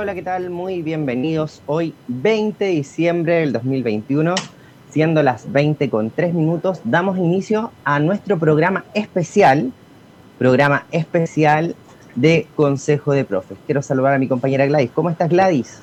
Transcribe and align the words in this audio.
Hola, 0.00 0.14
¿qué 0.14 0.22
tal? 0.22 0.48
Muy 0.50 0.80
bienvenidos. 0.80 1.60
Hoy 1.66 1.92
20 2.06 2.64
de 2.64 2.70
diciembre 2.70 3.40
del 3.40 3.52
2021, 3.52 4.36
siendo 4.90 5.24
las 5.24 5.50
20 5.50 5.90
con 5.90 6.10
3 6.10 6.34
minutos, 6.34 6.80
damos 6.84 7.18
inicio 7.18 7.72
a 7.82 7.98
nuestro 7.98 8.38
programa 8.38 8.84
especial, 8.94 9.72
programa 10.38 10.86
especial 10.92 11.74
de 12.14 12.46
Consejo 12.54 13.10
de 13.10 13.24
Profes. 13.24 13.58
Quiero 13.66 13.82
saludar 13.82 14.14
a 14.14 14.18
mi 14.18 14.28
compañera 14.28 14.66
Gladys. 14.66 14.92
¿Cómo 14.94 15.10
estás, 15.10 15.30
Gladys? 15.30 15.80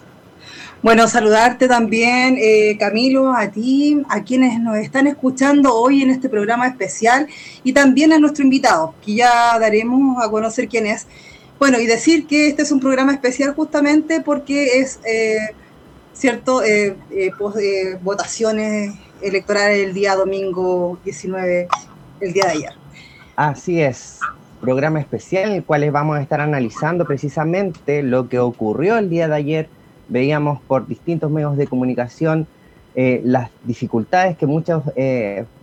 Bueno, 0.81 1.09
saludarte 1.09 1.67
también, 1.67 2.37
eh, 2.39 2.77
Camilo, 2.79 3.33
a 3.33 3.51
ti, 3.51 4.01
a 4.07 4.23
quienes 4.23 4.61
nos 4.61 4.77
están 4.77 5.07
escuchando 5.07 5.75
hoy 5.75 6.03
en 6.03 6.11
este 6.11 6.29
programa 6.29 6.67
especial 6.67 7.27
y 7.65 7.73
también 7.73 8.13
a 8.13 8.19
nuestro 8.19 8.45
invitado, 8.45 8.95
que 9.05 9.15
ya 9.15 9.59
daremos 9.59 10.23
a 10.23 10.31
conocer 10.31 10.69
quién 10.69 10.85
es. 10.87 11.05
Bueno, 11.65 11.79
y 11.79 11.87
decir 11.87 12.27
que 12.27 12.49
este 12.49 12.61
es 12.61 12.71
un 12.71 12.79
programa 12.79 13.11
especial 13.11 13.55
justamente 13.55 14.21
porque 14.21 14.81
es, 14.81 14.99
eh, 15.03 15.55
cierto, 16.13 16.61
eh, 16.61 16.95
eh, 17.09 17.31
votaciones 18.03 18.93
electorales 19.19 19.79
el 19.79 19.95
día 19.95 20.15
domingo 20.15 20.99
19, 21.03 21.67
el 22.19 22.33
día 22.33 22.45
de 22.45 22.51
ayer. 22.51 22.73
Así 23.35 23.81
es, 23.81 24.19
programa 24.61 24.99
especial 24.99 25.49
en 25.49 25.55
el 25.55 25.63
cual 25.63 25.89
vamos 25.89 26.17
a 26.17 26.21
estar 26.21 26.39
analizando 26.39 27.03
precisamente 27.03 28.03
lo 28.03 28.29
que 28.29 28.37
ocurrió 28.37 28.99
el 28.99 29.09
día 29.09 29.27
de 29.27 29.33
ayer. 29.33 29.69
Veíamos 30.07 30.61
por 30.67 30.85
distintos 30.85 31.31
medios 31.31 31.57
de 31.57 31.65
comunicación 31.65 32.45
las 32.93 33.49
dificultades 33.63 34.37
que 34.37 34.45
muchos 34.45 34.83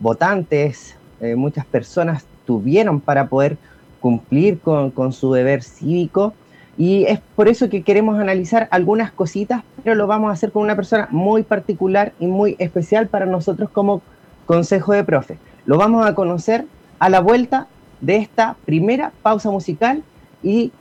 votantes, 0.00 0.96
muchas 1.36 1.64
personas 1.64 2.24
tuvieron 2.44 3.00
para 3.00 3.28
poder 3.28 3.56
cumplir 4.02 4.58
con, 4.58 5.12
su 5.12 5.32
deber 5.32 5.62
cívico. 5.62 6.34
Y 6.76 7.04
es 7.04 7.20
por 7.36 7.48
eso 7.48 7.70
que 7.70 7.82
queremos 7.82 8.18
analizar 8.18 8.68
algunas 8.70 9.12
cositas, 9.12 9.62
pero 9.82 9.94
lo 9.94 10.06
vamos 10.06 10.30
a 10.30 10.32
hacer 10.32 10.52
con 10.52 10.62
una 10.62 10.76
persona 10.76 11.08
muy 11.10 11.42
particular 11.42 12.12
y 12.18 12.26
muy 12.26 12.56
especial 12.58 13.08
para 13.08 13.24
nosotros 13.24 13.70
como 13.70 14.02
Consejo 14.46 14.92
de 14.92 15.04
Profe. 15.04 15.38
Lo 15.64 15.78
vamos 15.78 16.04
a 16.04 16.14
conocer 16.14 16.66
a 16.98 17.08
la 17.08 17.20
vuelta 17.20 17.68
de 18.00 18.16
esta 18.16 18.56
primera 18.64 19.12
pausa 19.22 19.50
musical 19.50 20.02
y 20.42 20.72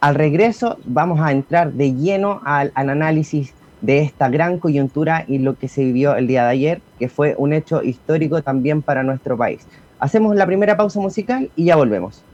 al 0.00 0.14
regreso 0.16 0.78
vamos 0.84 1.20
a 1.20 1.32
entrar 1.32 1.72
de 1.72 1.94
lleno 1.94 2.40
al, 2.44 2.72
al, 2.74 2.90
análisis 2.90 3.54
de 3.82 4.00
esta 4.00 4.28
gran 4.28 4.58
coyuntura 4.58 5.24
y 5.28 5.38
lo 5.38 5.54
que 5.54 5.68
se 5.68 5.84
vivió 5.84 6.16
el 6.16 6.26
día 6.26 6.44
de 6.44 6.50
ayer, 6.50 6.80
que 6.98 7.08
fue 7.08 7.34
un 7.38 7.52
hecho 7.52 7.82
histórico 7.82 8.42
también 8.42 8.82
para 8.82 9.02
nuestro 9.02 9.36
país. 9.36 9.66
Hacemos 9.98 10.34
la 10.34 10.46
primera 10.46 10.76
pausa 10.76 10.98
musical 10.98 11.50
y 11.56 11.66
ya 11.66 11.76
volvemos. 11.76 12.25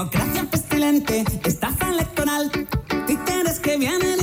Democracia 0.00 0.46
pestilente, 0.50 1.24
estafa 1.44 1.90
electoral, 1.90 2.50
títeres 3.06 3.60
que 3.60 3.76
vienen 3.76 4.19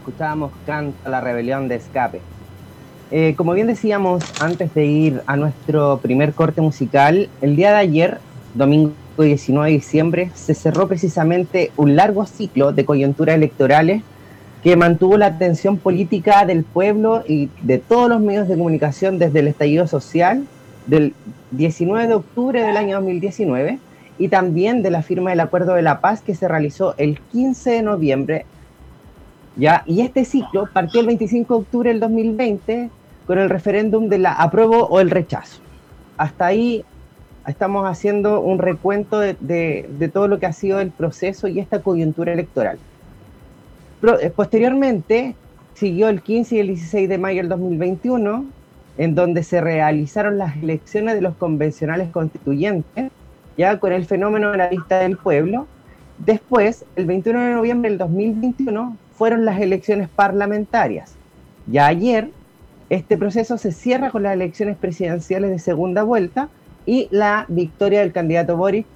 escuchábamos 0.00 0.52
Canta 0.66 1.08
la 1.08 1.20
rebelión 1.20 1.68
de 1.68 1.76
escape. 1.76 2.20
Eh, 3.10 3.34
como 3.36 3.52
bien 3.52 3.66
decíamos 3.66 4.24
antes 4.40 4.72
de 4.74 4.86
ir 4.86 5.22
a 5.26 5.36
nuestro 5.36 5.98
primer 5.98 6.32
corte 6.32 6.60
musical, 6.60 7.28
el 7.40 7.56
día 7.56 7.70
de 7.70 7.78
ayer, 7.78 8.18
domingo 8.54 8.92
19 9.18 9.68
de 9.68 9.74
diciembre, 9.74 10.30
se 10.34 10.54
cerró 10.54 10.88
precisamente 10.88 11.72
un 11.76 11.96
largo 11.96 12.24
ciclo 12.24 12.72
de 12.72 12.84
coyunturas 12.84 13.36
electorales 13.36 14.02
que 14.62 14.76
mantuvo 14.76 15.16
la 15.16 15.26
atención 15.26 15.76
política 15.76 16.44
del 16.44 16.64
pueblo 16.64 17.24
y 17.26 17.50
de 17.62 17.78
todos 17.78 18.08
los 18.08 18.20
medios 18.20 18.48
de 18.48 18.56
comunicación 18.56 19.18
desde 19.18 19.40
el 19.40 19.48
estallido 19.48 19.86
social 19.86 20.46
del 20.86 21.14
19 21.50 22.06
de 22.06 22.14
octubre 22.14 22.62
del 22.62 22.76
año 22.76 22.96
2019 22.96 23.78
y 24.18 24.28
también 24.28 24.82
de 24.82 24.90
la 24.90 25.02
firma 25.02 25.30
del 25.30 25.40
Acuerdo 25.40 25.74
de 25.74 25.82
la 25.82 26.00
Paz 26.00 26.20
que 26.20 26.34
se 26.34 26.46
realizó 26.46 26.94
el 26.98 27.18
15 27.32 27.70
de 27.70 27.82
noviembre. 27.82 28.46
¿Ya? 29.56 29.82
Y 29.86 30.00
este 30.00 30.24
ciclo 30.24 30.68
partió 30.72 31.00
el 31.00 31.06
25 31.06 31.54
de 31.54 31.60
octubre 31.60 31.90
del 31.90 32.00
2020 32.00 32.90
con 33.26 33.38
el 33.38 33.50
referéndum 33.50 34.08
de 34.08 34.18
la 34.18 34.32
apruebo 34.32 34.86
o 34.86 35.00
el 35.00 35.10
rechazo. 35.10 35.60
Hasta 36.16 36.46
ahí 36.46 36.84
estamos 37.46 37.86
haciendo 37.86 38.40
un 38.40 38.58
recuento 38.58 39.18
de, 39.18 39.36
de, 39.40 39.88
de 39.98 40.08
todo 40.08 40.28
lo 40.28 40.38
que 40.38 40.46
ha 40.46 40.52
sido 40.52 40.80
el 40.80 40.90
proceso 40.90 41.48
y 41.48 41.58
esta 41.58 41.80
coyuntura 41.80 42.32
electoral. 42.32 42.78
Eh, 44.02 44.32
posteriormente, 44.34 45.34
siguió 45.74 46.08
el 46.08 46.22
15 46.22 46.56
y 46.56 46.58
el 46.60 46.66
16 46.68 47.08
de 47.08 47.18
mayo 47.18 47.42
del 47.42 47.48
2021, 47.50 48.46
en 48.96 49.14
donde 49.14 49.42
se 49.42 49.60
realizaron 49.60 50.38
las 50.38 50.56
elecciones 50.56 51.14
de 51.14 51.20
los 51.20 51.34
convencionales 51.36 52.08
constituyentes, 52.10 53.10
ya 53.56 53.78
con 53.78 53.92
el 53.92 54.06
fenómeno 54.06 54.52
de 54.52 54.58
la 54.58 54.70
lista 54.70 55.00
del 55.00 55.16
pueblo. 55.16 55.66
Después, 56.18 56.84
el 56.96 57.06
21 57.06 57.40
de 57.40 57.52
noviembre 57.52 57.90
del 57.90 57.98
2021, 57.98 58.96
fueron 59.20 59.44
las 59.44 59.60
elecciones 59.60 60.08
parlamentarias. 60.08 61.14
Ya 61.66 61.86
ayer, 61.86 62.30
este 62.88 63.18
proceso 63.18 63.58
se 63.58 63.70
cierra 63.70 64.10
con 64.10 64.22
las 64.22 64.32
elecciones 64.32 64.78
presidenciales 64.78 65.50
de 65.50 65.58
segunda 65.58 66.04
vuelta 66.04 66.48
y 66.86 67.06
la 67.10 67.44
victoria 67.48 68.00
del 68.00 68.12
candidato 68.12 68.56
Boric 68.56 68.86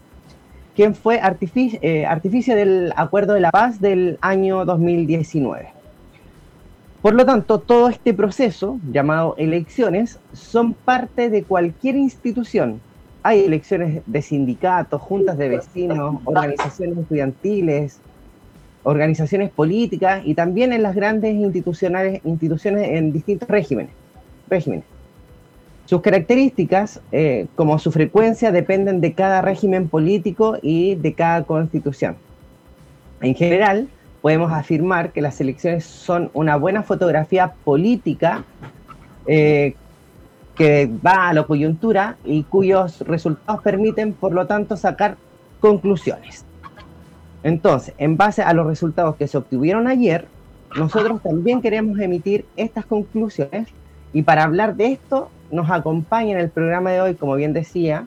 quien 0.74 0.94
fue 0.94 1.20
artificio, 1.20 1.78
eh, 1.82 2.06
artificio 2.06 2.56
del 2.56 2.94
Acuerdo 2.96 3.34
de 3.34 3.40
la 3.40 3.50
Paz 3.50 3.82
del 3.82 4.16
año 4.22 4.64
2019. 4.64 5.68
Por 7.02 7.12
lo 7.12 7.26
tanto, 7.26 7.58
todo 7.58 7.90
este 7.90 8.14
proceso, 8.14 8.78
llamado 8.90 9.34
elecciones, 9.36 10.18
son 10.32 10.72
parte 10.72 11.28
de 11.28 11.42
cualquier 11.42 11.96
institución. 11.96 12.80
Hay 13.22 13.44
elecciones 13.44 14.00
de 14.06 14.22
sindicatos, 14.22 15.02
juntas 15.02 15.36
de 15.36 15.50
vecinos, 15.50 16.16
organizaciones 16.24 16.96
estudiantiles, 16.96 18.00
organizaciones 18.84 19.50
políticas 19.50 20.22
y 20.24 20.34
también 20.34 20.72
en 20.72 20.82
las 20.82 20.94
grandes 20.94 21.34
institucionales, 21.34 22.20
instituciones 22.24 22.88
en 22.90 23.12
distintos 23.12 23.48
regímenes. 23.48 23.92
regímenes. 24.48 24.84
Sus 25.86 26.00
características, 26.00 27.00
eh, 27.12 27.46
como 27.56 27.78
su 27.78 27.90
frecuencia, 27.92 28.52
dependen 28.52 29.00
de 29.00 29.12
cada 29.12 29.42
régimen 29.42 29.88
político 29.88 30.56
y 30.62 30.94
de 30.94 31.12
cada 31.12 31.42
constitución. 31.44 32.16
En 33.20 33.34
general, 33.34 33.88
podemos 34.22 34.52
afirmar 34.52 35.12
que 35.12 35.20
las 35.20 35.40
elecciones 35.40 35.84
son 35.84 36.30
una 36.32 36.56
buena 36.56 36.82
fotografía 36.82 37.52
política 37.64 38.44
eh, 39.26 39.74
que 40.56 40.90
va 41.04 41.28
a 41.28 41.34
la 41.34 41.42
coyuntura 41.42 42.16
y 42.24 42.44
cuyos 42.44 43.00
resultados 43.00 43.62
permiten, 43.62 44.12
por 44.12 44.32
lo 44.32 44.46
tanto, 44.46 44.76
sacar 44.76 45.16
conclusiones. 45.60 46.44
Entonces, 47.44 47.94
en 47.98 48.16
base 48.16 48.42
a 48.42 48.54
los 48.54 48.66
resultados 48.66 49.16
que 49.16 49.28
se 49.28 49.36
obtuvieron 49.36 49.86
ayer, 49.86 50.26
nosotros 50.76 51.22
también 51.22 51.60
queremos 51.60 52.00
emitir 52.00 52.46
estas 52.56 52.86
conclusiones. 52.86 53.68
Y 54.14 54.22
para 54.22 54.44
hablar 54.44 54.74
de 54.76 54.92
esto 54.92 55.28
nos 55.50 55.70
acompaña 55.70 56.32
en 56.32 56.38
el 56.38 56.48
programa 56.48 56.90
de 56.90 57.02
hoy, 57.02 57.14
como 57.14 57.36
bien 57.36 57.52
decía, 57.52 58.06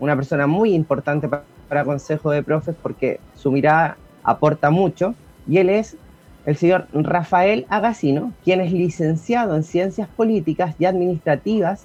una 0.00 0.16
persona 0.16 0.46
muy 0.46 0.72
importante 0.72 1.28
para, 1.28 1.84
Consejo 1.84 2.30
de 2.30 2.42
Profes 2.42 2.74
porque 2.82 3.20
su 3.34 3.52
mirada 3.52 3.98
aporta 4.24 4.70
mucho, 4.70 5.14
y 5.46 5.58
él 5.58 5.68
es 5.68 5.98
el 6.46 6.56
señor 6.56 6.88
Rafael 6.94 7.66
Agasino, 7.68 8.32
quien 8.42 8.62
es 8.62 8.72
licenciado 8.72 9.54
en 9.54 9.64
Ciencias 9.64 10.08
Políticas 10.08 10.74
y 10.78 10.86
Administrativas 10.86 11.84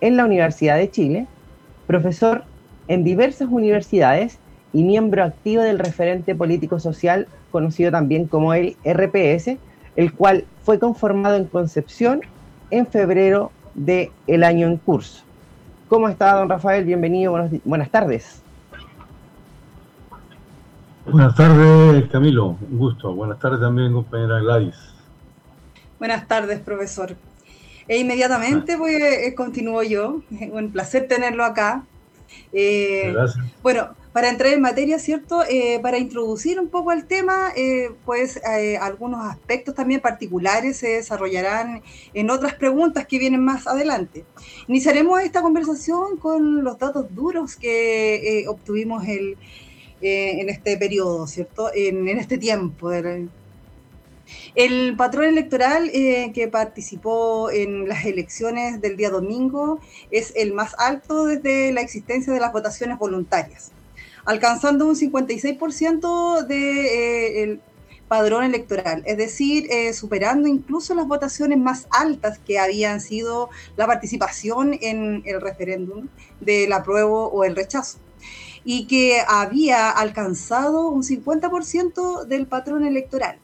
en 0.00 0.16
la 0.16 0.24
Universidad 0.24 0.78
de 0.78 0.90
Chile, 0.90 1.26
profesor 1.86 2.44
en 2.88 3.04
diversas 3.04 3.48
universidades 3.50 4.38
y 4.76 4.82
miembro 4.82 5.24
activo 5.24 5.62
del 5.62 5.78
referente 5.78 6.34
político 6.34 6.78
social, 6.78 7.28
conocido 7.50 7.90
también 7.90 8.26
como 8.26 8.52
el 8.52 8.76
RPS, 8.84 9.56
el 9.96 10.12
cual 10.12 10.44
fue 10.64 10.78
conformado 10.78 11.36
en 11.36 11.46
Concepción 11.46 12.20
en 12.70 12.86
febrero 12.86 13.50
del 13.74 14.10
el 14.26 14.44
año 14.44 14.66
en 14.66 14.76
curso. 14.76 15.24
¿Cómo 15.88 16.10
está, 16.10 16.34
don 16.34 16.50
Rafael? 16.50 16.84
Bienvenido, 16.84 17.30
buenos, 17.32 17.52
buenas 17.64 17.88
tardes. 17.88 18.42
Buenas 21.10 21.34
tardes, 21.34 22.10
Camilo, 22.10 22.58
un 22.70 22.78
gusto. 22.78 23.14
Buenas 23.14 23.38
tardes 23.38 23.60
también, 23.60 23.94
compañera 23.94 24.40
Gladys. 24.40 24.76
Buenas 25.98 26.28
tardes, 26.28 26.60
profesor. 26.60 27.16
E 27.88 27.96
inmediatamente 27.96 28.76
voy, 28.76 28.92
eh, 28.92 29.34
continúo 29.34 29.82
yo. 29.82 30.20
Un 30.52 30.70
placer 30.70 31.08
tenerlo 31.08 31.46
acá. 31.46 31.84
Eh, 32.52 33.12
Gracias. 33.14 33.42
Bueno, 33.62 33.88
para 34.16 34.30
entrar 34.30 34.54
en 34.54 34.62
materia, 34.62 34.98
¿cierto? 34.98 35.42
Eh, 35.46 35.78
para 35.82 35.98
introducir 35.98 36.58
un 36.58 36.70
poco 36.70 36.90
el 36.90 37.04
tema, 37.04 37.52
eh, 37.54 37.90
pues 38.06 38.40
eh, 38.50 38.78
algunos 38.78 39.22
aspectos 39.26 39.74
también 39.74 40.00
particulares 40.00 40.78
se 40.78 40.88
desarrollarán 40.88 41.82
en 42.14 42.30
otras 42.30 42.54
preguntas 42.54 43.06
que 43.06 43.18
vienen 43.18 43.44
más 43.44 43.66
adelante. 43.66 44.24
Iniciaremos 44.68 45.20
esta 45.20 45.42
conversación 45.42 46.16
con 46.16 46.64
los 46.64 46.78
datos 46.78 47.14
duros 47.14 47.56
que 47.56 48.46
obtuvimos 48.48 49.06
el, 49.06 49.36
en 50.00 50.48
este 50.48 50.78
periodo, 50.78 51.26
¿cierto? 51.26 51.70
En, 51.74 52.08
este 52.08 52.38
tiempo. 52.38 52.90
el 54.54 54.96
patrón 54.96 55.26
electoral 55.26 55.90
que 55.92 56.48
participó 56.50 57.50
en 57.50 57.86
las 57.86 58.06
elecciones 58.06 58.80
del 58.80 58.96
día 58.96 59.10
domingo 59.10 59.78
es 60.10 60.32
el 60.36 60.54
más 60.54 60.74
alto 60.78 61.26
desde 61.26 61.70
la 61.72 61.82
existencia 61.82 62.32
de 62.32 62.40
las 62.40 62.54
votaciones 62.54 62.96
voluntarias, 62.96 63.72
alcanzando 64.26 64.86
un 64.86 64.96
56% 64.96 66.42
del 66.42 66.48
de, 66.48 67.52
eh, 67.52 67.60
padrón 68.08 68.44
electoral, 68.44 69.02
es 69.06 69.16
decir, 69.16 69.66
eh, 69.70 69.92
superando 69.92 70.48
incluso 70.48 70.94
las 70.94 71.08
votaciones 71.08 71.58
más 71.58 71.86
altas 71.90 72.38
que 72.38 72.58
habían 72.58 73.00
sido 73.00 73.50
la 73.76 73.86
participación 73.86 74.78
en 74.80 75.22
el 75.24 75.40
referéndum 75.40 76.08
del 76.40 76.72
apruebo 76.72 77.28
o 77.28 77.44
el 77.44 77.54
rechazo 77.56 77.98
y 78.64 78.86
que 78.86 79.20
había 79.26 79.90
alcanzado 79.90 80.88
un 80.88 81.02
50% 81.02 82.26
del 82.26 82.46
patrón 82.46 82.84
electoral. 82.84 83.38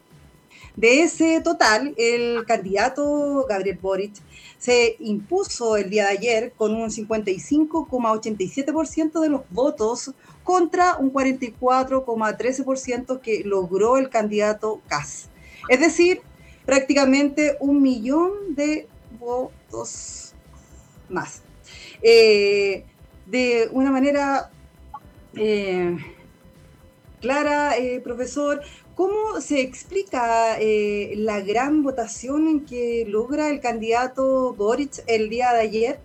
De 0.75 1.03
ese 1.03 1.39
total, 1.41 1.93
el 1.97 2.45
candidato 2.45 3.45
Gabriel 3.47 3.77
Boric 3.81 4.15
se 4.57 4.95
impuso 4.99 5.77
el 5.77 5.89
día 5.89 6.07
de 6.07 6.17
ayer 6.17 6.53
con 6.57 6.73
un 6.73 6.89
55,87% 6.89 9.19
de 9.19 9.29
los 9.29 9.41
votos 9.51 10.13
contra 10.43 10.97
un 10.97 11.13
44,13% 11.13 13.21
que 13.21 13.43
logró 13.43 13.97
el 13.97 14.09
candidato 14.09 14.81
Kass. 14.87 15.29
Es 15.69 15.79
decir, 15.79 16.21
prácticamente 16.65 17.57
un 17.59 17.81
millón 17.81 18.55
de 18.55 18.87
votos 19.19 20.33
más. 21.09 21.41
Eh, 22.01 22.85
de 23.25 23.69
una 23.71 23.91
manera 23.91 24.51
eh, 25.35 25.97
clara, 27.21 27.77
eh, 27.77 28.01
profesor, 28.01 28.61
¿Cómo 28.95 29.41
se 29.41 29.59
explica 29.61 30.55
la 30.59 31.41
gran 31.41 31.81
votación 31.81 32.47
en 32.47 32.63
que 32.63 33.05
logra 33.07 33.49
el 33.49 33.59
candidato 33.59 34.53
Boric 34.53 35.03
el 35.07 35.31
día 35.31 35.51
de 35.51 35.61
ayer? 35.61 35.99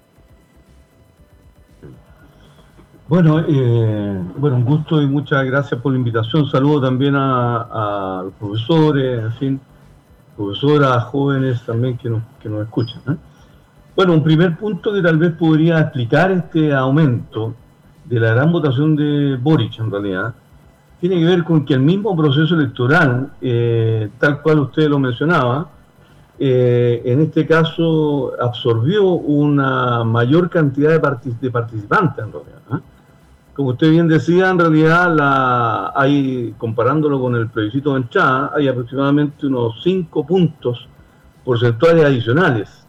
Bueno, 3.09 3.43
eh, 3.49 4.23
bueno, 4.37 4.57
un 4.57 4.67
gusto 4.67 5.00
y 5.00 5.07
muchas 5.07 5.43
gracias 5.47 5.81
por 5.81 5.93
la 5.93 5.99
invitación. 5.99 6.47
Saludo 6.50 6.83
también 6.83 7.15
a, 7.17 8.21
los 8.25 8.35
profesores, 8.35 9.25
en 9.25 9.33
fin, 9.33 9.61
profesoras, 10.37 11.05
jóvenes 11.05 11.65
también 11.65 11.97
que 11.97 12.11
nos, 12.11 12.23
que 12.38 12.50
nos 12.50 12.65
escuchan. 12.65 13.00
¿eh? 13.09 13.17
Bueno, 13.97 14.12
un 14.12 14.23
primer 14.23 14.59
punto 14.59 14.93
que 14.93 15.00
tal 15.00 15.17
vez 15.17 15.33
podría 15.33 15.81
explicar 15.81 16.31
este 16.33 16.75
aumento 16.75 17.55
de 18.05 18.21
la 18.21 18.35
gran 18.35 18.53
votación 18.53 18.95
de 18.95 19.37
Boric 19.37 19.79
en 19.79 19.91
realidad, 19.91 20.35
tiene 21.00 21.19
que 21.19 21.25
ver 21.25 21.45
con 21.45 21.65
que 21.65 21.73
el 21.73 21.81
mismo 21.81 22.15
proceso 22.15 22.57
electoral, 22.57 23.33
eh, 23.41 24.11
tal 24.19 24.43
cual 24.43 24.59
usted 24.59 24.87
lo 24.87 24.99
mencionaba, 24.99 25.67
eh, 26.38 27.00
en 27.07 27.23
este 27.23 27.47
caso 27.47 28.33
absorbió 28.38 29.05
una 29.12 30.05
mayor 30.05 30.50
cantidad 30.50 30.91
de, 30.91 31.00
partic 31.00 31.41
de 31.41 31.50
participantes 31.50 32.23
en 32.23 32.33
realidad. 32.33 32.83
Como 33.59 33.71
usted 33.71 33.91
bien 33.91 34.07
decía, 34.07 34.50
en 34.50 34.59
realidad 34.61 35.91
hay, 35.97 36.55
comparándolo 36.59 37.21
con 37.21 37.35
el 37.35 37.49
plebiscito 37.49 37.91
de 37.91 37.97
Anchá, 37.97 38.53
hay 38.55 38.69
aproximadamente 38.69 39.49
unos 39.49 39.83
5 39.83 40.25
puntos 40.25 40.88
porcentuales 41.45 42.05
adicionales 42.05 42.87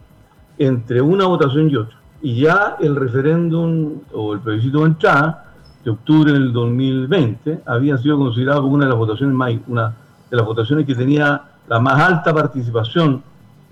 entre 0.60 1.02
una 1.02 1.26
votación 1.26 1.72
y 1.72 1.76
otra. 1.76 1.98
Y 2.22 2.42
ya 2.42 2.78
el 2.80 2.96
referéndum 2.96 4.02
o 4.14 4.34
el 4.34 4.42
plebiscito 4.42 4.82
de 4.82 4.86
Anchá 4.86 5.44
de 5.84 5.90
octubre 5.90 6.34
del 6.34 6.54
2020 6.54 7.64
había 7.66 7.98
sido 7.98 8.20
considerado 8.20 8.62
como 8.62 8.76
una 8.76 8.86
de 8.86 8.92
las 8.92 9.00
votaciones 9.00 9.36
más, 9.36 9.52
una 9.66 9.96
de 10.30 10.38
las 10.38 10.46
votaciones 10.46 10.86
que 10.86 10.94
tenía 10.94 11.46
la 11.68 11.80
más 11.80 12.00
alta 12.00 12.32
participación 12.32 13.24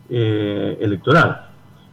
eh, 0.09 0.79
electoral. 0.81 1.45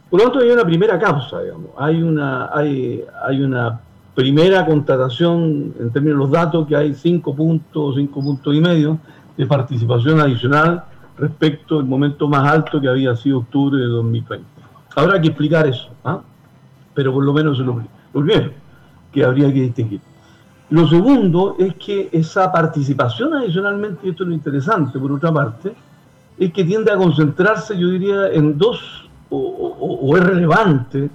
Por 0.09 0.19
lo 0.19 0.23
tanto, 0.31 0.39
hay 0.39 0.49
una 0.49 0.63
primera 0.63 0.97
causa, 0.97 1.43
digamos. 1.43 1.69
Hay 1.77 2.01
una, 2.01 2.49
hay, 2.51 3.03
hay 3.23 3.43
una 3.43 3.81
primera 4.15 4.65
constatación 4.65 5.73
en 5.79 5.91
términos 5.91 6.17
de 6.17 6.23
los 6.23 6.31
datos 6.31 6.67
que 6.67 6.75
hay 6.75 6.93
5 6.93 7.35
puntos, 7.35 7.95
5 7.95 8.21
puntos 8.21 8.55
y 8.55 8.61
medio 8.61 8.97
de 9.37 9.45
participación 9.45 10.19
adicional 10.21 10.85
respecto 11.17 11.79
al 11.79 11.85
momento 11.85 12.27
más 12.27 12.49
alto 12.49 12.79
que 12.79 12.87
había 12.87 13.15
sido 13.15 13.39
octubre 13.39 13.79
de 13.79 13.87
2020. 13.87 14.45
Habrá 14.95 15.19
que 15.19 15.27
explicar 15.27 15.67
eso, 15.67 15.89
¿ah? 16.03 16.21
pero 16.93 17.13
por 17.13 17.23
lo 17.23 17.33
menos 17.33 17.59
es 17.59 17.65
lo, 17.65 17.83
lo 18.13 18.21
primero 18.21 18.51
que 19.11 19.23
habría 19.23 19.47
que 19.53 19.61
distinguir. 19.61 20.01
Lo 20.69 20.87
segundo 20.87 21.55
es 21.59 21.75
que 21.75 22.09
esa 22.11 22.51
participación 22.51 23.33
adicionalmente, 23.33 24.07
y 24.07 24.09
esto 24.09 24.23
es 24.23 24.29
lo 24.29 24.35
interesante 24.35 24.97
por 24.97 25.11
otra 25.11 25.31
parte, 25.31 25.75
es 26.37 26.51
que 26.51 26.63
tiende 26.63 26.91
a 26.91 26.97
concentrarse, 26.97 27.77
yo 27.77 27.89
diría, 27.89 28.29
en 28.31 28.57
dos, 28.57 29.09
o, 29.29 30.15
es 30.17 30.23
relevante 30.23 31.09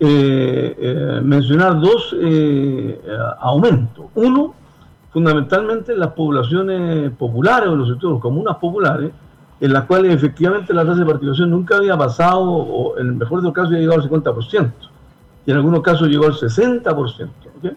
mencionar 0.00 1.78
dos 1.78 2.16
eh, 2.18 3.00
eh, 3.04 3.18
aumentos. 3.40 4.06
Uno, 4.14 4.54
fundamentalmente 5.12 5.92
en 5.92 6.00
las 6.00 6.12
poblaciones 6.12 7.10
populares 7.12 7.68
o 7.68 7.76
los 7.76 7.88
sectores, 7.88 8.20
comunas 8.20 8.56
populares, 8.56 9.10
en 9.60 9.72
las 9.72 9.84
cuales 9.84 10.14
efectivamente 10.14 10.72
la 10.72 10.86
tasa 10.86 11.00
de 11.00 11.06
participación 11.06 11.50
nunca 11.50 11.76
había 11.76 11.98
pasado, 11.98 12.50
o 12.50 12.98
en 12.98 13.08
el 13.08 13.14
mejor 13.14 13.40
de 13.40 13.44
los 13.44 13.52
casos, 13.52 13.68
había 13.68 13.80
llegado 13.80 14.00
al 14.00 14.08
50%, 14.08 14.72
y 15.44 15.50
en 15.50 15.56
algunos 15.56 15.82
casos 15.82 16.08
llegó 16.08 16.26
al 16.26 16.32
60%. 16.32 17.28
¿ok? 17.58 17.72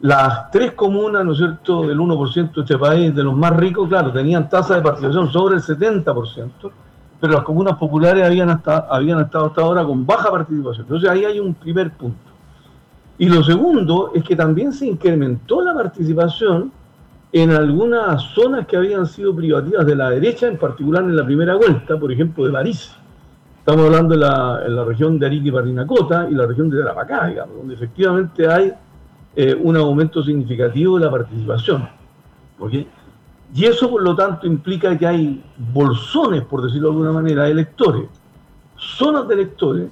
Las 0.00 0.50
tres 0.50 0.72
comunas, 0.72 1.24
¿no 1.24 1.32
es 1.32 1.38
cierto?, 1.38 1.86
del 1.86 1.98
1% 1.98 2.54
de 2.54 2.60
este 2.60 2.78
país, 2.78 3.14
de 3.14 3.22
los 3.22 3.36
más 3.36 3.54
ricos, 3.56 3.88
claro, 3.88 4.12
tenían 4.12 4.48
tasa 4.48 4.76
de 4.76 4.82
participación 4.82 5.30
sobre 5.30 5.56
el 5.56 5.62
70%, 5.62 6.50
pero 7.24 7.36
las 7.36 7.44
comunas 7.44 7.78
populares 7.78 8.22
habían, 8.22 8.50
hasta, 8.50 8.80
habían 8.80 9.18
estado 9.18 9.46
hasta 9.46 9.62
ahora 9.62 9.82
con 9.82 10.04
baja 10.04 10.30
participación. 10.30 10.84
Entonces 10.84 11.08
ahí 11.08 11.24
hay 11.24 11.40
un 11.40 11.54
primer 11.54 11.90
punto. 11.92 12.18
Y 13.16 13.30
lo 13.30 13.42
segundo 13.42 14.12
es 14.14 14.22
que 14.22 14.36
también 14.36 14.74
se 14.74 14.86
incrementó 14.86 15.62
la 15.62 15.72
participación 15.72 16.70
en 17.32 17.50
algunas 17.50 18.22
zonas 18.34 18.66
que 18.66 18.76
habían 18.76 19.06
sido 19.06 19.34
privativas 19.34 19.86
de 19.86 19.96
la 19.96 20.10
derecha, 20.10 20.48
en 20.48 20.58
particular 20.58 21.02
en 21.04 21.16
la 21.16 21.24
primera 21.24 21.54
vuelta, 21.54 21.98
por 21.98 22.12
ejemplo, 22.12 22.44
de 22.44 22.52
París. 22.52 22.94
Estamos 23.60 23.86
hablando 23.86 24.14
la, 24.16 24.60
en 24.66 24.76
la 24.76 24.84
región 24.84 25.18
de 25.18 25.24
Arique 25.24 25.48
y 25.48 25.50
Parinacota 25.50 26.28
y 26.30 26.34
la 26.34 26.44
región 26.46 26.68
de 26.68 26.78
Tarapacá, 26.80 27.46
donde 27.56 27.72
efectivamente 27.72 28.46
hay 28.46 28.70
eh, 29.34 29.58
un 29.58 29.78
aumento 29.78 30.22
significativo 30.22 30.98
de 30.98 31.06
la 31.06 31.10
participación. 31.10 31.88
¿ok? 32.58 32.72
Y 33.54 33.66
eso, 33.66 33.88
por 33.88 34.02
lo 34.02 34.16
tanto, 34.16 34.48
implica 34.48 34.98
que 34.98 35.06
hay 35.06 35.44
bolsones, 35.72 36.42
por 36.42 36.60
decirlo 36.60 36.88
de 36.88 36.94
alguna 36.94 37.12
manera, 37.12 37.44
de 37.44 37.52
electores, 37.52 38.08
zonas 38.76 39.28
de 39.28 39.34
electores 39.34 39.88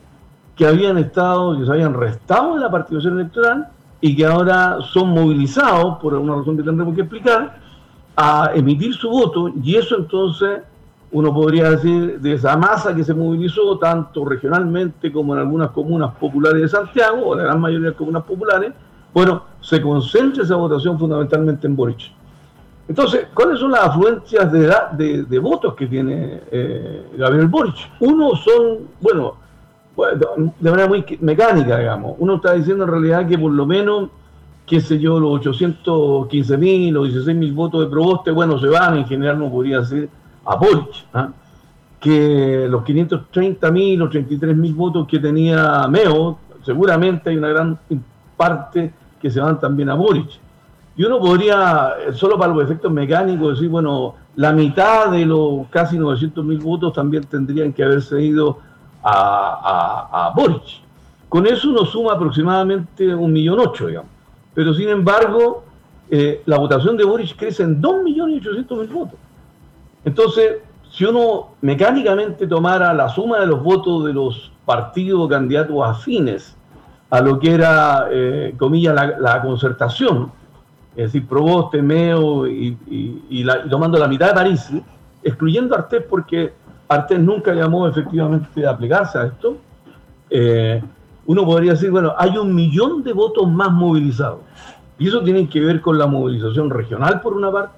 que 0.57 0.67
habían 0.67 0.99
estado, 0.99 1.57
que 1.57 1.65
se 1.65 1.71
habían 1.71 1.95
restado 1.95 2.55
de 2.55 2.61
la 2.61 2.71
participación 2.71 3.21
electoral 3.21 3.69
y 4.01 4.17
que 4.17 4.27
ahora 4.27 4.79
son 4.93 5.11
movilizados, 5.11 5.99
por 5.99 6.15
una 6.15 6.35
razón 6.35 6.57
que 6.57 6.65
tendremos 6.65 6.93
que 6.97 7.03
explicar, 7.03 7.61
a 8.17 8.51
emitir 8.53 8.95
su 8.95 9.09
voto 9.09 9.51
y 9.63 9.77
eso 9.77 9.97
entonces 9.97 10.61
uno 11.13 11.33
podría 11.33 11.71
decir 11.71 12.21
de 12.21 12.33
esa 12.33 12.57
masa 12.57 12.95
que 12.95 13.05
se 13.05 13.15
movilizó 13.15 13.79
tanto 13.79 14.25
regionalmente 14.25 15.13
como 15.13 15.35
en 15.35 15.41
algunas 15.41 15.71
comunas 15.71 16.15
populares 16.17 16.63
de 16.63 16.69
Santiago 16.69 17.29
o 17.29 17.35
la 17.37 17.45
gran 17.45 17.61
mayoría 17.61 17.91
de 17.91 17.95
comunas 17.95 18.25
populares, 18.25 18.73
bueno, 19.15 19.45
se 19.61 19.81
concentra 19.81 20.43
esa 20.43 20.57
votación 20.57 20.99
fundamentalmente 20.99 21.67
en 21.67 21.77
Boric. 21.77 22.22
Entonces, 22.89 23.27
¿cuáles 23.33 23.61
son 23.61 23.71
las 23.71 23.83
afluencias 23.83 24.51
de, 24.53 24.67
edad- 24.67 24.91
de, 24.93 25.39
votos 25.39 25.75
que 25.75 25.87
tiene 25.87 26.41
eh, 26.51 27.07
Gabriel 27.17 27.47
Boric? 27.47 27.77
Uno 28.01 28.35
son, 28.37 28.79
bueno, 29.01 29.35
de 30.59 30.71
manera 30.71 30.89
muy 30.89 31.05
mecánica, 31.21 31.79
digamos. 31.79 32.17
Uno 32.19 32.37
está 32.37 32.53
diciendo 32.55 32.85
en 32.85 32.91
realidad 32.91 33.27
que 33.27 33.39
por 33.39 33.53
lo 33.53 33.67
menos, 33.67 34.09
qué 34.67 34.81
sé 34.81 34.99
yo, 34.99 35.21
los 35.21 35.33
815 35.47 36.57
mil 36.59 36.97
o 36.97 37.05
16 37.05 37.37
mil 37.37 37.53
votos 37.53 37.83
de 37.83 37.87
Proboste, 37.87 38.31
bueno, 38.31 38.59
se 38.59 38.67
van, 38.69 38.99
en 38.99 39.07
general 39.07 39.39
no 39.39 39.51
podría 39.51 39.81
decir 39.81 40.09
a 40.45 40.57
Boric. 40.57 40.89
¿ah? 41.15 41.29
Que 42.01 42.67
los 42.69 42.83
530 42.83 43.71
mil 43.71 44.03
o 44.03 44.09
33 44.09 44.57
mil 44.57 44.75
votos 44.75 45.07
que 45.07 45.21
tenía 45.21 45.87
Meo, 45.89 46.37
seguramente 46.65 47.31
hay 47.31 47.37
una 47.37 47.49
gran 47.49 47.79
parte 48.37 48.93
que 49.21 49.31
se 49.31 49.41
van 49.41 49.61
también 49.61 49.89
a 49.89 49.95
Boric. 49.95 50.29
Y 50.97 51.05
uno 51.05 51.19
podría, 51.21 51.95
eh, 52.07 52.13
solo 52.13 52.39
para 52.39 52.53
los 52.53 52.65
efectos 52.65 52.93
mecánicos, 52.93 53.55
decir, 53.55 53.71
bueno, 53.71 54.15
la 54.37 54.53
mitad 54.53 55.11
de 55.11 55.25
los 55.25 55.67
casi 55.71 55.99
900 55.99 56.45
mil 56.45 56.59
votos 56.59 56.93
también 56.93 57.25
tendrían 57.25 57.73
que 57.73 57.83
haberse 57.83 58.21
ido 58.21 58.59
a, 59.03 60.09
a, 60.13 60.27
a 60.27 60.31
Boric. 60.31 60.83
Con 61.29 61.47
eso 61.47 61.71
uno 61.71 61.87
suma 61.87 62.13
aproximadamente 62.13 63.15
un 63.15 63.33
millón 63.33 63.59
ocho, 63.61 63.87
digamos. 63.87 64.11
Pero 64.55 64.75
sin 64.75 64.91
embargo, 64.91 65.65
eh, 66.11 66.43
la 66.45 66.59
votación 66.59 66.97
de 66.99 67.05
Boric 67.05 67.37
crece 67.37 67.63
en 67.63 67.81
2.800.000 67.81 68.93
votos. 68.93 69.19
Entonces, 70.05 70.59
si 70.91 71.07
uno 71.07 71.55
mecánicamente 71.63 72.47
tomara 72.47 72.93
la 72.93 73.09
suma 73.09 73.41
de 73.41 73.47
los 73.47 73.63
votos 73.63 74.05
de 74.05 74.13
los 74.13 74.53
partidos 74.67 75.29
candidatos 75.31 75.77
afines 75.83 76.55
a 77.09 77.21
lo 77.23 77.39
que 77.39 77.53
era, 77.55 78.09
eh, 78.11 78.55
comillas, 78.59 78.95
la, 78.95 79.19
la 79.19 79.41
concertación, 79.41 80.31
es 80.97 81.05
decir, 81.13 81.27
Proboste, 81.27 81.81
Meo 81.83 82.47
y, 82.47 82.77
y- 82.89 83.25
y 83.31 83.45
la- 83.45 83.65
la 83.65 84.09
mitad 84.09 84.29
de 84.29 84.35
París, 84.35 84.71
excluyendo 85.23 85.75
a 85.75 85.79
Artés 85.79 86.03
porque 86.09 86.53
Artés 86.89 87.19
nunca 87.21 87.55
llamó 87.55 87.87
efectivamente 87.89 88.67
a 88.67 88.77
plegarse 88.77 89.19
a 89.19 89.25
esto, 89.27 89.57
eh, 90.29 90.83
uno 91.27 91.45
podría 91.45 91.73
decir, 91.73 91.91
bueno, 91.91 92.13
hay 92.19 92.37
un 92.37 92.55
millón 92.55 93.03
de 93.03 93.13
votos 93.13 93.51
más 93.51 93.71
movilizados. 93.73 94.41
Y 94.99 95.09
eso 95.09 95.23
tiene 95.23 95.49
que 95.49 95.61
ver 95.61 95.81
con 95.81 95.99
la 95.99 96.07
movilización 96.07 96.69
regional 96.71 97.21
por 97.21 97.35
una 97.35 97.51
parte 97.51 97.75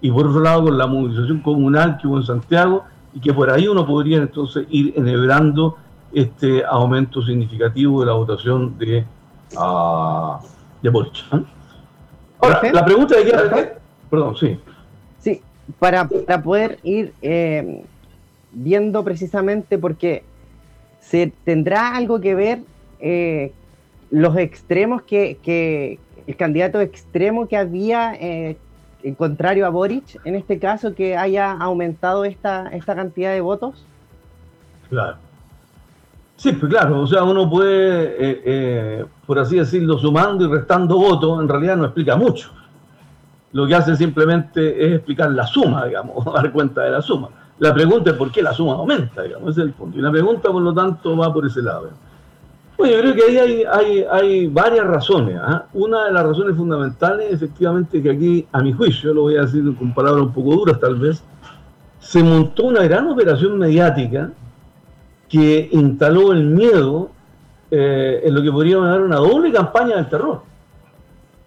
y 0.00 0.10
por 0.10 0.26
otro 0.26 0.40
lado 0.40 0.64
con 0.64 0.78
la 0.78 0.86
movilización 0.86 1.40
comunal 1.40 1.98
que 1.98 2.06
hubo 2.06 2.18
en 2.18 2.24
Santiago 2.24 2.84
y 3.14 3.20
que 3.20 3.32
por 3.32 3.50
ahí 3.50 3.66
uno 3.68 3.86
podría 3.86 4.18
entonces 4.18 4.66
ir 4.70 4.92
enhebrando 4.96 5.76
este 6.12 6.64
aumento 6.64 7.22
significativo 7.22 8.00
de 8.00 8.06
la 8.06 8.12
votación 8.12 8.76
de, 8.78 9.04
ah, 9.56 10.38
de 10.82 10.88
Boric. 10.90 11.24
Ahora, 12.42 12.56
Jorge. 12.56 12.72
la 12.72 12.84
pregunta 12.84 13.16
de 13.16 13.24
qué... 13.24 13.72
Perdón, 14.10 14.36
sí. 14.36 14.60
Sí, 15.20 15.40
para, 15.78 16.06
para 16.06 16.42
poder 16.42 16.78
ir 16.82 17.14
eh, 17.22 17.82
viendo 18.52 19.02
precisamente 19.02 19.78
porque 19.78 20.24
se 21.00 21.32
tendrá 21.44 21.96
algo 21.96 22.20
que 22.20 22.34
ver 22.34 22.60
eh, 23.00 23.52
los 24.10 24.36
extremos 24.36 25.02
que, 25.02 25.38
que 25.42 25.98
el 26.26 26.36
candidato 26.36 26.80
extremo 26.80 27.48
que 27.48 27.56
había 27.56 28.14
eh, 28.14 28.56
en 29.02 29.14
contrario 29.14 29.66
a 29.66 29.70
Boric, 29.70 30.20
en 30.24 30.34
este 30.34 30.58
caso, 30.58 30.94
que 30.94 31.16
haya 31.16 31.52
aumentado 31.52 32.24
esta, 32.24 32.68
esta 32.68 32.94
cantidad 32.94 33.32
de 33.32 33.40
votos. 33.40 33.84
Claro. 34.88 35.16
Sí, 36.36 36.52
pues 36.52 36.70
claro, 36.70 37.00
o 37.00 37.06
sea, 37.06 37.22
uno 37.22 37.48
puede, 37.48 38.04
eh, 38.04 38.42
eh, 38.44 39.04
por 39.26 39.38
así 39.38 39.56
decirlo, 39.56 39.98
sumando 39.98 40.44
y 40.44 40.48
restando 40.48 40.96
votos, 40.96 41.40
en 41.40 41.48
realidad 41.48 41.76
no 41.76 41.84
explica 41.84 42.16
mucho. 42.16 42.50
Lo 43.52 43.66
que 43.66 43.74
hace 43.74 43.94
simplemente 43.96 44.86
es 44.86 44.94
explicar 44.94 45.30
la 45.30 45.46
suma, 45.46 45.86
digamos, 45.86 46.24
dar 46.34 46.50
cuenta 46.52 46.82
de 46.82 46.90
la 46.90 47.02
suma. 47.02 47.28
La 47.58 47.72
pregunta 47.72 48.10
es 48.10 48.16
por 48.16 48.32
qué 48.32 48.42
la 48.42 48.52
suma 48.52 48.72
aumenta, 48.72 49.22
digamos, 49.22 49.50
ese 49.50 49.60
es 49.60 49.66
el 49.68 49.72
punto. 49.72 49.98
Y 49.98 50.02
la 50.02 50.10
pregunta, 50.10 50.50
por 50.50 50.62
lo 50.62 50.74
tanto, 50.74 51.16
va 51.16 51.32
por 51.32 51.46
ese 51.46 51.62
lado. 51.62 51.90
Bueno, 52.76 52.96
yo 52.96 53.00
creo 53.02 53.14
que 53.14 53.22
ahí 53.22 53.38
hay, 53.38 53.64
hay, 53.70 54.06
hay 54.10 54.46
varias 54.48 54.86
razones. 54.86 55.38
¿ah? 55.40 55.66
Una 55.74 56.06
de 56.06 56.12
las 56.12 56.26
razones 56.26 56.56
fundamentales, 56.56 57.32
efectivamente, 57.32 58.02
que 58.02 58.10
aquí, 58.10 58.46
a 58.50 58.60
mi 58.62 58.72
juicio, 58.72 59.14
lo 59.14 59.22
voy 59.22 59.36
a 59.36 59.42
decir 59.42 59.62
con 59.76 59.94
palabras 59.94 60.24
un 60.24 60.32
poco 60.32 60.56
duras 60.56 60.80
tal 60.80 60.96
vez, 60.96 61.22
se 62.00 62.22
montó 62.22 62.64
una 62.64 62.82
gran 62.82 63.06
operación 63.06 63.58
mediática 63.58 64.30
que 65.32 65.70
instaló 65.72 66.32
el 66.32 66.44
miedo 66.44 67.08
eh, 67.70 68.20
en 68.22 68.34
lo 68.34 68.42
que 68.42 68.52
podríamos 68.52 68.84
llamar 68.84 69.00
una 69.00 69.16
doble 69.16 69.50
campaña 69.50 69.96
del 69.96 70.06
terror. 70.06 70.42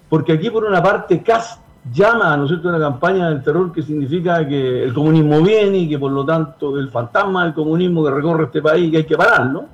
Porque 0.10 0.34
aquí, 0.34 0.50
por 0.50 0.66
una 0.66 0.82
parte, 0.82 1.22
Kass 1.22 1.62
llama, 1.94 2.36
¿no 2.36 2.46
es 2.46 2.52
una 2.52 2.80
campaña 2.80 3.30
del 3.30 3.44
terror 3.44 3.72
que 3.72 3.84
significa 3.84 4.48
que 4.48 4.86
el 4.86 4.92
comunismo 4.92 5.40
viene 5.44 5.78
y 5.78 5.88
que, 5.88 6.00
por 6.00 6.12
lo 6.12 6.26
tanto, 6.26 6.80
el 6.80 6.90
fantasma 6.90 7.44
del 7.44 7.54
comunismo 7.54 8.04
que 8.04 8.10
recorre 8.10 8.46
este 8.46 8.60
país, 8.60 8.90
que 8.90 8.98
hay 8.98 9.04
que 9.06 9.16
pararlo, 9.16 9.66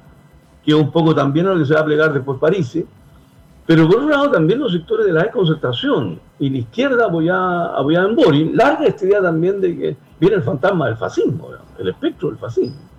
que 0.61 0.71
es 0.71 0.77
un 0.77 0.91
poco 0.91 1.15
también 1.15 1.45
lo 1.45 1.57
que 1.57 1.63
se 1.63 1.73
va 1.73 1.79
a 1.79 1.85
plegar 1.85 2.11
después 2.11 2.37
París. 2.37 2.67
¿sí? 2.67 2.85
Pero 3.65 3.87
por 3.87 3.99
otro 3.99 4.09
lado 4.09 4.31
también 4.31 4.59
los 4.59 4.73
sectores 4.73 5.05
de 5.05 5.13
la 5.13 5.23
desconcertación 5.23 6.19
y 6.37 6.49
la 6.49 6.57
izquierda 6.57 7.05
apoyada, 7.05 7.79
en 7.79 8.15
Boris, 8.17 8.53
larga 8.53 8.87
esta 8.87 9.05
idea 9.05 9.21
también 9.21 9.61
de 9.61 9.77
que 9.77 9.97
viene 10.19 10.35
el 10.35 10.43
fantasma 10.43 10.87
del 10.87 10.97
fascismo, 10.97 11.47
el 11.79 11.87
espectro 11.87 12.27
del 12.27 12.37
fascismo. 12.37 12.90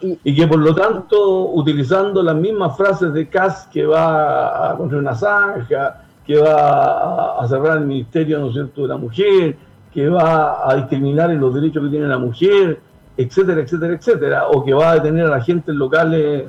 Y, 0.00 0.34
que 0.34 0.46
por 0.46 0.58
lo 0.58 0.74
tanto, 0.74 1.50
utilizando 1.52 2.22
las 2.22 2.34
mismas 2.34 2.76
frases 2.76 3.12
de 3.12 3.28
Kass 3.28 3.68
que 3.72 3.84
va 3.84 4.70
a 4.70 4.76
construir 4.76 5.02
una 5.02 5.14
zanja, 5.14 6.02
que 6.24 6.40
va 6.40 7.38
a 7.38 7.46
cerrar 7.48 7.78
el 7.78 7.86
Ministerio 7.86 8.38
¿no 8.38 8.52
cierto? 8.52 8.82
de 8.82 8.88
la 8.88 8.96
Mujer, 8.96 9.56
que 9.92 10.08
va 10.08 10.68
a 10.68 10.74
discriminar 10.76 11.30
en 11.30 11.40
los 11.40 11.54
derechos 11.54 11.84
que 11.84 11.90
tiene 11.90 12.06
la 12.06 12.18
mujer, 12.18 12.80
etcétera, 13.16 13.62
etcétera, 13.62 13.94
etcétera, 13.94 14.48
o 14.48 14.64
que 14.64 14.74
va 14.74 14.90
a 14.90 14.94
detener 14.96 15.26
a 15.26 15.30
la 15.30 15.40
gente 15.40 15.70
en 15.70 15.78
locales 15.78 16.44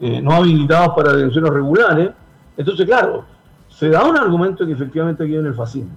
eh, 0.00 0.20
no 0.20 0.32
habilitados 0.32 0.94
para 0.94 1.12
detenciones 1.12 1.52
regulares. 1.52 2.10
Entonces, 2.56 2.84
claro, 2.86 3.24
se 3.68 3.88
da 3.88 4.04
un 4.04 4.16
argumento 4.16 4.66
que 4.66 4.72
efectivamente 4.72 5.22
aquí 5.22 5.32
viene 5.32 5.48
el 5.48 5.54
fascismo. 5.54 5.92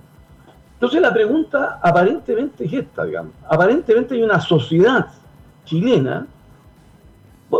Entonces 0.75 1.01
la 1.01 1.13
pregunta 1.13 1.79
aparentemente 1.81 2.65
es 2.65 2.73
esta, 2.73 3.05
digamos. 3.05 3.31
Aparentemente 3.49 4.15
hay 4.15 4.23
una 4.23 4.39
sociedad 4.39 5.07
chilena 5.65 6.25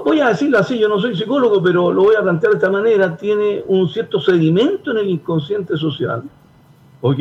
voy 0.01 0.19
a 0.19 0.29
decirlo 0.29 0.57
así, 0.57 0.79
yo 0.79 0.89
no 0.89 0.99
soy 0.99 1.15
psicólogo, 1.15 1.61
pero 1.61 1.91
lo 1.91 2.03
voy 2.03 2.15
a 2.15 2.21
plantear 2.21 2.53
de 2.53 2.57
esta 2.57 2.71
manera, 2.71 3.15
tiene 3.15 3.63
un 3.67 3.87
cierto 3.89 4.19
sedimento 4.19 4.91
en 4.91 4.97
el 4.97 5.09
inconsciente 5.09 5.77
social, 5.77 6.23
¿ok? 7.01 7.19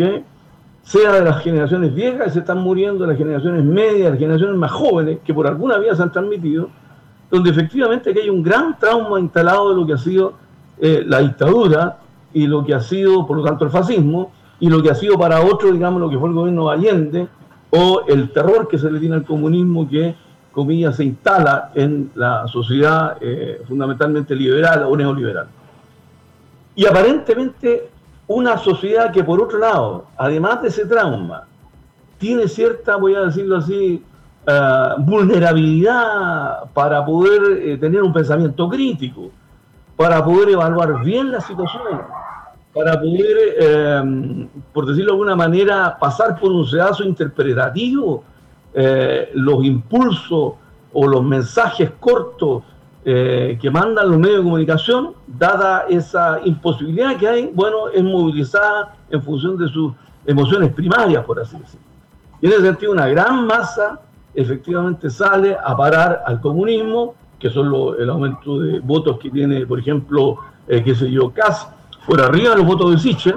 Sea 0.82 1.12
de 1.12 1.24
las 1.24 1.42
generaciones 1.42 1.94
viejas 1.94 2.24
que 2.24 2.30
se 2.30 2.38
están 2.40 2.58
muriendo, 2.58 3.04
de 3.04 3.08
las 3.08 3.18
generaciones 3.18 3.64
medias, 3.64 4.04
de 4.04 4.10
las 4.10 4.18
generaciones 4.18 4.56
más 4.56 4.70
jóvenes, 4.70 5.18
que 5.24 5.34
por 5.34 5.46
alguna 5.46 5.78
vía 5.78 5.94
se 5.94 6.02
han 6.02 6.12
transmitido, 6.12 6.70
donde 7.30 7.50
efectivamente 7.50 8.10
aquí 8.10 8.20
hay 8.20 8.30
un 8.30 8.42
gran 8.42 8.78
trauma 8.78 9.20
instalado 9.20 9.70
de 9.70 9.76
lo 9.76 9.86
que 9.86 9.92
ha 9.94 9.98
sido 9.98 10.34
eh, 10.78 11.02
la 11.06 11.18
dictadura 11.20 11.98
y 12.32 12.46
lo 12.46 12.64
que 12.64 12.74
ha 12.74 12.80
sido, 12.80 13.26
por 13.26 13.36
lo 13.36 13.44
tanto, 13.44 13.64
el 13.64 13.70
fascismo, 13.70 14.32
y 14.60 14.68
lo 14.68 14.82
que 14.82 14.90
ha 14.90 14.94
sido 14.94 15.18
para 15.18 15.40
otros, 15.40 15.72
digamos, 15.72 16.00
lo 16.00 16.08
que 16.08 16.18
fue 16.18 16.28
el 16.28 16.34
gobierno 16.34 16.68
de 16.68 16.74
Allende, 16.74 17.28
o 17.70 18.02
el 18.06 18.30
terror 18.30 18.68
que 18.68 18.78
se 18.78 18.90
le 18.90 19.00
tiene 19.00 19.16
al 19.16 19.24
comunismo 19.24 19.88
que 19.88 20.14
comillas, 20.52 20.96
se 20.96 21.04
instala 21.04 21.70
en 21.74 22.10
la 22.14 22.46
sociedad 22.46 23.16
eh, 23.20 23.62
fundamentalmente 23.66 24.34
liberal 24.34 24.84
o 24.88 24.96
neoliberal. 24.96 25.46
Y 26.74 26.86
aparentemente 26.86 27.90
una 28.26 28.56
sociedad 28.56 29.12
que 29.12 29.24
por 29.24 29.42
otro 29.42 29.58
lado, 29.58 30.06
además 30.16 30.62
de 30.62 30.68
ese 30.68 30.86
trauma, 30.86 31.44
tiene 32.18 32.48
cierta, 32.48 32.96
voy 32.96 33.14
a 33.14 33.22
decirlo 33.22 33.56
así, 33.56 34.02
eh, 34.46 34.88
vulnerabilidad 34.98 36.64
para 36.72 37.04
poder 37.04 37.58
eh, 37.58 37.76
tener 37.78 38.02
un 38.02 38.12
pensamiento 38.12 38.68
crítico, 38.68 39.30
para 39.96 40.24
poder 40.24 40.50
evaluar 40.50 41.02
bien 41.04 41.30
la 41.30 41.40
situación, 41.40 42.00
para 42.72 43.00
poder, 43.00 43.36
eh, 43.58 44.48
por 44.72 44.86
decirlo 44.86 45.12
de 45.12 45.12
alguna 45.12 45.36
manera, 45.36 45.96
pasar 45.98 46.38
por 46.38 46.50
un 46.50 46.66
sedazo 46.66 47.04
interpretativo 47.04 48.24
eh, 48.74 49.30
los 49.34 49.64
impulsos 49.64 50.54
o 50.92 51.06
los 51.06 51.22
mensajes 51.22 51.90
cortos 52.00 52.62
eh, 53.04 53.58
que 53.60 53.70
mandan 53.70 54.10
los 54.10 54.18
medios 54.18 54.38
de 54.38 54.44
comunicación, 54.44 55.14
dada 55.26 55.86
esa 55.88 56.40
imposibilidad 56.44 57.16
que 57.16 57.26
hay, 57.28 57.50
bueno, 57.52 57.88
es 57.88 58.02
movilizada 58.02 58.94
en 59.10 59.22
función 59.22 59.56
de 59.58 59.68
sus 59.68 59.92
emociones 60.24 60.72
primarias, 60.72 61.24
por 61.24 61.40
así 61.40 61.56
decirlo. 61.58 61.86
Y 62.40 62.46
en 62.46 62.52
ese 62.52 62.62
sentido, 62.62 62.92
una 62.92 63.08
gran 63.08 63.46
masa 63.46 64.00
efectivamente 64.34 65.10
sale 65.10 65.56
a 65.62 65.76
parar 65.76 66.22
al 66.26 66.40
comunismo, 66.40 67.14
que 67.38 67.50
son 67.50 67.70
lo- 67.70 67.98
el 67.98 68.08
aumento 68.08 68.60
de 68.60 68.78
votos 68.80 69.18
que 69.18 69.30
tiene, 69.30 69.66
por 69.66 69.78
ejemplo, 69.80 70.38
eh, 70.68 70.82
qué 70.84 70.94
sé 70.94 71.10
yo, 71.10 71.30
Kass, 71.30 71.68
por 72.06 72.20
arriba 72.20 72.50
de 72.50 72.56
los 72.58 72.66
votos 72.66 72.92
de 72.92 72.98
Sichel, 72.98 73.34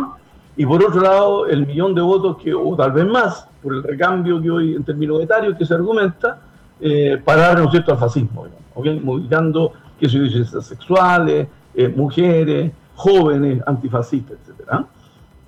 y 0.57 0.65
por 0.65 0.83
otro 0.83 1.01
lado, 1.01 1.47
el 1.47 1.65
millón 1.65 1.93
de 1.93 2.01
votos 2.01 2.37
que, 2.37 2.53
o 2.53 2.75
tal 2.75 2.91
vez 2.91 3.05
más, 3.05 3.47
por 3.61 3.73
el 3.73 3.83
recambio 3.83 4.41
que 4.41 4.49
hoy 4.49 4.75
en 4.75 4.83
términos 4.83 5.21
etarios 5.21 5.57
que 5.57 5.65
se 5.65 5.73
argumenta, 5.73 6.39
eh, 6.79 7.21
parar, 7.23 7.57
¿no 7.57 7.65
es 7.65 7.71
cierto?, 7.71 7.91
al 7.91 7.97
fascismo, 7.97 8.45
digamos, 8.45 8.65
¿ok? 8.73 9.03
movilizando, 9.03 9.73
qué 9.99 10.07
sé 10.07 10.17
yo, 10.17 10.23
disidencias 10.23 10.65
sexuales, 10.65 11.47
eh, 11.73 11.89
mujeres, 11.89 12.71
jóvenes, 12.95 13.61
antifascistas, 13.65 14.37
etcétera. 14.41 14.85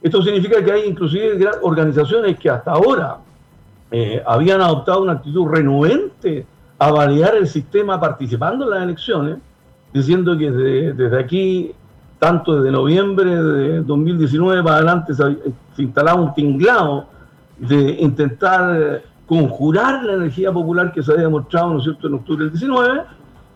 Esto 0.02 0.22
significa 0.22 0.64
que 0.64 0.72
hay 0.72 0.84
inclusive 0.90 1.50
organizaciones 1.62 2.38
que 2.38 2.50
hasta 2.50 2.72
ahora 2.72 3.18
eh, 3.90 4.22
habían 4.26 4.62
adoptado 4.62 5.02
una 5.02 5.14
actitud 5.14 5.48
renuente 5.48 6.46
a 6.78 6.92
validar 6.92 7.36
el 7.36 7.48
sistema 7.48 8.00
participando 8.00 8.66
en 8.66 8.72
las 8.72 8.84
elecciones, 8.84 9.38
diciendo 9.94 10.38
que 10.38 10.52
desde 10.52 11.20
aquí, 11.20 11.72
tanto 12.20 12.56
desde 12.56 12.72
noviembre 12.72 13.42
de 13.42 13.82
2019 13.82 14.64
para 14.64 14.78
adelante, 14.78 15.14
se, 15.14 15.24
se 15.76 15.84
instalaba 15.84 16.20
un 16.20 16.34
tinglado 16.34 17.06
de 17.58 17.98
intentar 18.00 18.82
eh, 18.82 19.04
conjurar 19.26 20.04
la 20.04 20.14
energía 20.14 20.52
popular 20.52 20.92
que 20.92 21.04
se 21.04 21.12
había 21.12 21.26
demostrado, 21.26 21.72
¿no 21.72 21.78
es 21.78 21.84
cierto?, 21.84 22.08
en 22.08 22.14
octubre 22.16 22.46
del 22.46 22.52
19, 22.52 23.02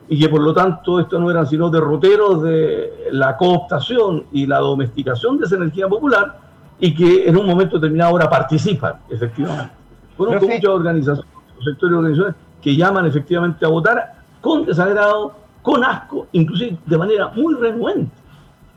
y 0.10 0.20
que 0.20 0.30
por 0.30 0.42
lo 0.42 0.54
tanto 0.54 1.00
esto 1.00 1.20
no 1.20 1.32
eran 1.32 1.48
sino 1.48 1.70
derroteros 1.70 2.44
de 2.44 3.08
la 3.12 3.38
cooptación 3.38 4.26
y 4.32 4.46
la 4.46 4.60
domesticación 4.60 5.38
de 5.38 5.46
esa 5.46 5.56
energía 5.56 5.88
popular, 5.88 6.40
y 6.80 6.94
que 6.94 7.28
en 7.28 7.38
un 7.38 7.46
momento 7.46 7.78
determinado 7.78 8.12
ahora 8.12 8.30
participan, 8.30 8.96
efectivamente. 9.10 9.72
Conozco 10.18 10.40
Profe. 10.40 10.56
muchas 10.56 10.72
organizaciones, 10.72 11.32
sectores 11.64 11.92
de 11.92 11.98
organizaciones 11.98 12.36
que 12.62 12.76
llaman 12.76 13.06
efectivamente 13.06 13.66
a 13.66 13.70
votar 13.70 14.14
con 14.42 14.66
desagrado, 14.66 15.34
con 15.62 15.84
asco, 15.84 16.28
inclusive 16.32 16.78
de 16.86 16.98
manera 16.98 17.30
muy 17.30 17.56
renuente. 17.56 18.21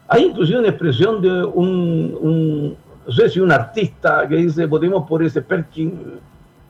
Hay 0.09 0.25
inclusive 0.25 0.59
una 0.59 0.69
expresión 0.69 1.21
de 1.23 1.45
un, 1.45 2.17
un- 2.21 2.77
no 3.07 3.13
sé 3.13 3.29
si 3.29 3.41
un 3.41 3.53
artista 3.53 4.27
que 4.29 4.37
dice 4.37 4.67
votemos 4.67 5.07
por 5.09 5.23
ese 5.23 5.43
Perkin, 5.43 5.93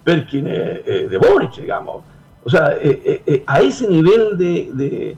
Perkin 0.03 0.47
eh, 0.47 0.83
eh, 0.87 1.09
de 1.11 1.19
Boric, 1.19 1.57
digamos. 1.57 2.03
O 2.45 2.51
sea, 2.51 2.75
eh, 2.81 3.43
a 3.47 3.61
ese 3.61 3.89
nivel 3.89 4.37
de, 4.37 4.71
de, 4.75 5.17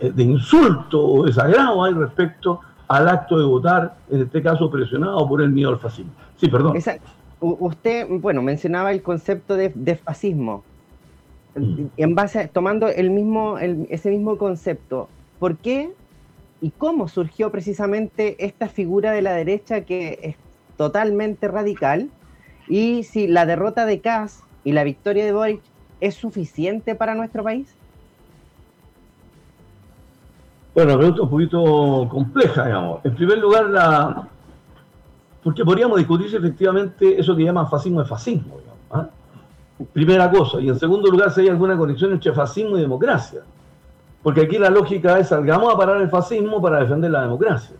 de- 0.00 0.10
de 0.10 0.22
insulto 0.22 1.04
o 1.06 1.24
desagrado 1.26 1.84
hay 1.84 1.94
respecto 1.94 2.60
al 2.88 3.08
acto 3.08 3.38
de 3.38 3.44
votar, 3.44 3.96
en 4.10 4.22
este 4.22 4.42
caso 4.42 4.70
presionado 4.70 5.28
por 5.28 5.42
el 5.42 5.50
miedo 5.50 5.70
al 5.70 5.78
fascismo. 5.78 6.10
Sí, 6.36 6.48
perdón. 6.48 6.76
u- 7.40 7.56
usted, 7.60 8.06
bueno, 8.08 8.42
mencionaba 8.42 8.90
el 8.92 9.02
concepto 9.02 9.54
de, 9.54 9.70
de 9.74 9.94
fascismo. 9.96 10.64
Mm. 11.54 11.84
En 11.96 12.14
base, 12.14 12.40
a- 12.40 12.48
tomando 12.48 12.88
el 12.88 13.10
mismo, 13.10 13.58
el- 13.58 13.86
ese 13.90 14.10
mismo 14.10 14.38
concepto, 14.38 15.08
¿por 15.38 15.56
qué 15.58 15.92
y 16.60 16.70
cómo 16.70 17.08
surgió 17.08 17.50
precisamente 17.50 18.44
esta 18.44 18.68
figura 18.68 19.12
de 19.12 19.22
la 19.22 19.32
derecha 19.32 19.82
que 19.82 20.18
es 20.22 20.36
totalmente 20.76 21.48
radical? 21.48 22.10
Y 22.68 23.04
si 23.04 23.28
la 23.28 23.46
derrota 23.46 23.86
de 23.86 24.00
Kass 24.00 24.42
y 24.64 24.72
la 24.72 24.84
victoria 24.84 25.24
de 25.24 25.32
Boric 25.32 25.60
es 26.00 26.14
suficiente 26.14 26.94
para 26.94 27.14
nuestro 27.14 27.42
país. 27.42 27.74
Bueno, 30.74 30.92
una 30.92 30.98
pregunta 30.98 31.22
un 31.22 31.30
poquito 31.30 32.08
compleja, 32.08 32.66
digamos. 32.66 33.04
En 33.04 33.14
primer 33.14 33.38
lugar, 33.38 33.66
la... 33.70 34.28
porque 35.42 35.64
podríamos 35.64 35.98
discutir 35.98 36.30
si 36.30 36.36
efectivamente 36.36 37.18
eso 37.18 37.34
que 37.34 37.44
llaman 37.44 37.68
fascismo 37.68 38.02
es 38.02 38.08
fascismo. 38.08 38.58
digamos, 38.58 38.78
¿ah? 38.92 39.08
Primera 39.92 40.30
cosa. 40.30 40.60
Y 40.60 40.68
en 40.68 40.78
segundo 40.78 41.10
lugar, 41.10 41.30
si 41.30 41.40
hay 41.40 41.48
alguna 41.48 41.76
conexión 41.76 42.12
entre 42.12 42.32
fascismo 42.32 42.76
y 42.76 42.80
democracia. 42.80 43.40
Porque 44.28 44.42
aquí 44.42 44.58
la 44.58 44.68
lógica 44.68 45.18
es 45.18 45.28
salgamos 45.28 45.72
a 45.72 45.78
parar 45.78 46.02
el 46.02 46.10
fascismo 46.10 46.60
para 46.60 46.80
defender 46.80 47.10
la 47.10 47.22
democracia. 47.22 47.74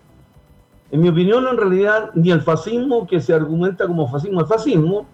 En 0.90 1.02
mi 1.02 1.10
opinión, 1.10 1.46
en 1.46 1.58
realidad, 1.58 2.08
ni 2.14 2.30
el 2.30 2.40
fascismo 2.40 3.06
que 3.06 3.20
se 3.20 3.34
argumenta 3.34 3.86
como 3.86 4.08
fascismo 4.08 4.40
es 4.40 4.48
fascismo, 4.48 5.04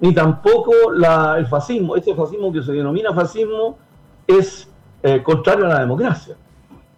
ni 0.00 0.12
tampoco 0.12 0.70
la- 0.94 1.38
el 1.38 1.46
fascismo, 1.46 1.96
ese 1.96 2.14
fascismo 2.14 2.52
que 2.52 2.62
se 2.62 2.72
denomina 2.72 3.14
fascismo, 3.14 3.78
es 4.26 4.70
eh, 5.02 5.22
contrario 5.22 5.64
a 5.64 5.70
la 5.70 5.80
democracia 5.80 6.34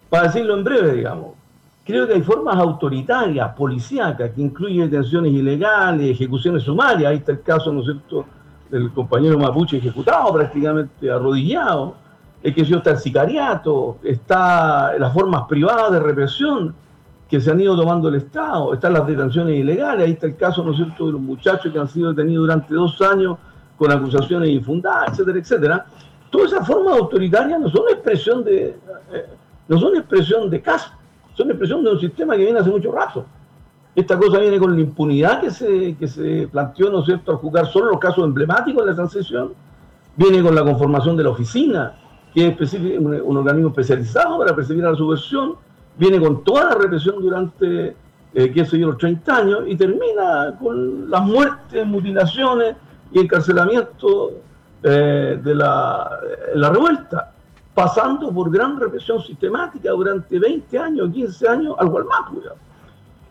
para 0.09 0.23
decirlo 0.23 0.55
en 0.55 0.65
breve, 0.65 0.91
digamos, 0.91 1.29
creo 1.85 2.05
que 2.05 2.15
hay 2.15 2.21
formas 2.21 2.57
autoritarias, 2.57 3.53
policíacas, 3.55 4.31
que 4.31 4.41
incluyen 4.41 4.89
detenciones 4.89 5.31
ilegales, 5.31 6.11
ejecuciones 6.11 6.63
sumarias. 6.63 7.11
Ahí 7.11 7.17
está 7.19 7.31
el 7.31 7.41
caso, 7.41 7.71
¿no 7.71 7.79
es 7.79 7.85
cierto?, 7.85 8.25
del 8.69 8.91
compañero 8.91 9.39
mapuche 9.39 9.77
ejecutado 9.77 10.33
prácticamente 10.33 11.09
arrodillado. 11.09 12.03
Es 12.45 12.53
que 12.53 12.61
está 12.61 12.91
el 12.91 12.97
sicariato, 12.99 13.97
está 14.03 14.95
las 14.99 15.11
formas 15.11 15.45
privadas 15.49 15.91
de 15.93 15.99
represión 15.99 16.75
que 17.27 17.41
se 17.41 17.49
han 17.49 17.59
ido 17.59 17.75
tomando 17.75 18.07
el 18.07 18.13
Estado, 18.13 18.71
están 18.71 18.93
las 18.93 19.07
detenciones 19.07 19.57
ilegales, 19.57 20.05
ahí 20.05 20.11
está 20.11 20.27
el 20.27 20.35
caso, 20.35 20.63
¿no 20.63 20.69
es 20.69 20.77
cierto?, 20.77 21.07
de 21.07 21.13
los 21.13 21.21
muchachos 21.21 21.73
que 21.73 21.79
han 21.79 21.87
sido 21.87 22.13
detenidos 22.13 22.43
durante 22.43 22.75
dos 22.75 23.01
años 23.01 23.39
con 23.75 23.91
acusaciones 23.91 24.49
infundadas, 24.49 25.13
etcétera, 25.13 25.39
etcétera. 25.39 25.85
Todas 26.29 26.53
esas 26.53 26.67
formas 26.67 26.95
autoritarias 26.99 27.59
no 27.59 27.67
son 27.67 27.85
expresión 27.89 28.43
de, 28.43 28.77
eh, 29.11 29.25
no 29.67 29.79
son 29.79 29.95
expresión 29.95 30.47
de 30.47 30.61
caso, 30.61 30.91
son 31.33 31.49
expresión 31.49 31.83
de 31.83 31.93
un 31.93 31.99
sistema 31.99 32.35
que 32.35 32.43
viene 32.43 32.59
hace 32.59 32.69
mucho 32.69 32.91
rato. 32.91 33.25
Esta 33.95 34.19
cosa 34.19 34.37
viene 34.37 34.59
con 34.59 34.75
la 34.75 34.81
impunidad 34.81 35.41
que 35.41 35.49
se, 35.49 35.95
que 35.95 36.07
se 36.07 36.47
planteó, 36.51 36.91
¿no 36.91 36.99
es 36.99 37.05
cierto?, 37.05 37.31
al 37.31 37.37
juzgar 37.37 37.65
solo 37.65 37.89
los 37.89 37.99
casos 37.99 38.23
emblemáticos 38.23 38.85
de 38.85 38.91
la 38.91 38.95
transición, 38.95 39.53
viene 40.15 40.43
con 40.43 40.53
la 40.53 40.63
conformación 40.63 41.17
de 41.17 41.23
la 41.23 41.31
oficina, 41.31 41.95
que 42.35 42.57
es 42.59 42.73
un, 42.73 43.37
organismo 43.37 43.69
especializado 43.69 44.37
para 44.39 44.53
perseguir 44.53 44.85
a 44.85 44.91
la 44.91 44.97
subversión, 44.97 45.55
viene 45.97 46.19
con 46.19 46.43
toda 46.43 46.65
la 46.65 46.75
represión 46.75 47.21
durante, 47.21 47.95
eh, 48.33 48.51
qué 48.51 48.77
los 48.77 48.97
30 48.97 49.37
años 49.37 49.59
y 49.65 49.77
termina 49.77 50.53
con 50.59 51.09
las 51.09 51.21
muertes, 51.21 51.87
mutilaciones 51.87 52.75
y 53.13 53.19
encarcelamiento 53.19 54.33
eh, 54.83 55.39
de 55.41 55.55
la, 55.55 56.19
la 56.55 56.69
revuelta, 56.69 57.31
pasando 57.73 58.33
por 58.33 58.51
gran 58.51 58.77
represión 58.81 59.21
sistemática 59.21 59.91
durante 59.91 60.37
20 60.37 60.77
años, 60.77 61.09
15 61.13 61.47
años 61.47 61.75
al 61.79 61.87
Gualmapu. 61.87 62.39
digamos. 62.41 62.59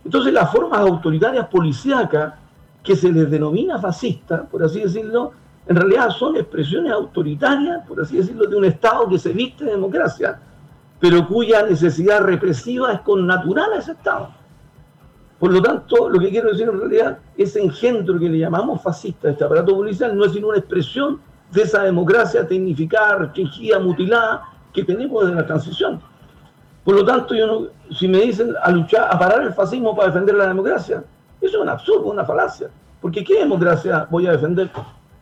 Entonces 0.03 0.33
las 0.33 0.51
formas 0.51 0.81
autoritarias 0.81 1.47
policíacas 1.49 2.35
que 2.83 2.97
se 2.97 3.13
les 3.13 3.31
denomina 3.31 3.79
fascistas, 3.79 4.43
por 4.51 4.63
así 4.63 4.81
decirlo, 4.81 5.33
en 5.67 5.77
realidad 5.77 6.11
son 6.11 6.37
expresiones 6.37 6.93
autoritarias, 6.93 7.87
por 7.87 8.01
así 8.01 8.17
decirlo, 8.17 8.47
de 8.47 8.57
un 8.57 8.65
Estado 8.67 9.09
que 9.09 9.19
se 9.19 9.33
viste 9.33 9.65
de 9.65 9.73
democracia, 9.73 10.39
pero 11.01 11.27
cuya 11.27 11.63
necesidad 11.63 12.21
represiva 12.21 12.93
es 12.93 13.01
connatural 13.01 13.73
a 13.73 13.79
ese 13.79 13.93
Estado. 13.93 14.29
Por 15.39 15.53
lo 15.53 15.63
tanto, 15.63 16.09
lo 16.09 16.19
que 16.19 16.31
quiero 16.31 16.51
decir 16.51 16.69
en 16.69 16.79
realidad, 16.79 17.19
ese 17.37 17.63
engendro 17.63 18.19
que 18.19 18.29
le 18.29 18.39
llamamos 18.39 18.83
fascista, 18.83 19.31
este 19.31 19.45
aparato 19.45 19.75
policial, 19.75 20.17
no 20.17 20.25
es 20.25 20.33
sino 20.33 20.49
una 20.49 20.59
expresión 20.59 21.21
de 21.51 21.63
esa 21.63 21.83
democracia 21.83 22.47
tecnificada, 22.47 23.17
restringida, 23.17 23.79
mutilada 23.79 24.45
que 24.73 24.85
tenemos 24.85 25.25
desde 25.25 25.37
la 25.37 25.47
transición. 25.47 26.01
Por 26.85 26.97
lo 26.97 27.05
tanto, 27.05 27.35
si 27.91 28.07
me 28.07 28.21
dicen 28.21 28.55
a 28.63 28.71
luchar, 28.71 29.09
a 29.11 29.19
parar 29.19 29.43
el 29.43 29.55
fascismo 29.55 29.97
para 29.97 30.09
defender 30.09 30.35
la 30.35 30.49
democracia, 30.49 31.03
eso 31.41 31.57
es 31.57 31.63
un 31.63 31.69
absurdo, 31.69 32.07
una 32.11 32.25
falacia. 32.25 32.69
Porque 33.01 33.25
¿qué 33.25 33.41
democracia 33.41 34.07
voy 34.11 34.27
a 34.27 34.33
defender? 34.33 34.71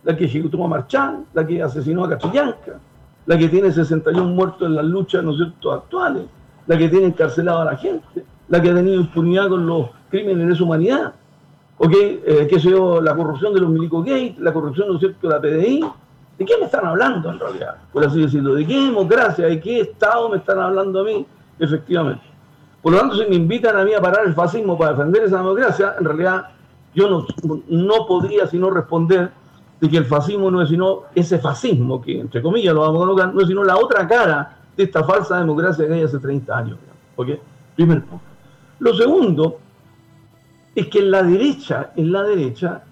La 0.05 0.17
que 0.17 0.25
ejecutó 0.25 0.65
a 0.65 0.69
Marchán, 0.69 1.27
la 1.33 1.47
que 1.47 1.63
asesinó 1.63 2.05
a 2.05 2.11
Cachillanca, 2.11 2.81
la 3.27 3.39
que 3.39 3.49
tiene 3.49 3.71
61 3.71 4.25
muertos 4.25 4.67
en 4.67 4.75
las 4.75 4.85
luchas, 4.85 5.23
¿no 5.23 5.35
cierto?, 5.37 5.73
actuales, 5.73 6.25
la 6.67 6.77
que 6.77 6.89
tiene 6.89 7.07
encarcelado 7.07 7.61
a 7.61 7.65
la 7.67 7.77
gente, 7.77 8.25
la 8.49 8.61
que 8.61 8.71
ha 8.71 8.75
tenido 8.75 8.97
impunidad 8.97 9.49
con 9.49 9.67
los 9.67 9.91
crímenes 10.11 10.39
de 10.39 10.47
lesa 10.47 10.65
humanidad, 10.65 11.13
¿ok? 11.79 11.93
Eh, 11.95 12.47
qué 12.51 12.61
sé 12.61 12.71
yo, 12.71 13.01
la 13.01 13.15
corrupción 13.15 13.55
de 13.55 13.61
los 13.61 13.71
Milico 13.71 14.01
Gate, 14.01 14.37
la 14.39 14.53
corrupción, 14.53 14.89
¿no 14.89 14.95
es 14.95 15.01
cierto?, 15.01 15.29
de 15.29 15.35
la 15.35 15.41
PDI. 15.41 15.85
¿De 16.39 16.47
qué 16.47 16.55
me 16.59 16.65
están 16.65 16.87
hablando 16.87 17.31
en 17.31 17.39
realidad? 17.39 17.77
Por 17.93 18.05
así 18.05 18.21
decirlo. 18.21 18.55
¿De 18.55 18.67
qué 18.67 18.75
democracia? 18.75 19.47
¿De 19.47 19.61
qué 19.61 19.81
Estado 19.81 20.29
me 20.31 20.39
están 20.39 20.59
hablando 20.59 21.01
a 21.01 21.05
mí? 21.05 21.27
Efectivamente. 21.59 22.23
Por 22.83 22.93
lo 22.93 22.99
tanto, 22.99 23.17
si 23.17 23.29
me 23.29 23.37
invitan 23.37 23.77
a 23.77 23.85
mí 23.85 23.95
a 23.95 24.01
parar 24.01 24.27
el 24.27 24.35
fascismo 24.35 24.77
para 24.77 24.93
defender 24.93 25.23
esa 25.23 25.37
democracia, 25.37 25.95
en 25.99 26.05
realidad 26.05 26.47
yo 26.95 27.09
no, 27.09 27.27
no 27.69 28.07
podría 28.07 28.47
sino 28.47 28.71
responder 28.71 29.31
de 29.83 29.91
que 29.91 29.97
el 29.97 30.05
fascismo 30.05 30.49
no 30.49 30.63
es 30.63 30.69
sino 30.69 31.03
ese 31.13 31.41
fascismo, 31.41 32.01
que 32.01 32.21
entre 32.21 32.41
comillas 32.41 32.73
lo 32.73 32.83
vamos 32.83 32.99
a 32.99 33.01
colocar, 33.01 33.35
no 33.35 33.41
es 33.41 33.49
sino 33.49 33.65
la 33.65 33.77
otra 33.77 34.07
cara 34.07 34.59
de 34.77 34.85
esta 34.85 35.03
falsa 35.03 35.41
democracia 35.41 35.89
que 35.89 35.93
hay 35.93 36.03
hace 36.05 36.21
30 36.21 36.57
años. 36.57 36.79
¿Ok? 37.17 37.31
Primer 37.75 38.05
punto. 38.05 38.25
Lo 38.79 38.95
segundo 38.95 39.59
es 40.73 40.87
que 40.87 41.01
en 41.01 41.11
la 41.11 41.25
derecha, 41.25 41.91
en 41.97 42.13
la 42.13 42.23
derecha, 42.23 42.85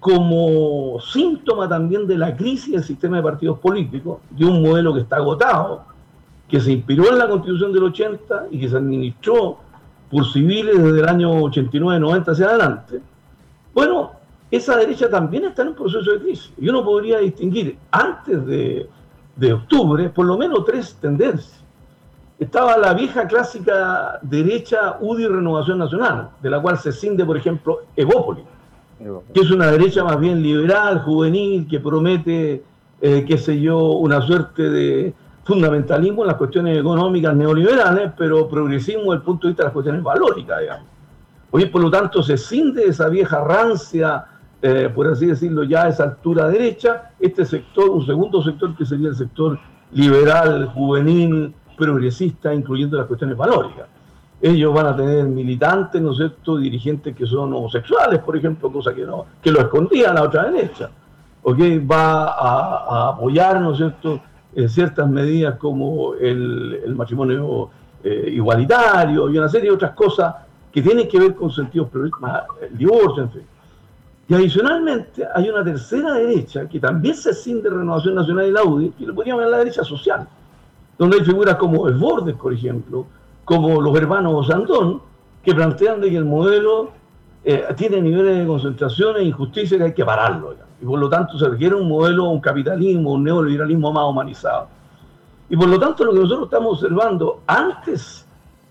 como 0.00 1.00
síntoma 1.00 1.66
también 1.66 2.06
de 2.06 2.18
la 2.18 2.36
crisis 2.36 2.72
del 2.72 2.84
sistema 2.84 3.16
de 3.16 3.22
partidos 3.22 3.58
políticos, 3.58 4.18
de 4.28 4.44
un 4.44 4.62
modelo 4.62 4.92
que 4.92 5.00
está 5.00 5.16
agotado, 5.16 5.84
que 6.46 6.60
se 6.60 6.72
inspiró 6.72 7.08
en 7.08 7.16
la 7.20 7.26
constitución 7.26 7.72
del 7.72 7.84
80 7.84 8.48
y 8.50 8.60
que 8.60 8.68
se 8.68 8.76
administró 8.76 9.60
por 10.10 10.30
civiles 10.30 10.76
desde 10.76 11.00
el 11.00 11.08
año 11.08 11.32
89-90 11.40 12.28
hacia 12.32 12.46
adelante, 12.48 13.00
bueno, 13.72 14.21
esa 14.56 14.76
derecha 14.76 15.10
también 15.10 15.44
está 15.44 15.62
en 15.62 15.68
un 15.68 15.74
proceso 15.74 16.12
de 16.12 16.20
crisis. 16.20 16.52
Yo 16.58 16.72
no 16.72 16.84
podría 16.84 17.18
distinguir 17.18 17.76
antes 17.90 18.46
de, 18.46 18.88
de 19.34 19.52
octubre 19.52 20.08
por 20.10 20.26
lo 20.26 20.38
menos 20.38 20.64
tres 20.64 20.96
tendencias. 21.00 21.60
Estaba 22.38 22.76
la 22.76 22.94
vieja 22.94 23.26
clásica 23.26 24.18
derecha 24.22 24.98
UDI 25.00 25.26
Renovación 25.26 25.78
Nacional, 25.78 26.30
de 26.40 26.50
la 26.50 26.60
cual 26.60 26.78
se 26.78 26.92
cinde, 26.92 27.24
por 27.24 27.36
ejemplo, 27.36 27.80
Evópolis 27.96 28.44
que 29.34 29.40
es 29.40 29.50
una 29.50 29.70
derecha 29.70 30.04
más 30.04 30.18
bien 30.18 30.42
liberal, 30.42 31.00
juvenil, 31.00 31.66
que 31.68 31.80
promete, 31.80 32.62
eh, 33.00 33.24
qué 33.26 33.38
sé 33.38 33.60
yo, 33.60 33.78
una 33.78 34.20
suerte 34.20 34.70
de 34.70 35.14
fundamentalismo 35.44 36.22
en 36.22 36.28
las 36.28 36.36
cuestiones 36.36 36.78
económicas 36.78 37.34
neoliberales, 37.34 38.12
pero 38.16 38.48
progresismo 38.48 39.12
desde 39.12 39.16
el 39.16 39.22
punto 39.22 39.46
de 39.46 39.50
vista 39.50 39.62
de 39.62 39.66
las 39.66 39.72
cuestiones 39.72 40.02
valóricas, 40.02 40.60
digamos. 40.60 40.86
Hoy, 41.50 41.66
por 41.66 41.82
lo 41.82 41.90
tanto, 41.90 42.22
se 42.22 42.38
cinde 42.38 42.84
esa 42.84 43.08
vieja 43.08 43.42
rancia, 43.42 44.24
eh, 44.62 44.90
por 44.94 45.08
así 45.08 45.26
decirlo, 45.26 45.64
ya 45.64 45.84
a 45.84 45.88
esa 45.88 46.04
altura 46.04 46.48
derecha, 46.48 47.10
este 47.18 47.44
sector, 47.44 47.90
un 47.90 48.06
segundo 48.06 48.42
sector 48.42 48.76
que 48.76 48.86
sería 48.86 49.08
el 49.08 49.16
sector 49.16 49.58
liberal, 49.92 50.66
juvenil, 50.66 51.52
progresista, 51.76 52.54
incluyendo 52.54 52.96
las 52.96 53.06
cuestiones 53.06 53.36
valóricas 53.36 53.88
ellos 54.42 54.74
van 54.74 54.86
a 54.86 54.96
tener 54.96 55.24
militantes, 55.24 56.02
¿no 56.02 56.10
es 56.10 56.16
cierto?, 56.16 56.56
dirigentes 56.56 57.14
que 57.14 57.24
son 57.26 57.54
homosexuales, 57.54 58.18
por 58.18 58.36
ejemplo, 58.36 58.72
cosa 58.72 58.92
que 58.92 59.06
no, 59.06 59.26
que 59.40 59.52
lo 59.52 59.60
escondía 59.60 60.12
la 60.12 60.24
otra 60.24 60.50
derecha. 60.50 60.90
¿Ok? 61.44 61.58
Va 61.90 62.24
a, 62.24 62.84
a 62.88 63.08
apoyar, 63.10 63.60
¿no 63.60 63.70
es 63.70 63.78
cierto?, 63.78 64.20
eh, 64.54 64.68
ciertas 64.68 65.08
medidas 65.08 65.56
como 65.58 66.14
el, 66.14 66.92
matrimonio 66.96 67.70
eh, 68.02 68.32
igualitario 68.34 69.30
y 69.30 69.38
una 69.38 69.48
serie 69.48 69.70
de 69.70 69.76
otras 69.76 69.92
cosas 69.92 70.34
que 70.72 70.82
tienen 70.82 71.08
que 71.08 71.20
ver 71.20 71.34
con 71.36 71.50
sentidos 71.50 71.88
progresistas, 71.88 72.44
el 72.68 72.76
divorcio, 72.76 73.22
en 73.22 73.30
fin. 73.30 73.42
Y 74.32 74.34
adicionalmente 74.34 75.28
hay 75.34 75.50
una 75.50 75.62
tercera 75.62 76.14
derecha 76.14 76.66
que 76.66 76.80
también 76.80 77.14
se 77.14 77.34
cinde 77.34 77.68
de 77.68 77.76
Renovación 77.76 78.14
Nacional 78.14 78.46
y 78.46 78.50
la 78.50 78.64
UDI, 78.64 78.88
que 78.92 79.06
le 79.06 79.12
podríamos 79.12 79.42
llamar 79.42 79.50
la 79.50 79.58
derecha 79.58 79.84
social, 79.84 80.26
donde 80.96 81.18
hay 81.18 81.22
figuras 81.26 81.56
como 81.56 81.86
el 81.86 81.96
Bordes, 81.96 82.34
por 82.36 82.54
ejemplo, 82.54 83.04
como 83.44 83.78
los 83.82 83.94
hermanos 83.94 84.32
Osandón, 84.34 85.02
que 85.44 85.54
plantean 85.54 86.00
de 86.00 86.08
que 86.08 86.16
el 86.16 86.24
modelo 86.24 86.92
eh, 87.44 87.62
tiene 87.76 88.00
niveles 88.00 88.38
de 88.38 88.46
concentración 88.46 89.18
e 89.18 89.24
injusticia 89.24 89.76
que 89.76 89.84
hay 89.84 89.92
que 89.92 90.02
pararlo. 90.02 90.54
Y 90.80 90.86
por 90.86 90.98
lo 90.98 91.10
tanto 91.10 91.38
se 91.38 91.46
requiere 91.46 91.74
un 91.74 91.86
modelo, 91.86 92.30
un 92.30 92.40
capitalismo, 92.40 93.12
un 93.12 93.24
neoliberalismo 93.24 93.92
más 93.92 94.08
humanizado. 94.08 94.68
Y 95.50 95.58
por 95.58 95.68
lo 95.68 95.78
tanto 95.78 96.06
lo 96.06 96.12
que 96.14 96.20
nosotros 96.20 96.46
estamos 96.46 96.78
observando 96.78 97.42
antes 97.46 98.26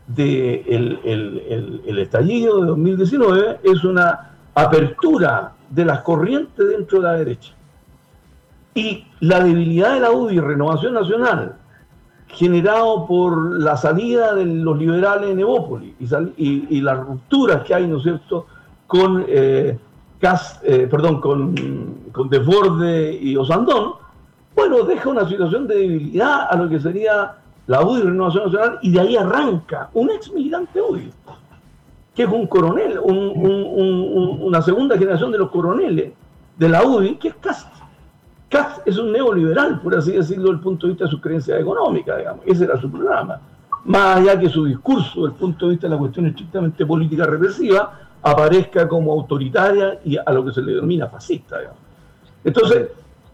del 0.07 0.65
el, 0.65 0.99
el, 1.05 1.81
el 1.85 1.99
estallido 1.99 2.61
de 2.61 2.65
2019 2.65 3.59
es 3.61 3.83
una 3.83 4.30
apertura 4.55 5.53
de 5.69 5.85
las 5.85 6.01
corrientes 6.01 6.67
dentro 6.67 6.99
de 6.99 7.03
la 7.03 7.13
derecha. 7.13 7.53
Y 8.73 9.05
la 9.19 9.43
debilidad 9.43 9.93
de 9.93 9.99
la 9.99 10.11
UDI, 10.11 10.39
Renovación 10.39 10.93
Nacional, 10.93 11.55
generado 12.27 13.05
por 13.05 13.59
la 13.59 13.75
salida 13.75 14.33
de 14.33 14.45
los 14.45 14.77
liberales 14.77 15.29
en 15.29 15.39
Evópolis 15.39 15.93
y, 16.37 16.81
las 16.81 16.99
rupturas 16.99 17.63
que 17.63 17.73
hay, 17.73 17.87
¿no 17.87 17.97
es 17.97 18.03
cierto?, 18.03 18.45
con, 18.87 19.25
eh, 19.27 19.77
Cas- 20.19 20.59
eh, 20.63 20.87
perdón, 20.89 21.19
con, 21.19 21.55
con 22.11 22.29
Desborde 22.29 23.13
y 23.13 23.35
Osandón, 23.35 23.93
bueno, 24.55 24.83
deja 24.83 25.09
una 25.09 25.27
situación 25.27 25.67
de 25.67 25.75
debilidad 25.75 26.47
a 26.49 26.55
lo 26.55 26.69
que 26.69 26.79
sería 26.79 27.37
la 27.67 27.81
UDI 27.83 28.03
Renovación 28.03 28.45
Nacional 28.45 28.79
y 28.81 28.91
de 28.91 28.99
ahí 28.99 29.17
arranca 29.17 29.89
un 29.93 30.11
ex 30.11 30.31
militante 30.31 30.81
UDI, 30.81 31.09
que 32.15 32.23
es 32.23 32.29
un 32.29 32.45
coronel, 32.47 32.99
un- 32.99 33.17
un- 33.17 33.65
un- 33.65 34.17
un- 34.17 34.37
una 34.41 34.61
segunda 34.61 34.97
generación 34.97 35.31
de 35.31 35.37
los 35.37 35.49
coroneles 35.49 36.11
de 36.57 36.69
la 36.69 36.83
UDI, 36.83 37.15
que 37.15 37.29
es 37.29 37.35
Cast. 37.35 37.67
Cast 38.49 38.85
es 38.85 38.97
un 38.97 39.11
neoliberal, 39.13 39.79
por 39.81 39.95
así 39.95 40.11
decirlo, 40.11 40.43
desde 40.43 40.55
el 40.55 40.59
punto 40.59 40.87
de 40.87 40.91
vista 40.93 41.05
de 41.05 41.11
sus 41.11 41.21
creencias 41.21 41.59
económicas, 41.59 42.17
digamos. 42.17 42.41
Ese 42.45 42.65
era 42.65 42.79
su 42.79 42.91
programa. 42.91 43.39
Más 43.85 44.17
allá 44.17 44.37
que 44.37 44.49
su 44.49 44.65
discurso, 44.65 45.21
desde 45.21 45.27
el 45.33 45.39
punto 45.39 45.65
de 45.67 45.71
vista 45.71 45.87
de 45.87 45.93
la 45.93 45.99
cuestión 45.99 46.25
estrictamente 46.27 46.85
política 46.85 47.25
represiva, 47.25 47.97
aparezca 48.21 48.87
como 48.87 49.13
autoritaria 49.13 49.99
y 50.03 50.17
a 50.17 50.31
lo 50.33 50.45
que 50.45 50.51
se 50.51 50.61
le 50.61 50.73
denomina 50.73 51.07
fascista, 51.07 51.57
digamos. 51.59 51.79
Entonces, 52.43 52.89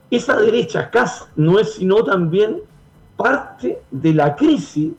esa 0.09 0.37
derecha 0.39 0.89
Cast 0.89 1.29
no 1.35 1.59
es 1.59 1.73
sino 1.73 1.95
también 2.03 2.57
parte 3.17 3.81
de 3.89 4.13
la 4.13 4.35
crisis 4.35 4.93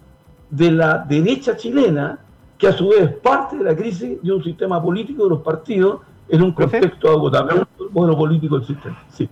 de 0.51 0.71
la 0.73 0.99
derecha 0.99 1.57
chilena, 1.57 2.19
que 2.59 2.66
a 2.66 2.73
su 2.73 2.88
vez 2.88 3.01
es 3.03 3.12
parte 3.12 3.57
de 3.57 3.64
la 3.64 3.77
crisis 3.77 4.21
de 4.23 4.33
un 4.33 4.42
sistema 4.42 4.83
político 4.83 5.25
de 5.25 5.31
los 5.31 5.42
partidos 5.42 6.01
en 6.29 6.42
un 6.42 6.53
contexto 6.53 7.09
de 7.09 7.14
agotamiento 7.14 7.68
del 7.79 7.90
modelo 7.90 8.18
político 8.18 8.59
del 8.59 8.66
sistema. 8.66 9.03
Sí. 9.11 9.29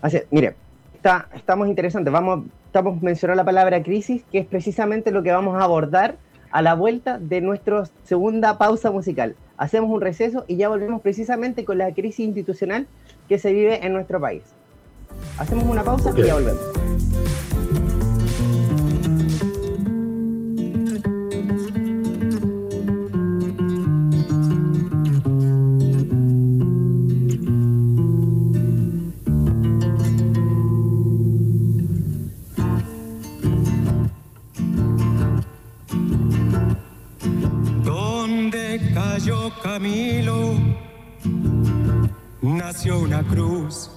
Así, 0.00 0.18
mire, 0.30 0.56
está, 0.94 1.28
estamos 1.34 1.68
interesantes. 1.68 2.12
Vamos, 2.12 2.46
estamos 2.66 3.00
mencionando 3.02 3.42
la 3.42 3.44
palabra 3.44 3.82
crisis, 3.82 4.24
que 4.32 4.38
es 4.38 4.46
precisamente 4.46 5.10
lo 5.10 5.22
que 5.22 5.30
vamos 5.30 5.56
a 5.60 5.64
abordar 5.64 6.16
a 6.50 6.62
la 6.62 6.74
vuelta 6.74 7.18
de 7.18 7.40
nuestra 7.40 7.84
segunda 8.04 8.58
pausa 8.58 8.90
musical. 8.90 9.36
Hacemos 9.56 9.90
un 9.90 10.00
receso 10.00 10.44
y 10.48 10.56
ya 10.56 10.68
volvemos 10.68 11.00
precisamente 11.02 11.64
con 11.64 11.78
la 11.78 11.92
crisis 11.92 12.20
institucional 12.20 12.86
que 13.28 13.38
se 13.38 13.52
vive 13.52 13.84
en 13.86 13.92
nuestro 13.92 14.20
país. 14.20 14.42
Hacemos 15.38 15.64
una 15.64 15.84
pausa 15.84 16.10
Ok. 16.10 16.18
y 16.18 16.22
ya 16.24 16.34
volvemos. 16.34 16.62
Camilo 39.74 40.54
nació 42.42 43.00
una 43.00 43.24
cruz, 43.24 43.90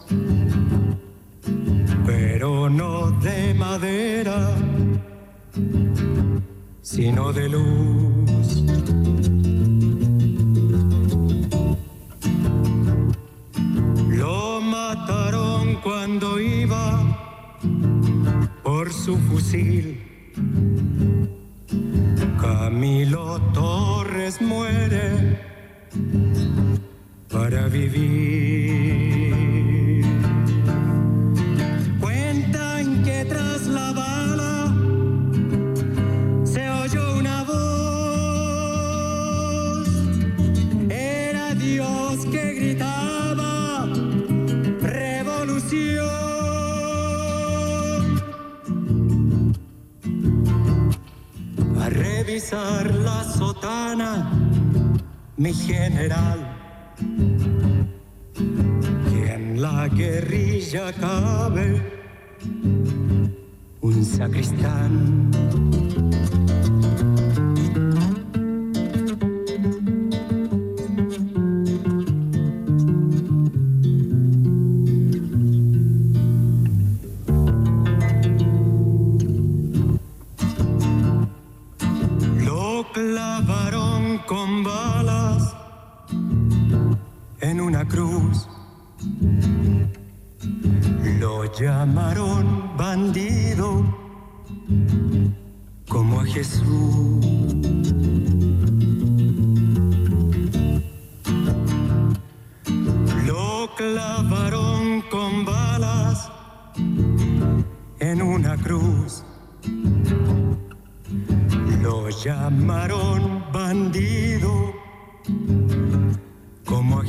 pero 2.03 2.67
no 2.67 3.11
de 3.21 3.53
madera, 3.53 4.55
sino 6.81 7.31
de 7.31 7.49
luz. 7.49 8.63
Lo 14.09 14.59
mataron 14.61 15.75
cuando 15.83 16.39
iba 16.39 16.81
por 18.63 18.91
su 18.91 19.15
fusil. 19.15 20.07
Mi 55.37 55.53
general. 55.53 56.39
Que 59.09 59.33
en 59.33 59.61
la 59.61 59.87
guerrilla 59.87 60.91
cabe 60.93 61.81
un 63.81 64.03
sacristán. 64.03 65.86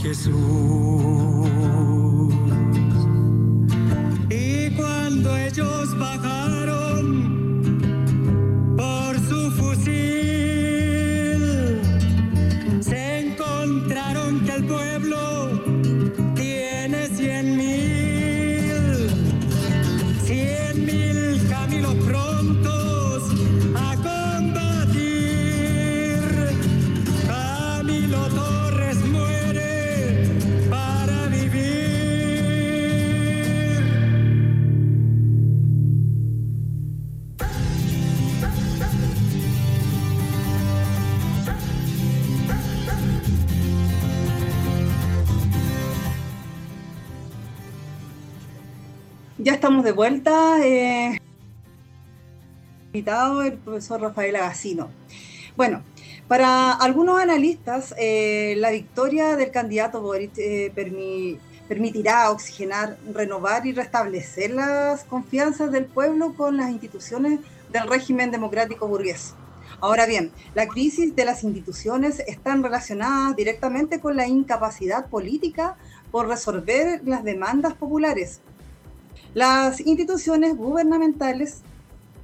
Jesús. 0.08 1.37
Invitado 53.08 53.42
el 53.42 53.54
profesor 53.54 54.02
Rafael 54.02 54.36
Agacino. 54.36 54.90
Bueno, 55.56 55.82
para 56.28 56.72
algunos 56.72 57.18
analistas, 57.18 57.94
eh, 57.96 58.54
la 58.58 58.70
victoria 58.70 59.34
del 59.34 59.50
candidato 59.50 60.02
Boric 60.02 60.36
eh, 60.36 60.70
permi- 60.76 61.38
permitirá 61.66 62.30
oxigenar, 62.30 62.98
renovar 63.14 63.66
y 63.66 63.72
restablecer 63.72 64.50
las 64.50 65.04
confianzas 65.04 65.72
del 65.72 65.86
pueblo 65.86 66.34
con 66.34 66.58
las 66.58 66.70
instituciones 66.70 67.40
del 67.72 67.88
régimen 67.88 68.30
democrático 68.30 68.86
burgués. 68.86 69.34
Ahora 69.80 70.04
bien, 70.04 70.30
la 70.54 70.68
crisis 70.68 71.16
de 71.16 71.24
las 71.24 71.44
instituciones 71.44 72.20
están 72.26 72.62
relacionadas 72.62 73.34
directamente 73.36 74.00
con 74.00 74.16
la 74.16 74.26
incapacidad 74.26 75.06
política 75.06 75.76
por 76.10 76.28
resolver 76.28 77.00
las 77.06 77.24
demandas 77.24 77.72
populares. 77.72 78.40
Las 79.32 79.80
instituciones 79.80 80.56
gubernamentales 80.56 81.62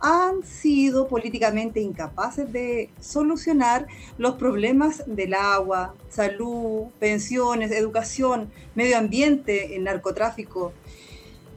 han 0.04 0.42
sido 0.44 1.08
políticamente 1.08 1.80
incapaces 1.80 2.52
de 2.52 2.90
solucionar 3.00 3.86
los 4.18 4.34
problemas 4.34 5.02
del 5.06 5.32
agua, 5.32 5.94
salud, 6.10 6.88
pensiones, 7.00 7.72
educación, 7.72 8.50
medio 8.74 8.98
ambiente, 8.98 9.74
el 9.76 9.84
narcotráfico, 9.84 10.74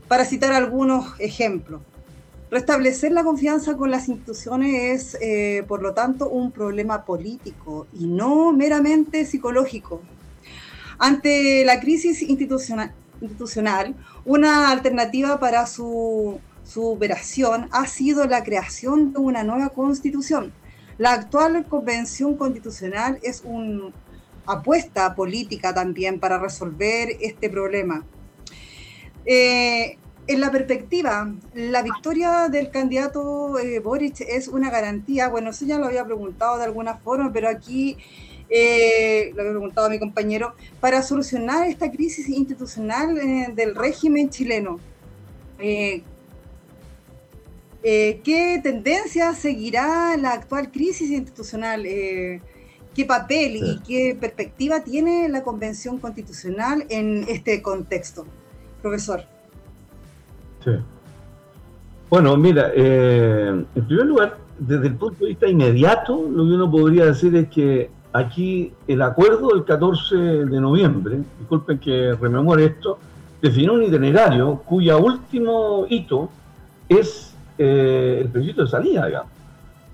para 0.07 0.23
citar 0.23 0.53
algunos 0.53 1.19
ejemplos. 1.19 1.81
Restablecer 2.49 3.11
la 3.11 3.25
confianza 3.25 3.75
con 3.75 3.91
las 3.91 4.07
instituciones 4.07 5.15
es, 5.15 5.17
eh, 5.21 5.65
por 5.67 5.81
lo 5.81 5.93
tanto, 5.93 6.29
un 6.29 6.51
problema 6.51 7.03
político 7.03 7.85
y 7.91 8.07
no 8.07 8.53
meramente 8.53 9.25
psicológico. 9.25 10.01
Ante 10.99 11.65
la 11.65 11.81
crisis 11.81 12.21
institucional, 12.21 12.93
institucional, 13.19 13.93
una 14.23 14.71
alternativa 14.71 15.37
para 15.37 15.65
su 15.65 16.39
superación 16.67 17.69
ha 17.71 17.87
sido 17.87 18.25
la 18.25 18.43
creación 18.43 19.13
de 19.13 19.19
una 19.19 19.43
nueva 19.43 19.69
constitución. 19.69 20.51
La 20.97 21.13
actual 21.13 21.65
convención 21.65 22.35
constitucional 22.35 23.19
es 23.23 23.41
una 23.45 23.91
apuesta 24.45 25.13
política 25.15 25.73
también 25.73 26.19
para 26.19 26.39
resolver 26.39 27.09
este 27.21 27.49
problema. 27.49 28.05
Eh, 29.25 29.97
en 30.27 30.41
la 30.41 30.51
perspectiva, 30.51 31.31
la 31.53 31.83
victoria 31.83 32.49
del 32.49 32.69
candidato 32.69 33.57
eh, 33.59 33.79
Boric 33.79 34.21
es 34.21 34.47
una 34.47 34.69
garantía, 34.69 35.29
bueno, 35.29 35.51
eso 35.51 35.65
ya 35.65 35.77
lo 35.77 35.85
había 35.85 36.03
preguntado 36.03 36.57
de 36.57 36.65
alguna 36.65 36.95
forma, 36.97 37.31
pero 37.31 37.47
aquí 37.47 37.97
eh, 38.49 39.31
lo 39.35 39.41
había 39.41 39.53
preguntado 39.53 39.87
a 39.87 39.89
mi 39.89 39.99
compañero, 39.99 40.53
para 40.81 41.01
solucionar 41.01 41.67
esta 41.67 41.91
crisis 41.91 42.27
institucional 42.27 43.15
del 43.55 43.75
régimen 43.75 44.29
chileno. 44.29 44.79
Eh, 47.89 48.19
¿Qué 48.21 48.59
tendencia 48.61 49.33
seguirá 49.33 50.17
la 50.17 50.33
actual 50.33 50.73
crisis 50.73 51.09
institucional? 51.09 51.85
Eh, 51.85 52.41
¿Qué 52.93 53.05
papel 53.05 53.55
y 53.55 53.79
qué 53.87 54.17
perspectiva 54.19 54.83
tiene 54.83 55.29
la 55.29 55.41
Convención 55.41 55.97
Constitucional 55.97 56.83
en 56.89 57.23
este 57.29 57.61
contexto? 57.61 58.25
Profesor. 58.81 59.21
Sí. 60.65 60.71
Bueno, 62.09 62.35
mira, 62.35 62.71
eh, 62.75 63.63
en 63.73 63.87
primer 63.87 64.05
lugar, 64.05 64.37
desde 64.59 64.87
el 64.87 64.95
punto 64.95 65.23
de 65.23 65.29
vista 65.29 65.47
inmediato, 65.47 66.27
lo 66.29 66.43
que 66.43 66.55
uno 66.55 66.69
podría 66.69 67.05
decir 67.05 67.33
es 67.37 67.47
que 67.47 67.89
aquí 68.11 68.73
el 68.89 69.01
acuerdo 69.01 69.47
del 69.53 69.63
14 69.63 70.13
de 70.13 70.59
noviembre, 70.59 71.19
disculpen 71.39 71.79
que 71.79 72.13
rememore 72.19 72.65
esto, 72.65 72.99
definió 73.41 73.75
un 73.75 73.83
itinerario 73.83 74.61
cuya 74.65 74.97
último 74.97 75.85
hito 75.87 76.29
es 76.89 77.36
eh, 77.57 78.19
el 78.21 78.29
principio 78.29 78.63
de 78.63 78.69
salida, 78.69 79.05
digamos. 79.05 79.31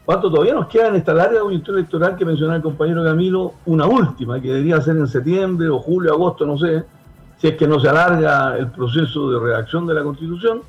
cuánto 0.05 0.29
todavía 0.29 0.53
nos 0.53 0.67
queda 0.67 0.89
en 0.89 0.95
esta 0.95 1.13
larga 1.13 1.39
coyuntura 1.39 1.77
electoral 1.77 2.15
que 2.15 2.25
mencionaba 2.25 2.57
el 2.57 2.63
compañero 2.63 3.03
Camilo, 3.03 3.53
una 3.65 3.85
última, 3.85 4.41
que 4.41 4.49
debería 4.49 4.81
ser 4.81 4.97
en 4.97 5.07
septiembre 5.07 5.69
o 5.69 5.79
julio, 5.79 6.13
agosto, 6.13 6.45
no 6.45 6.57
sé, 6.57 6.83
si 7.37 7.47
es 7.47 7.57
que 7.57 7.67
no 7.67 7.79
se 7.79 7.89
alarga 7.89 8.57
el 8.57 8.67
proceso 8.67 9.31
de 9.31 9.39
redacción 9.39 9.85
de 9.87 9.93
la 9.93 10.03
Constitución, 10.03 10.61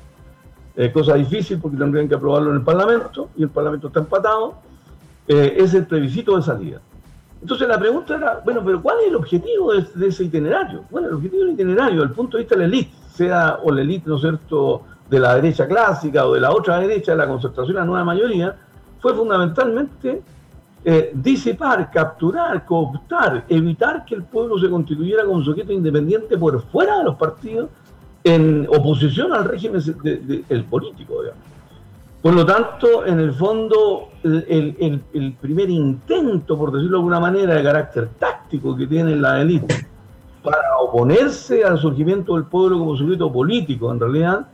eh, 0.75 0.91
cosa 0.91 1.15
difícil 1.15 1.59
porque 1.59 1.77
tendrían 1.77 2.07
que 2.07 2.15
aprobarlo 2.15 2.49
en 2.49 2.57
el 2.57 2.63
Parlamento 2.63 3.29
y 3.37 3.43
el 3.43 3.49
Parlamento 3.49 3.87
está 3.87 4.01
empatado, 4.01 4.55
eh, 5.27 5.55
es 5.57 5.73
el 5.73 5.85
plebiscito 5.85 6.35
de 6.35 6.41
salida. 6.41 6.81
Entonces 7.41 7.67
la 7.67 7.77
pregunta 7.77 8.15
era, 8.15 8.41
bueno, 8.43 8.61
pero 8.65 8.81
¿cuál 8.81 8.97
es 9.01 9.07
el 9.07 9.15
objetivo 9.15 9.73
de, 9.73 9.85
de 9.95 10.07
ese 10.07 10.23
itinerario? 10.23 10.83
Bueno, 10.89 11.09
el 11.09 11.13
objetivo 11.15 11.43
del 11.43 11.53
itinerario, 11.53 12.01
desde 12.01 12.09
el 12.09 12.15
punto 12.15 12.37
de 12.37 12.43
vista 12.43 12.55
de 12.55 12.61
la 12.61 12.67
élite, 12.67 12.91
sea 13.13 13.59
o 13.63 13.71
la 13.71 13.81
élite, 13.81 14.09
¿no 14.09 14.15
es 14.15 14.21
cierto?, 14.21 14.81
de 15.09 15.19
la 15.19 15.35
derecha 15.35 15.67
clásica 15.67 16.25
o 16.25 16.33
de 16.33 16.41
la 16.41 16.51
otra 16.51 16.79
derecha, 16.79 17.11
de 17.11 17.17
la 17.17 17.27
concentración 17.27 17.75
de 17.75 17.79
la 17.81 17.85
nueva 17.85 18.03
mayoría, 18.03 18.55
fue 18.99 19.13
fundamentalmente 19.13 20.21
eh, 20.83 21.11
disipar, 21.13 21.89
capturar, 21.91 22.65
cooptar, 22.65 23.45
evitar 23.49 24.05
que 24.05 24.15
el 24.15 24.23
pueblo 24.23 24.57
se 24.59 24.69
constituyera 24.69 25.25
como 25.25 25.43
sujeto 25.43 25.71
independiente 25.71 26.37
por 26.37 26.61
fuera 26.69 26.99
de 26.99 27.03
los 27.05 27.15
partidos 27.15 27.69
en 28.23 28.67
oposición 28.69 29.33
al 29.33 29.45
régimen 29.45 29.81
de- 30.03 30.17
de- 30.17 30.43
el 30.49 30.63
político, 30.65 31.21
digamos. 31.21 31.43
Por 32.21 32.33
lo 32.33 32.43
tanto, 32.45 33.05
en 33.05 33.19
el 33.19 33.33
fondo, 33.33 34.09
el, 34.23 34.75
el- 34.79 35.03
el- 35.13 35.33
primer 35.33 35.69
intento, 35.69 36.57
por 36.57 36.71
decirlo 36.71 36.97
de 36.97 37.01
alguna 37.01 37.19
manera, 37.19 37.53
de 37.53 37.63
carácter 37.63 38.09
táctico 38.17 38.75
que 38.75 38.87
tiene 38.87 39.15
la 39.15 39.41
élite 39.41 39.87
para 40.43 40.77
oponerse 40.81 41.63
al 41.63 41.77
surgimiento 41.77 42.33
del 42.33 42.45
pueblo 42.45 42.79
como 42.79 42.95
sujeto 42.97 43.31
político, 43.31 43.91
en 43.91 43.99
realidad, 43.99 44.47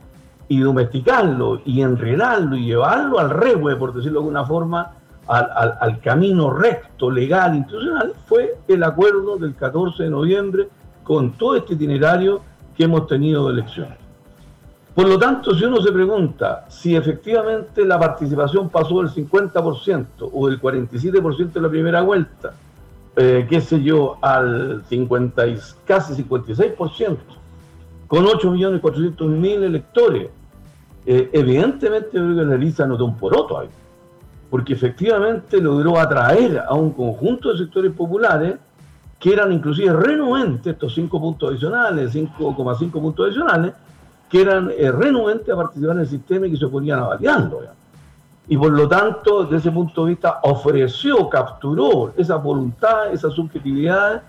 y 0.52 0.60
domesticarlo, 0.60 1.62
y 1.64 1.80
enredarlo, 1.80 2.56
y 2.56 2.66
llevarlo 2.66 3.18
al 3.18 3.30
rehue, 3.30 3.74
por 3.76 3.94
decirlo 3.94 4.20
de 4.20 4.24
alguna 4.24 4.44
forma, 4.44 4.92
al, 5.26 5.76
al- 5.80 6.00
camino 6.00 6.50
recto, 6.52 7.10
legal, 7.10 7.54
institucional, 7.56 8.12
fue 8.26 8.56
el 8.68 8.82
acuerdo 8.84 9.38
del 9.38 9.54
14 9.54 10.02
de 10.02 10.10
noviembre 10.10 10.68
con 11.04 11.32
todo 11.32 11.56
este 11.56 11.72
itinerario 11.72 12.42
que 12.76 12.84
hemos 12.84 13.06
tenido 13.06 13.46
de 13.46 13.54
elecciones. 13.54 13.96
Por 14.94 15.08
lo 15.08 15.18
tanto, 15.18 15.54
si 15.54 15.64
uno 15.64 15.80
se 15.80 15.90
pregunta 15.90 16.66
si 16.68 16.94
efectivamente 16.96 17.82
la 17.86 17.98
participación 17.98 18.68
pasó 18.68 18.98
del 19.02 19.08
50% 19.10 20.04
o 20.30 20.48
del 20.48 20.60
47% 20.60 21.50
de 21.52 21.60
la 21.62 21.68
primera 21.70 22.02
vuelta, 22.02 22.52
eh, 23.16 23.46
qué 23.48 23.62
sé 23.62 23.82
yo, 23.82 24.16
al 24.20 24.82
50 24.86 25.46
y 25.46 25.56
casi 25.86 26.22
56%, 26.22 27.16
con 28.06 28.26
8.400.000 28.26 29.62
electores, 29.62 30.28
eh, 31.04 31.30
evidentemente 31.32 32.10
creo 32.10 32.36
que 32.36 32.58
lista 32.58 32.86
notó 32.86 33.04
un 33.04 33.16
poroto 33.16 33.58
ahí, 33.58 33.68
porque 34.50 34.74
efectivamente 34.74 35.60
logró 35.60 35.98
atraer 35.98 36.62
a 36.66 36.74
un 36.74 36.92
conjunto 36.92 37.52
de 37.52 37.58
sectores 37.58 37.92
populares 37.92 38.56
que 39.18 39.32
eran 39.32 39.52
inclusive 39.52 39.92
renuentes, 39.92 40.72
estos 40.72 40.94
5 40.94 41.20
puntos 41.20 41.50
adicionales, 41.50 42.14
5,5 42.14 42.90
puntos 42.90 43.26
adicionales, 43.26 43.72
que 44.28 44.42
eran 44.42 44.70
eh, 44.76 44.90
renuentes 44.90 45.48
a 45.52 45.56
participar 45.56 45.96
en 45.96 46.02
el 46.02 46.08
sistema 46.08 46.46
y 46.46 46.52
que 46.52 46.56
se 46.56 46.64
oponían 46.64 47.00
a 47.00 47.08
validarlo. 47.08 47.60
digamos. 47.60 47.82
Y 48.48 48.56
por 48.56 48.72
lo 48.72 48.88
tanto, 48.88 49.44
desde 49.44 49.56
ese 49.58 49.70
punto 49.70 50.04
de 50.04 50.10
vista, 50.10 50.40
ofreció, 50.42 51.28
capturó 51.28 52.12
esa 52.16 52.36
voluntad, 52.36 53.12
esa 53.12 53.30
subjetividad, 53.30 54.22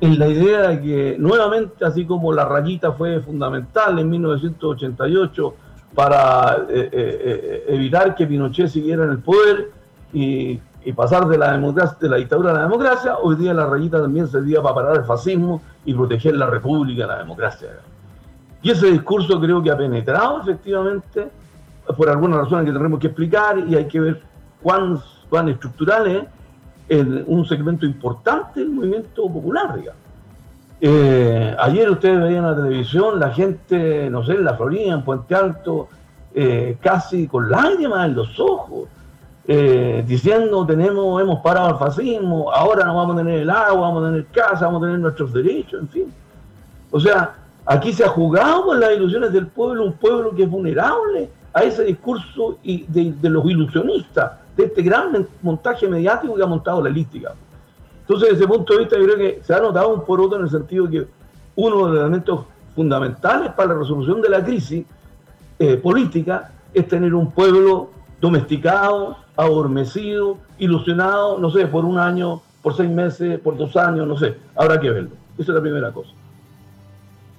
en 0.00 0.18
la 0.18 0.28
idea 0.28 0.68
de 0.68 0.80
que 0.80 1.16
nuevamente, 1.18 1.84
así 1.84 2.04
como 2.04 2.32
la 2.32 2.44
rayita 2.44 2.92
fue 2.92 3.20
fundamental 3.20 3.98
en 3.98 4.08
1988 4.08 5.54
para 5.98 6.66
eh, 6.68 6.90
eh, 6.92 6.92
eh, 6.92 7.64
evitar 7.70 8.14
que 8.14 8.24
Pinochet 8.24 8.68
siguiera 8.68 9.02
en 9.02 9.10
el 9.10 9.18
poder 9.18 9.72
y, 10.12 10.60
pasar 10.94 11.26
de 11.26 11.36
la, 11.36 11.50
democracia, 11.50 11.98
de 12.00 12.08
la 12.08 12.16
dictadura 12.18 12.52
a 12.52 12.54
la 12.54 12.62
democracia, 12.62 13.16
hoy 13.20 13.34
día 13.34 13.52
la 13.52 13.66
rayita 13.66 14.00
también 14.00 14.28
servía 14.28 14.62
para 14.62 14.76
parar 14.76 14.96
el 14.98 15.04
fascismo 15.04 15.60
y 15.84 15.92
proteger 15.92 16.36
la 16.36 16.46
república 16.46 17.04
la 17.04 17.18
democracia. 17.18 17.70
Y 18.62 18.70
ese 18.70 18.92
discurso 18.92 19.40
creo 19.40 19.60
que 19.60 19.72
ha 19.72 19.76
penetrado 19.76 20.40
efectivamente 20.40 21.28
por 21.96 22.08
algunas 22.08 22.38
razones 22.38 22.66
que 22.66 22.70
tendremos 22.70 23.00
que 23.00 23.08
explicar 23.08 23.58
y 23.58 23.74
hay 23.74 23.88
que 23.88 23.98
ver 23.98 24.22
cuán, 24.62 25.00
cuán 25.28 25.48
estructural 25.48 26.06
es 26.06 26.24
en 26.90 27.24
un 27.26 27.44
segmento 27.44 27.84
importante 27.84 28.60
del 28.60 28.70
movimiento 28.70 29.28
popular, 29.28 29.74
digamos. 29.74 30.07
Eh, 30.80 31.56
ayer 31.58 31.90
ustedes 31.90 32.22
veían 32.22 32.44
la 32.44 32.54
televisión 32.54 33.18
la 33.18 33.30
gente, 33.30 34.08
no 34.10 34.24
sé, 34.24 34.34
en 34.34 34.44
la 34.44 34.54
Florida, 34.54 34.94
en 34.94 35.02
Puente 35.02 35.34
Alto, 35.34 35.88
eh, 36.34 36.76
casi 36.80 37.26
con 37.26 37.50
lágrimas 37.50 38.06
en 38.06 38.14
los 38.14 38.38
ojos, 38.38 38.88
eh, 39.46 40.04
diciendo 40.06 40.64
tenemos, 40.66 41.20
hemos 41.20 41.40
parado 41.40 41.70
el 41.70 41.76
fascismo, 41.76 42.52
ahora 42.52 42.84
no 42.84 42.94
vamos 42.94 43.16
a 43.16 43.18
tener 43.18 43.40
el 43.40 43.50
agua, 43.50 43.88
vamos 43.88 44.04
a 44.04 44.06
tener 44.06 44.26
casa, 44.26 44.66
vamos 44.66 44.82
a 44.82 44.86
tener 44.86 45.00
nuestros 45.00 45.32
derechos, 45.32 45.80
en 45.80 45.88
fin. 45.88 46.14
O 46.90 47.00
sea, 47.00 47.34
aquí 47.66 47.92
se 47.92 48.04
ha 48.04 48.08
jugado 48.08 48.66
con 48.66 48.78
las 48.78 48.92
ilusiones 48.94 49.32
del 49.32 49.48
pueblo, 49.48 49.84
un 49.84 49.94
pueblo 49.94 50.34
que 50.34 50.44
es 50.44 50.50
vulnerable 50.50 51.28
a 51.52 51.64
ese 51.64 51.82
discurso 51.82 52.58
de, 52.62 53.14
de 53.20 53.30
los 53.30 53.44
ilusionistas, 53.46 54.32
de 54.56 54.64
este 54.64 54.82
gran 54.82 55.26
montaje 55.42 55.88
mediático 55.88 56.36
que 56.36 56.42
ha 56.42 56.46
montado 56.46 56.82
la 56.82 56.88
elítica. 56.88 57.32
Entonces, 58.08 58.30
desde 58.30 58.44
ese 58.44 58.48
punto 58.48 58.72
de 58.72 58.78
vista, 58.78 58.96
yo 58.96 59.04
creo 59.04 59.18
que 59.18 59.40
se 59.42 59.52
ha 59.52 59.60
notado 59.60 59.90
un 59.90 60.02
poroto 60.02 60.36
en 60.36 60.42
el 60.42 60.48
sentido 60.48 60.88
que 60.88 61.06
uno 61.56 61.76
de 61.76 61.92
los 61.92 62.00
elementos 62.00 62.46
fundamentales 62.74 63.52
para 63.52 63.74
la 63.74 63.80
resolución 63.80 64.22
de 64.22 64.30
la 64.30 64.42
crisis 64.42 64.86
eh, 65.58 65.76
política 65.76 66.50
es 66.72 66.88
tener 66.88 67.14
un 67.14 67.30
pueblo 67.30 67.90
domesticado, 68.18 69.18
adormecido, 69.36 70.38
ilusionado, 70.58 71.38
no 71.38 71.50
sé, 71.50 71.66
por 71.66 71.84
un 71.84 71.98
año, 71.98 72.40
por 72.62 72.74
seis 72.74 72.88
meses, 72.88 73.38
por 73.40 73.58
dos 73.58 73.76
años, 73.76 74.08
no 74.08 74.16
sé, 74.16 74.38
habrá 74.56 74.80
que 74.80 74.88
verlo. 74.88 75.10
Esa 75.36 75.52
es 75.52 75.56
la 75.56 75.60
primera 75.60 75.92
cosa. 75.92 76.10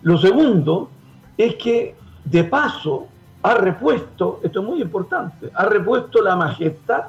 Lo 0.03 0.20
segundo 0.20 0.91
es 1.36 1.55
que, 1.55 1.95
de 2.26 2.43
paso, 2.43 3.07
ha 3.41 3.55
repuesto, 3.55 4.39
esto 4.43 4.59
es 4.59 4.65
muy 4.67 4.84
importante, 4.84 5.49
ha 5.51 5.65
repuesto 5.65 6.22
la 6.22 6.36
majestad 6.36 7.05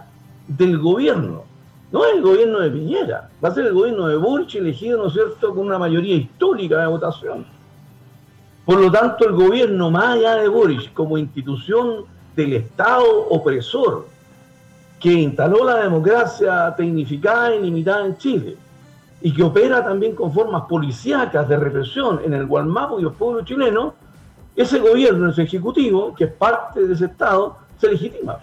del 0.49 0.79
gobierno. 0.79 1.50
No 1.93 2.05
es 2.05 2.14
el 2.14 2.22
gobierno 2.22 2.61
de 2.61 2.70
Piñera, 2.70 3.28
va 3.43 3.49
a 3.49 3.55
ser 3.55 3.66
el 3.66 3.74
gobierno 3.74 4.07
de 4.07 4.16
Burch 4.16 4.55
elegido, 4.55 4.99
¿no 4.99 5.09
es 5.09 5.12
cierto?, 5.12 5.55
con 5.55 5.66
una 5.66 5.78
mayoría 5.78 6.14
histórica 6.14 6.78
de 6.78 6.86
votación. 6.86 7.45
Por 8.64 8.80
lo 8.80 8.93
tanto, 8.93 9.26
el 9.26 9.32
gobierno, 9.32 9.91
más 9.91 10.16
allá 10.16 10.36
de 10.36 10.49
Boris, 10.49 10.88
como 10.95 11.18
institución 11.18 12.05
del 12.36 12.53
Estado 12.53 13.05
opresor, 13.30 14.07
que 15.01 15.12
instaló 15.12 15.64
la 15.64 15.82
democracia 15.82 16.72
tecnificada 16.76 17.57
y 17.57 17.62
limitada 17.62 18.07
en 18.07 18.16
Chile, 18.18 18.57
y 19.22 19.34
que 19.34 19.43
opera 19.43 19.84
también 19.84 20.14
con 20.14 20.32
formas 20.32 20.62
policíacas 20.68 21.49
de 21.49 21.57
represión 21.57 22.20
en 22.24 22.34
el 22.34 22.47
Gualmapu 22.47 23.01
y 23.01 23.03
los 23.03 23.16
pueblos 23.16 23.45
chilenos, 23.45 23.95
ese 24.55 24.78
gobierno, 24.78 25.30
ese 25.30 25.43
ejecutivo, 25.43 26.14
que 26.14 26.24
es 26.24 26.32
parte 26.32 26.86
de 26.86 26.95
ese 26.95 27.07
Estado, 27.07 27.57
se 27.78 27.91
legitima. 27.91 28.38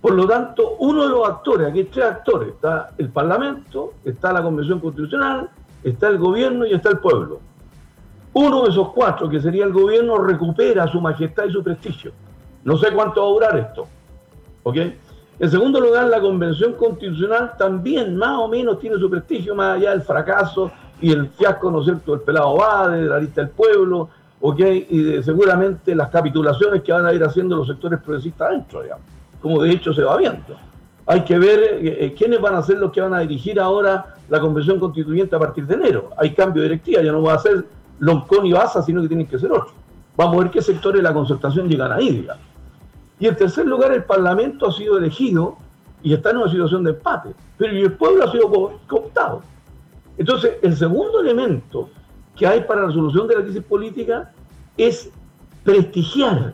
Por 0.00 0.14
lo 0.14 0.26
tanto, 0.26 0.76
uno 0.78 1.02
de 1.04 1.08
los 1.08 1.28
actores, 1.28 1.68
aquí 1.68 1.80
hay 1.80 1.84
tres 1.86 2.04
actores, 2.04 2.50
está 2.50 2.90
el 2.98 3.08
Parlamento, 3.08 3.94
está 4.04 4.32
la 4.32 4.42
Convención 4.42 4.78
Constitucional, 4.78 5.50
está 5.82 6.08
el 6.08 6.18
gobierno 6.18 6.66
y 6.66 6.72
está 6.72 6.90
el 6.90 6.98
pueblo. 6.98 7.40
Uno 8.34 8.64
de 8.64 8.70
esos 8.70 8.92
cuatro, 8.92 9.28
que 9.28 9.40
sería 9.40 9.64
el 9.64 9.72
gobierno, 9.72 10.18
recupera 10.18 10.86
su 10.86 11.00
majestad 11.00 11.44
y 11.46 11.52
su 11.52 11.62
prestigio. 11.62 12.12
No 12.64 12.76
sé 12.76 12.92
cuánto 12.92 13.22
va 13.22 13.26
a 13.26 13.30
durar 13.30 13.58
esto. 13.58 13.86
¿Ok? 14.62 14.76
En 15.38 15.50
segundo 15.50 15.80
lugar, 15.80 16.06
la 16.08 16.20
Convención 16.20 16.74
Constitucional 16.74 17.52
también 17.58 18.16
más 18.16 18.38
o 18.38 18.48
menos 18.48 18.78
tiene 18.78 18.96
su 18.98 19.10
prestigio, 19.10 19.54
más 19.54 19.76
allá 19.76 19.90
del 19.90 20.02
fracaso 20.02 20.70
y 21.00 21.12
el 21.12 21.28
fiasco, 21.28 21.70
¿no 21.70 21.80
es 21.80 21.86
cierto?, 21.86 22.12
del 22.12 22.20
pelado 22.22 22.56
Bade, 22.56 23.02
de 23.02 23.08
la 23.08 23.18
lista 23.18 23.42
del 23.42 23.50
pueblo, 23.50 24.08
¿ok? 24.40 24.60
Y 24.90 25.22
seguramente 25.22 25.94
las 25.94 26.08
capitulaciones 26.08 26.82
que 26.82 26.92
van 26.92 27.06
a 27.06 27.12
ir 27.12 27.22
haciendo 27.22 27.56
los 27.56 27.66
sectores 27.66 28.00
progresistas 28.00 28.48
adentro, 28.48 28.82
digamos, 28.82 29.04
como 29.46 29.62
de 29.62 29.70
hecho 29.70 29.92
se 29.94 30.02
va 30.02 30.16
viendo. 30.16 30.42
Hay 31.06 31.22
que 31.22 31.38
ver 31.38 31.58
eh, 31.60 32.04
eh, 32.06 32.14
quiénes 32.18 32.40
van 32.40 32.56
a 32.56 32.62
ser 32.62 32.78
los 32.78 32.90
que 32.90 33.00
van 33.00 33.14
a 33.14 33.20
dirigir 33.20 33.60
ahora 33.60 34.16
la 34.28 34.40
Convención 34.40 34.80
Constituyente 34.80 35.36
a 35.36 35.38
partir 35.38 35.66
de 35.66 35.74
enero. 35.74 36.10
Hay 36.16 36.34
cambio 36.34 36.62
de 36.62 36.68
directiva, 36.70 37.02
ya 37.02 37.12
no 37.12 37.22
va 37.22 37.34
a 37.34 37.38
ser 37.38 37.64
Loncón 38.00 38.44
y 38.46 38.52
Baza, 38.52 38.82
sino 38.82 39.00
que 39.02 39.08
tienen 39.08 39.26
que 39.26 39.38
ser 39.38 39.52
otros. 39.52 39.72
Vamos 40.16 40.36
a 40.36 40.38
ver 40.40 40.50
qué 40.50 40.60
sectores 40.62 40.98
de 40.98 41.02
la 41.04 41.14
concertación 41.14 41.68
llegan 41.68 41.92
ahí, 41.92 42.10
digamos. 42.10 42.42
Y 43.20 43.28
en 43.28 43.36
tercer 43.36 43.66
lugar, 43.66 43.92
el 43.92 44.02
Parlamento 44.04 44.66
ha 44.68 44.72
sido 44.72 44.98
elegido 44.98 45.56
y 46.02 46.12
está 46.12 46.30
en 46.30 46.38
una 46.38 46.50
situación 46.50 46.82
de 46.84 46.90
empate, 46.90 47.30
pero 47.56 47.72
el 47.72 47.92
pueblo 47.92 48.24
ha 48.24 48.32
sido 48.32 48.50
co- 48.50 48.80
cooptado. 48.88 49.42
Entonces, 50.18 50.54
el 50.62 50.76
segundo 50.76 51.20
elemento 51.20 51.88
que 52.34 52.46
hay 52.46 52.62
para 52.62 52.80
la 52.82 52.86
resolución 52.88 53.26
de 53.28 53.36
la 53.36 53.42
crisis 53.42 53.62
política 53.62 54.32
es 54.76 55.10
prestigiar 55.64 56.52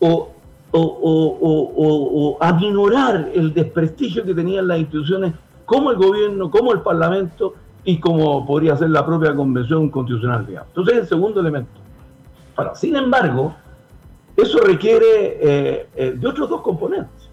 o, 0.00 0.30
o, 0.70 0.80
o- 0.80 2.30
o- 2.30 2.36
aminorar 2.42 3.30
el 3.34 3.52
desprestigio 3.54 4.24
que 4.24 4.34
tenían 4.34 4.68
las 4.68 4.78
instituciones 4.78 5.32
como 5.64 5.90
el 5.90 5.96
gobierno, 5.96 6.50
como 6.50 6.72
el 6.72 6.80
Parlamento 6.80 7.54
y 7.84 7.98
como 8.00 8.46
podría 8.46 8.76
ser 8.76 8.90
la 8.90 9.04
propia 9.04 9.34
Convención 9.34 9.88
Constitucional. 9.90 10.46
digamos. 10.46 10.68
Entonces, 10.68 10.94
es 10.94 11.00
el 11.02 11.08
segundo 11.08 11.40
elemento. 11.40 11.70
Ahora, 12.56 12.74
sin 12.74 12.96
embargo, 12.96 13.54
eso 14.36 14.58
requiere 14.60 15.38
eh, 15.40 15.86
eh, 15.96 16.12
de 16.16 16.26
otros 16.28 16.48
dos 16.50 16.60
componentes. 16.62 17.28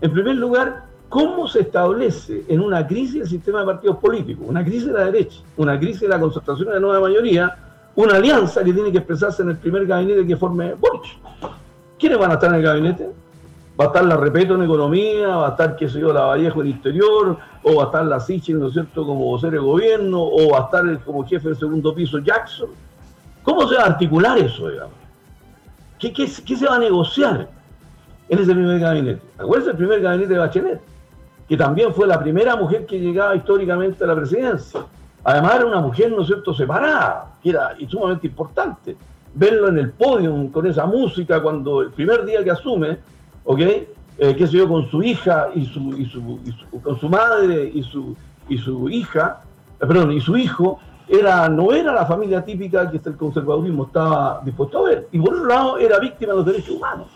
En 0.00 0.12
primer 0.12 0.36
lugar, 0.36 0.84
cómo 1.08 1.46
se 1.48 1.60
establece 1.60 2.44
en 2.48 2.60
una 2.60 2.86
crisis 2.86 3.22
el 3.22 3.28
sistema 3.28 3.60
de 3.60 3.66
partidos 3.66 3.96
políticos, 3.98 4.44
una 4.48 4.64
crisis 4.64 4.86
de 4.86 4.92
la 4.92 5.04
derecha, 5.06 5.40
una 5.56 5.78
crisis 5.78 6.00
de 6.02 6.08
la 6.08 6.18
concentración 6.20 6.68
de 6.68 6.74
la 6.74 6.80
nueva 6.80 7.00
mayoría, 7.00 7.56
una 7.94 8.16
alianza 8.16 8.62
que 8.64 8.72
tiene 8.72 8.90
que 8.92 8.98
expresarse 8.98 9.42
en 9.42 9.50
el 9.50 9.56
primer 9.56 9.86
gabinete 9.86 10.26
que 10.26 10.36
forme 10.36 10.74
Boric. 10.74 11.04
¿Quiénes 11.98 12.18
van 12.18 12.30
a 12.30 12.34
estar 12.34 12.50
en 12.50 12.56
el 12.56 12.62
gabinete? 12.62 13.10
Va 13.78 13.84
a 13.84 13.86
estar 13.88 14.04
la 14.04 14.16
Repeto 14.16 14.54
en 14.54 14.62
economía, 14.62 15.28
va 15.28 15.48
a 15.48 15.50
estar, 15.50 15.76
qué 15.76 15.88
sé 15.88 16.00
yo, 16.00 16.12
la 16.12 16.22
Vallejo 16.22 16.62
en 16.62 16.68
interior, 16.68 17.36
o 17.62 17.74
va 17.74 17.82
a 17.84 17.86
estar 17.86 18.06
la 18.06 18.20
Sichel, 18.20 18.58
¿no 18.58 18.68
es 18.68 18.72
cierto?, 18.72 19.04
como 19.04 19.26
vocero 19.26 19.52
de 19.52 19.58
gobierno, 19.58 20.22
o 20.22 20.50
va 20.50 20.60
a 20.60 20.62
estar 20.62 21.00
como 21.04 21.26
jefe 21.26 21.48
del 21.48 21.58
segundo 21.58 21.94
piso 21.94 22.18
Jackson. 22.18 22.70
¿Cómo 23.42 23.68
se 23.68 23.76
va 23.76 23.82
a 23.82 23.86
articular 23.86 24.38
eso, 24.38 24.68
digamos? 24.68 24.94
¿Qué, 25.98 26.26
se 26.26 26.66
va 26.66 26.76
a 26.76 26.78
negociar 26.78 27.48
en 28.28 28.38
ese 28.38 28.52
primer 28.52 28.78
gabinete? 28.78 29.22
Acuérdense 29.38 29.70
el 29.70 29.76
primer 29.76 30.00
gabinete 30.00 30.32
de 30.32 30.38
Bachelet, 30.38 30.80
que 31.48 31.56
también 31.56 31.94
fue 31.94 32.06
la 32.06 32.18
primera 32.18 32.56
mujer 32.56 32.86
que 32.86 32.98
llegaba 32.98 33.36
históricamente 33.36 34.04
a 34.04 34.06
la 34.06 34.16
presidencia. 34.16 34.80
Además 35.22 35.56
era 35.56 35.66
una 35.66 35.80
mujer, 35.80 36.12
¿no 36.12 36.22
es 36.22 36.28
cierto?, 36.28 36.54
separada, 36.54 37.32
que 37.42 37.50
era 37.50 37.74
sumamente 37.88 38.26
importante. 38.26 38.96
Verlo 39.38 39.68
en 39.68 39.78
el 39.78 39.90
podio 39.90 40.50
con 40.50 40.66
esa 40.66 40.86
música 40.86 41.42
cuando 41.42 41.82
el 41.82 41.90
primer 41.90 42.24
día 42.24 42.42
que 42.42 42.50
asume, 42.50 42.96
¿ok? 43.44 43.60
Eh, 43.60 44.34
qué 44.34 44.46
sé 44.46 44.56
yo, 44.56 44.66
con 44.66 44.88
su 44.90 45.02
hija 45.02 45.48
y 45.54 45.66
su, 45.66 45.80
y 45.98 46.06
su, 46.06 46.40
con 46.82 46.98
su 46.98 47.06
madre 47.10 47.70
y 47.74 47.82
su, 47.82 48.16
y 48.48 48.56
su 48.56 48.88
hija, 48.88 49.42
eh, 49.78 49.86
perdón, 49.86 50.12
y 50.12 50.22
su 50.22 50.38
hijo, 50.38 50.78
era, 51.06 51.48
no 51.50 51.70
era 51.72 51.92
la 51.92 52.06
familia 52.06 52.42
típica 52.42 52.90
que 52.90 52.98
el 53.04 53.16
conservadurismo 53.16 53.84
estaba 53.84 54.40
dispuesto 54.42 54.78
a 54.78 54.88
ver. 54.88 55.08
Y 55.12 55.18
por 55.20 55.34
otro 55.34 55.44
lado, 55.46 55.76
era 55.78 55.98
víctima 55.98 56.32
de 56.32 56.36
los 56.38 56.46
derechos 56.46 56.70
humanos. 56.70 57.08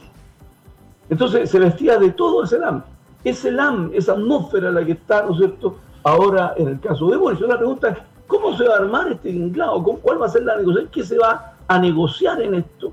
Entonces 1.08 1.50
se 1.50 1.58
vestía 1.58 1.98
de 1.98 2.10
todo 2.10 2.44
ese 2.44 2.58
LAM. 2.58 2.82
Ese 3.24 3.50
LAM, 3.50 3.90
esa 3.94 4.12
atmósfera 4.12 4.70
la 4.70 4.84
que 4.84 4.92
está, 4.92 5.22
¿no 5.22 5.32
es 5.32 5.38
cierto?, 5.38 5.76
ahora 6.02 6.52
en 6.56 6.68
el 6.68 6.80
caso 6.80 7.08
de 7.10 7.16
Boris. 7.16 7.40
La 7.40 7.56
pregunta 7.56 7.88
es, 7.88 7.98
¿cómo 8.26 8.56
se 8.56 8.68
va 8.68 8.74
a 8.74 8.78
armar 8.78 9.10
este 9.12 9.32
tinglado? 9.32 9.82
¿Cómo- 9.82 9.98
¿Cuál 9.98 10.20
va 10.22 10.26
a 10.26 10.28
ser 10.28 10.44
la 10.44 10.56
negociación? 10.56 10.90
¿Qué 10.92 11.02
se 11.02 11.18
va 11.18 11.49
a 11.70 11.78
negociar 11.78 12.42
en 12.42 12.54
esto? 12.54 12.92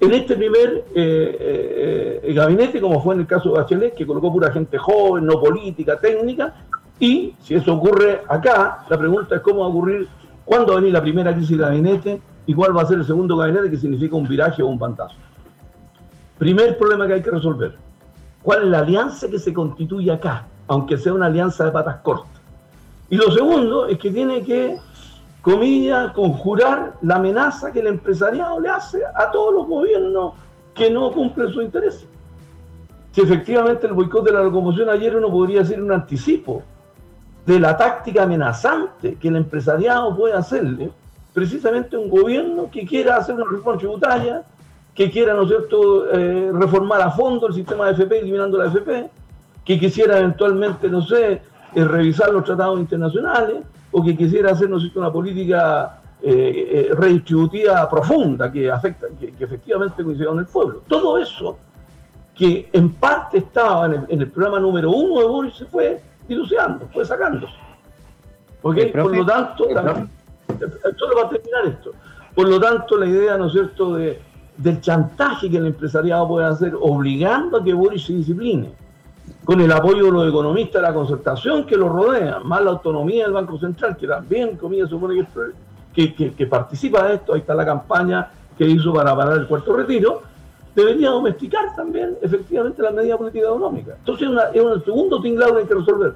En 0.00 0.12
este 0.12 0.34
primer 0.34 0.86
eh, 0.92 1.36
eh, 1.40 2.20
eh, 2.24 2.32
gabinete, 2.32 2.80
como 2.80 3.00
fue 3.00 3.14
en 3.14 3.20
el 3.20 3.26
caso 3.28 3.50
de 3.50 3.60
Bachelet, 3.60 3.94
que 3.94 4.04
colocó 4.04 4.32
pura 4.32 4.50
gente 4.50 4.76
joven, 4.76 5.24
no 5.24 5.40
política, 5.40 5.98
técnica, 6.00 6.52
y 6.98 7.34
si 7.40 7.54
eso 7.54 7.74
ocurre 7.74 8.22
acá, 8.28 8.84
la 8.88 8.98
pregunta 8.98 9.36
es 9.36 9.40
cómo 9.40 9.60
va 9.60 9.66
a 9.66 9.68
ocurrir, 9.68 10.08
cuándo 10.44 10.72
va 10.72 10.78
a 10.78 10.80
venir 10.80 10.92
la 10.92 11.00
primera 11.00 11.32
crisis 11.32 11.56
de 11.56 11.62
gabinete 11.62 12.20
y 12.44 12.54
cuál 12.54 12.76
va 12.76 12.82
a 12.82 12.86
ser 12.86 12.98
el 12.98 13.06
segundo 13.06 13.36
gabinete, 13.36 13.70
que 13.70 13.76
significa 13.76 14.16
un 14.16 14.26
viraje 14.26 14.64
o 14.64 14.66
un 14.66 14.80
pantazo. 14.80 15.14
Primer 16.38 16.76
problema 16.76 17.06
que 17.06 17.14
hay 17.14 17.22
que 17.22 17.30
resolver. 17.30 17.76
¿Cuál 18.42 18.64
es 18.64 18.68
la 18.70 18.80
alianza 18.80 19.28
que 19.28 19.38
se 19.38 19.52
constituye 19.52 20.10
acá? 20.10 20.46
Aunque 20.66 20.98
sea 20.98 21.12
una 21.12 21.26
alianza 21.26 21.64
de 21.64 21.70
patas 21.70 21.96
cortas. 22.02 22.40
Y 23.10 23.16
lo 23.16 23.30
segundo 23.30 23.86
es 23.86 23.96
que 23.98 24.10
tiene 24.10 24.42
que, 24.42 24.76
comillas, 25.42 26.12
conjurar 26.12 26.94
la 27.02 27.16
amenaza 27.16 27.72
que 27.72 27.80
el 27.80 27.86
empresariado 27.86 28.60
le 28.60 28.68
hace 28.68 29.02
a 29.14 29.30
todos 29.30 29.54
los 29.54 29.66
gobiernos 29.66 30.34
que 30.74 30.90
no 30.90 31.10
cumplen 31.12 31.52
sus 31.52 31.62
intereses. 31.62 32.06
Si 33.12 33.20
efectivamente 33.20 33.86
el 33.86 33.94
boicot 33.94 34.24
de 34.24 34.32
la 34.32 34.42
locomoción 34.42 34.88
ayer 34.88 35.16
uno 35.16 35.30
podría 35.30 35.60
decir 35.60 35.82
un 35.82 35.92
anticipo 35.92 36.62
de 37.46 37.58
la 37.58 37.76
táctica 37.76 38.24
amenazante 38.24 39.14
que 39.14 39.28
el 39.28 39.36
empresariado 39.36 40.14
puede 40.14 40.34
hacerle 40.34 40.90
precisamente 41.32 41.96
un 41.96 42.10
gobierno 42.10 42.68
que 42.70 42.84
quiera 42.84 43.16
hacer 43.16 43.34
una 43.34 43.44
reforma 43.44 43.78
tributaria, 43.78 44.42
que 44.94 45.10
quiera, 45.10 45.34
¿no 45.34 45.46
cierto?, 45.46 46.10
eh, 46.10 46.50
reformar 46.52 47.00
a 47.00 47.10
fondo 47.10 47.46
el 47.46 47.54
sistema 47.54 47.86
de 47.86 47.92
FP, 47.92 48.18
eliminando 48.18 48.58
la 48.58 48.66
FP, 48.66 49.08
que 49.64 49.78
quisiera 49.78 50.18
eventualmente, 50.18 50.88
no 50.88 51.00
sé, 51.02 51.40
eh, 51.74 51.84
revisar 51.84 52.30
los 52.32 52.44
tratados 52.44 52.80
internacionales, 52.80 53.58
o 53.92 54.04
que 54.04 54.16
quisiera 54.16 54.52
hacer, 54.52 54.68
¿no 54.68 54.76
es 54.76 54.82
cierto?, 54.82 55.00
una 55.00 55.12
política 55.12 56.00
eh, 56.22 56.88
eh, 56.90 56.94
redistributiva 56.94 57.88
profunda 57.88 58.50
que 58.52 58.70
afecta, 58.70 59.06
que, 59.18 59.32
que 59.32 59.44
efectivamente 59.44 60.02
coincida 60.04 60.28
con 60.28 60.38
el 60.40 60.46
pueblo. 60.46 60.82
Todo 60.88 61.18
eso 61.18 61.56
que 62.34 62.68
en 62.72 62.90
parte 62.94 63.38
estaba 63.38 63.86
en 63.86 63.92
el, 63.94 64.00
en 64.08 64.20
el 64.22 64.30
programa 64.30 64.60
número 64.60 64.90
uno 64.90 65.20
de 65.20 65.26
Boris 65.26 65.54
se 65.54 65.64
fue 65.66 66.00
dilucidando, 66.28 66.86
fue 66.92 67.04
sacándose. 67.04 67.52
¿Ok? 68.62 68.76
El 68.78 68.92
profe- 68.92 69.02
Por 69.02 69.16
lo 69.16 69.26
tanto, 69.26 69.64
también- 69.74 70.10
solo 70.96 71.14
para 71.16 71.28
terminar 71.30 71.66
esto, 71.66 71.92
por 72.34 72.48
lo 72.48 72.60
tanto 72.60 72.96
la 72.96 73.06
idea, 73.06 73.36
¿no 73.38 73.46
es 73.46 73.52
cierto?, 73.52 73.94
de, 73.94 74.20
del 74.56 74.80
chantaje 74.80 75.48
que 75.50 75.56
el 75.56 75.66
empresariado 75.66 76.26
puede 76.28 76.46
hacer 76.46 76.74
obligando 76.80 77.58
a 77.58 77.64
que 77.64 77.72
Boris 77.72 78.04
se 78.04 78.12
discipline, 78.12 78.72
con 79.44 79.60
el 79.60 79.72
apoyo 79.72 80.04
de 80.06 80.12
los 80.12 80.28
economistas 80.28 80.82
de 80.82 80.88
la 80.88 80.94
concertación 80.94 81.64
que 81.64 81.76
lo 81.76 81.88
rodean, 81.88 82.46
más 82.46 82.62
la 82.62 82.70
autonomía 82.70 83.24
del 83.24 83.32
Banco 83.32 83.58
Central, 83.58 83.96
que 83.96 84.06
también, 84.06 84.56
comillas, 84.56 84.90
supone 84.90 85.26
que, 85.94 86.14
que, 86.14 86.34
que- 86.34 86.46
participa 86.46 87.02
de 87.08 87.14
esto, 87.14 87.32
ahí 87.34 87.40
está 87.40 87.54
la 87.54 87.64
campaña 87.64 88.30
que 88.56 88.64
hizo 88.66 88.92
para 88.92 89.16
parar 89.16 89.38
el 89.38 89.46
cuarto 89.46 89.74
retiro, 89.74 90.22
debería 90.74 91.10
domesticar 91.10 91.74
también 91.74 92.16
efectivamente 92.20 92.82
la 92.82 92.90
medida 92.90 93.16
política 93.16 93.46
económica. 93.46 93.94
Entonces 93.98 94.26
es, 94.28 94.32
una- 94.32 94.44
es 94.52 94.60
un 94.62 94.84
segundo 94.84 95.20
tinglado 95.22 95.54
que 95.54 95.60
hay 95.62 95.66
que 95.66 95.74
resolver. 95.74 96.14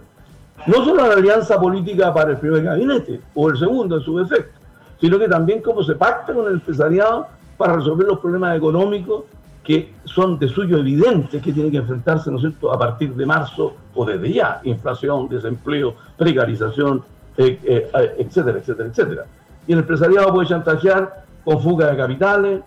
No 0.67 0.85
solo 0.85 1.07
la 1.07 1.15
alianza 1.15 1.59
política 1.59 2.13
para 2.13 2.33
el 2.33 2.37
primer 2.37 2.63
gabinete, 2.63 3.21
o 3.35 3.49
el 3.49 3.59
segundo 3.59 3.97
en 3.97 4.03
su 4.03 4.19
defecto, 4.19 4.59
sino 5.01 5.19
que 5.19 5.27
también 5.27 5.63
cómo 5.63 5.83
se 5.83 5.95
pacta 5.95 6.33
con 6.35 6.47
el 6.47 6.53
empresariado 6.55 7.27
para 7.57 7.75
resolver 7.77 8.07
los 8.07 8.19
problemas 8.21 8.57
económicos 8.57 9.25
que 9.65 9.93
son 10.05 10.39
de 10.39 10.49
suyo 10.49 10.79
evidentes 10.79 11.41
que 11.43 11.53
tiene 11.53 11.71
que 11.71 11.77
enfrentarse, 11.79 12.31
¿no 12.31 12.37
es 12.37 12.43
cierto?, 12.43 12.73
a 12.73 12.79
partir 12.79 13.15
de 13.15 13.25
marzo 13.25 13.75
o 13.95 14.05
desde 14.05 14.33
ya, 14.33 14.61
inflación, 14.65 15.29
desempleo, 15.29 15.95
precarización, 16.19 17.03
eh, 17.37 17.59
eh, 17.65 17.89
etcétera, 18.19 18.59
etcétera, 18.59 18.89
etcétera. 18.89 19.25
Y 19.67 19.73
el 19.73 19.79
empresariado 19.81 20.33
puede 20.33 20.49
chantajear 20.49 21.23
con 21.45 21.61
fuga 21.63 21.91
de 21.91 21.97
capitales, 21.97 22.61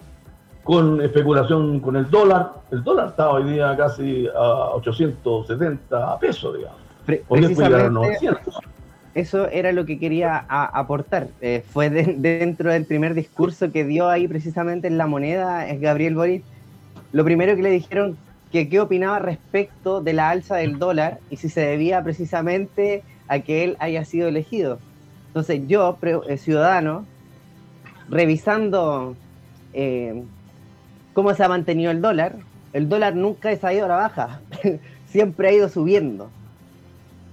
con 0.64 1.02
especulación 1.02 1.80
con 1.82 1.96
el 1.98 2.10
dólar. 2.10 2.54
El 2.72 2.84
dólar 2.84 3.10
está 3.10 3.30
hoy 3.30 3.43
día 3.52 3.76
casi 3.78 4.28
a 4.28 4.70
870 4.76 6.20
pesos, 6.20 6.56
digamos. 6.58 6.78
Hoy 7.28 7.39
a 7.39 7.48
precisamente 7.48 7.89
900. 7.91 8.60
eso 9.14 9.48
era 9.50 9.72
lo 9.72 9.86
que 9.86 10.00
quería 10.00 10.46
aportar. 10.50 11.28
Eh, 11.41 11.64
fue 11.70 11.89
de- 11.89 12.16
dentro 12.18 12.72
del 12.72 12.86
primer 12.86 13.14
discurso 13.14 13.72
que 13.72 13.84
dio 13.86 14.10
ahí 14.10 14.28
precisamente 14.28 14.88
en 14.88 14.98
la 14.98 15.06
moneda 15.08 15.68
es 15.68 15.80
Gabriel 15.80 16.16
Boric. 16.16 16.43
Lo 17.16 17.24
primero 17.24 17.55
que 17.55 17.61
le 17.61 17.70
dijeron 17.70 18.18
que 18.51 18.68
qué 18.68 18.82
opinaba 18.82 19.20
respecto 19.20 20.01
de 20.01 20.11
la 20.11 20.32
alza 20.32 20.57
del 20.57 20.80
dólar 20.80 21.20
y 21.30 21.38
si 21.38 21.47
se 21.47 21.61
debía 21.61 22.03
precisamente 22.03 23.03
a 23.30 23.39
que 23.39 23.63
él 23.63 23.78
haya 23.80 24.03
sido 24.03 24.28
elegido. 24.28 24.80
Entonces 25.28 25.61
yo, 25.66 25.97
eh, 26.28 26.36
ciudadano, 26.36 27.05
revisando 28.09 29.16
eh, 29.72 30.26
cómo 31.13 31.34
se 31.34 31.41
ha 31.41 31.47
mantenido 31.47 31.89
el 31.89 32.01
dólar, 32.01 32.36
el 32.74 32.89
dólar 32.89 33.16
nunca 33.16 33.47
ha 33.61 33.74
ido 33.74 33.86
a 33.86 33.88
la 33.88 33.95
baja, 33.95 34.41
siempre 35.07 35.47
ha 35.47 35.53
ido 35.53 35.70
subiendo. 35.70 36.30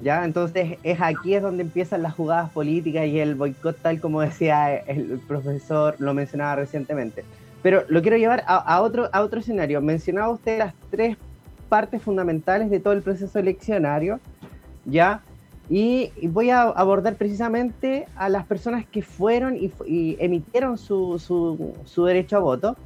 ¿Ya? 0.01 0.25
Entonces 0.25 0.79
es 0.85 1.01
aquí 1.01 1.35
es 1.35 1.43
donde 1.43 1.65
empiezan 1.65 2.03
las 2.03 2.15
jugadas 2.15 2.53
políticas 2.53 3.09
y 3.09 3.19
el 3.19 3.35
boicot, 3.35 3.77
tal 3.83 4.01
como 4.01 4.21
decía 4.21 4.77
el 4.77 5.21
profesor, 5.27 5.97
lo 5.99 6.15
mencionaba 6.15 6.55
recientemente. 6.55 7.25
Pero 7.63 7.85
lo 7.89 8.03
quiero 8.03 8.17
llevar 8.17 8.43
a, 8.47 8.57
a 8.57 8.83
otro, 8.83 9.09
a 9.13 9.23
otro 9.23 9.41
escenario. 9.41 9.81
Mencionaba 9.81 10.31
usted 10.31 10.59
las 10.59 10.75
tres 10.91 11.17
partes 11.69 12.03
fundamentales 12.03 12.71
de 12.71 12.81
todo 12.81 12.93
el 12.93 13.03
proceso 13.03 13.39
eleccionario, 13.39 14.21
¿ya? 14.85 15.23
Y, 15.71 16.11
voy 16.29 16.51
a 16.51 16.63
abordar 16.63 17.15
precisamente 17.15 18.07
a 18.17 18.29
las 18.29 18.45
personas 18.45 18.85
que 18.85 19.01
fueron 19.01 19.57
y, 19.57 19.73
y 19.87 20.17
emitieron 20.21 20.77
su, 20.77 21.19
su, 21.19 21.73
su 21.85 22.05
derecho 22.05 22.37
a 22.37 22.41
voto. 22.41 22.77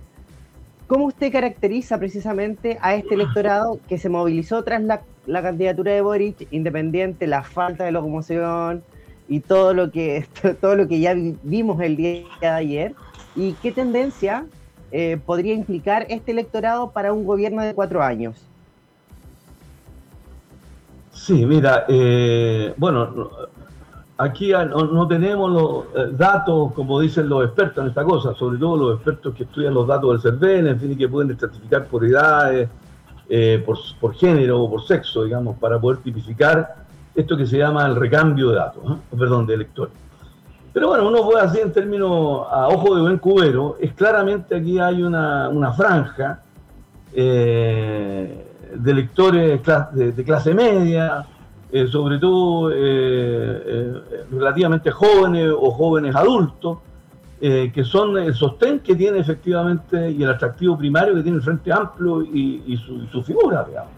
¿Cómo 0.86 1.06
usted 1.06 1.32
caracteriza 1.32 1.98
precisamente 1.98 2.78
a 2.80 2.94
este 2.94 3.14
electorado 3.14 3.80
que 3.88 3.98
se 3.98 4.08
movilizó 4.08 4.62
tras 4.62 4.82
la, 4.82 5.00
la 5.26 5.42
candidatura 5.42 5.92
de 5.92 6.00
Boric, 6.00 6.46
independiente, 6.52 7.26
la 7.26 7.42
falta 7.42 7.82
de 7.84 7.90
locomoción 7.90 8.84
y 9.26 9.40
todo 9.40 9.74
lo 9.74 9.90
que, 9.90 10.24
todo 10.60 10.76
lo 10.76 10.86
que 10.86 11.00
ya 11.00 11.14
vi- 11.14 11.36
vimos 11.42 11.80
el 11.80 11.96
día 11.96 12.22
de 12.40 12.46
ayer? 12.46 12.94
¿Y 13.34 13.54
qué 13.54 13.72
tendencia 13.72 14.46
eh, 14.90 15.18
podría 15.24 15.54
implicar 15.54 16.06
este 16.08 16.32
electorado 16.32 16.90
para 16.90 17.12
un 17.12 17.24
gobierno 17.24 17.62
de 17.62 17.74
cuatro 17.74 18.02
años? 18.02 18.36
Sí, 21.12 21.44
mira, 21.46 21.84
eh, 21.88 22.74
bueno, 22.76 23.06
no- 23.06 23.30
aquí 24.18 24.52
no, 24.52 25.08
tenemos 25.08 25.50
los 25.50 25.84
eh, 26.08 26.10
datos, 26.12 26.72
como 26.72 27.00
dicen 27.00 27.28
los 27.28 27.44
expertos 27.44 27.82
en 27.82 27.88
esta 27.88 28.04
cosa, 28.04 28.34
sobre 28.34 28.58
todo 28.58 28.76
los 28.76 28.94
expertos 28.96 29.34
que 29.34 29.44
estudian 29.44 29.74
los 29.74 29.86
datos 29.86 30.22
del 30.22 30.32
CERVEL, 30.32 30.66
en 30.68 30.80
fin, 30.80 30.92
y 30.92 30.96
que 30.96 31.08
pueden 31.08 31.30
estratificar 31.30 31.86
por 31.86 32.04
edades, 32.04 32.68
por, 33.64 33.76
por 34.00 34.14
género 34.14 34.62
o 34.62 34.70
por 34.70 34.86
sexo, 34.86 35.24
digamos, 35.24 35.58
para 35.58 35.80
poder 35.80 35.98
tipificar 35.98 36.76
esto 37.14 37.36
que 37.36 37.44
se 37.46 37.58
llama 37.58 37.84
el 37.86 37.96
recambio 37.96 38.50
de 38.50 38.56
datos, 38.56 38.82
perdón, 39.18 39.46
de 39.46 39.54
electores. 39.54 39.94
Pero 40.76 40.88
bueno, 40.88 41.08
uno 41.08 41.22
puede 41.22 41.40
así 41.40 41.58
en 41.58 41.72
términos 41.72 42.46
a 42.50 42.68
ojo 42.68 42.94
de 42.94 43.00
buen 43.00 43.16
cubero, 43.16 43.78
es 43.80 43.94
claramente 43.94 44.54
aquí 44.56 44.78
hay 44.78 45.02
una, 45.02 45.72
franja 45.74 46.42
eh, 47.14 48.44
de 48.74 48.94
lectores 48.94 49.58
de, 49.94 50.22
clase 50.22 50.52
media, 50.52 51.24
eh, 51.72 51.86
sobre 51.86 52.18
todo 52.18 52.70
eh, 52.74 54.02
relativamente 54.30 54.90
jóvenes 54.90 55.50
o 55.58 55.70
jóvenes 55.70 56.14
adultos, 56.14 56.76
que 57.40 57.82
son 57.82 58.18
el 58.18 58.34
sostén 58.34 58.80
que 58.80 58.94
tiene 58.94 59.20
efectivamente 59.20 60.10
y 60.10 60.22
el 60.22 60.28
atractivo 60.28 60.76
primario 60.76 61.14
que 61.14 61.22
tiene 61.22 61.38
el 61.38 61.42
Frente 61.42 61.72
Amplio 61.72 62.20
y, 62.20 62.64
y 62.66 62.76
su, 62.76 62.96
y 62.96 63.06
su 63.06 63.22
figura, 63.22 63.64
digamos. 63.66 63.92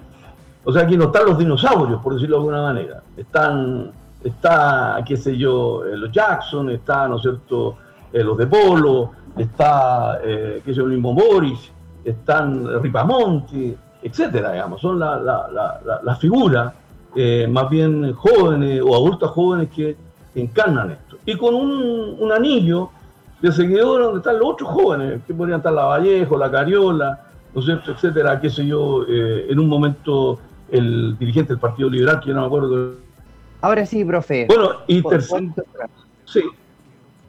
O 0.62 0.72
sea, 0.72 0.83
aquí 0.83 0.97
no 0.97 1.07
están 1.07 1.26
los 1.26 1.39
dinosaurios, 1.39 2.01
por 2.01 2.14
decirlo 2.14 2.37
de 2.37 2.41
alguna 2.41 2.62
manera. 2.62 3.03
Están, 3.16 3.91
está, 4.23 5.03
qué 5.07 5.16
sé 5.16 5.37
yo, 5.37 5.85
eh, 5.85 5.97
los 5.97 6.11
Jackson, 6.11 6.71
está, 6.71 7.09
¿no 7.09 7.16
es 7.16 7.23
cierto?, 7.23 7.77
eh, 8.12 8.23
los 8.23 8.37
de 8.39 8.47
Polo, 8.47 9.12
está, 9.37 10.21
eh, 10.25 10.62
qué 10.64 10.73
sé 10.73 10.79
yo, 10.79 10.87
mismo 10.87 11.14
Boris, 11.14 11.71
están 12.05 12.83
Ripamonti, 12.83 13.77
etcétera, 14.03 14.53
digamos. 14.53 14.81
Son 14.81 14.99
las 14.99 15.21
la, 15.23 15.49
la, 15.53 16.01
la, 16.03 16.16
figuras 16.16 16.73
más 17.49 17.69
bien 17.69 18.12
jóvenes 18.12 18.81
o 18.81 18.95
adultas 18.95 19.31
jóvenes 19.31 19.69
que 19.75 19.97
encarnan 20.37 20.93
esto. 20.93 21.16
Y 21.27 21.37
con 21.37 21.55
un, 21.55 22.16
un 22.19 22.33
anillo 22.33 22.91
de 23.43 23.51
seguidores 23.51 24.07
donde 24.07 24.19
están 24.19 24.39
los 24.39 24.51
otros 24.51 24.71
jóvenes, 24.71 25.21
que 25.27 25.35
podrían 25.35 25.59
estar 25.59 25.73
la 25.73 25.85
Vallejo, 25.85 26.39
la 26.39 26.51
Cariola, 26.51 27.21
¿no 27.53 27.61
es 27.61 27.66
cierto?, 27.66 27.91
etcétera, 27.91 28.41
qué 28.41 28.49
sé 28.49 28.64
yo, 28.66 29.05
en 29.07 29.59
un 29.59 29.69
momento 29.69 30.39
el 30.71 31.19
dirigente 31.19 31.53
del 31.55 31.61
Partido 31.61 31.91
Liberal, 31.91 32.21
que 32.21 32.29
yo 32.29 32.35
no 32.35 32.43
me 32.43 32.47
acuerdo. 32.47 33.07
Ahora 33.61 33.84
sí, 33.86 34.04
profe. 34.04 34.46
Bueno, 34.46 34.70
y 34.86 35.02
tercer, 35.02 35.42
sí. 36.24 36.42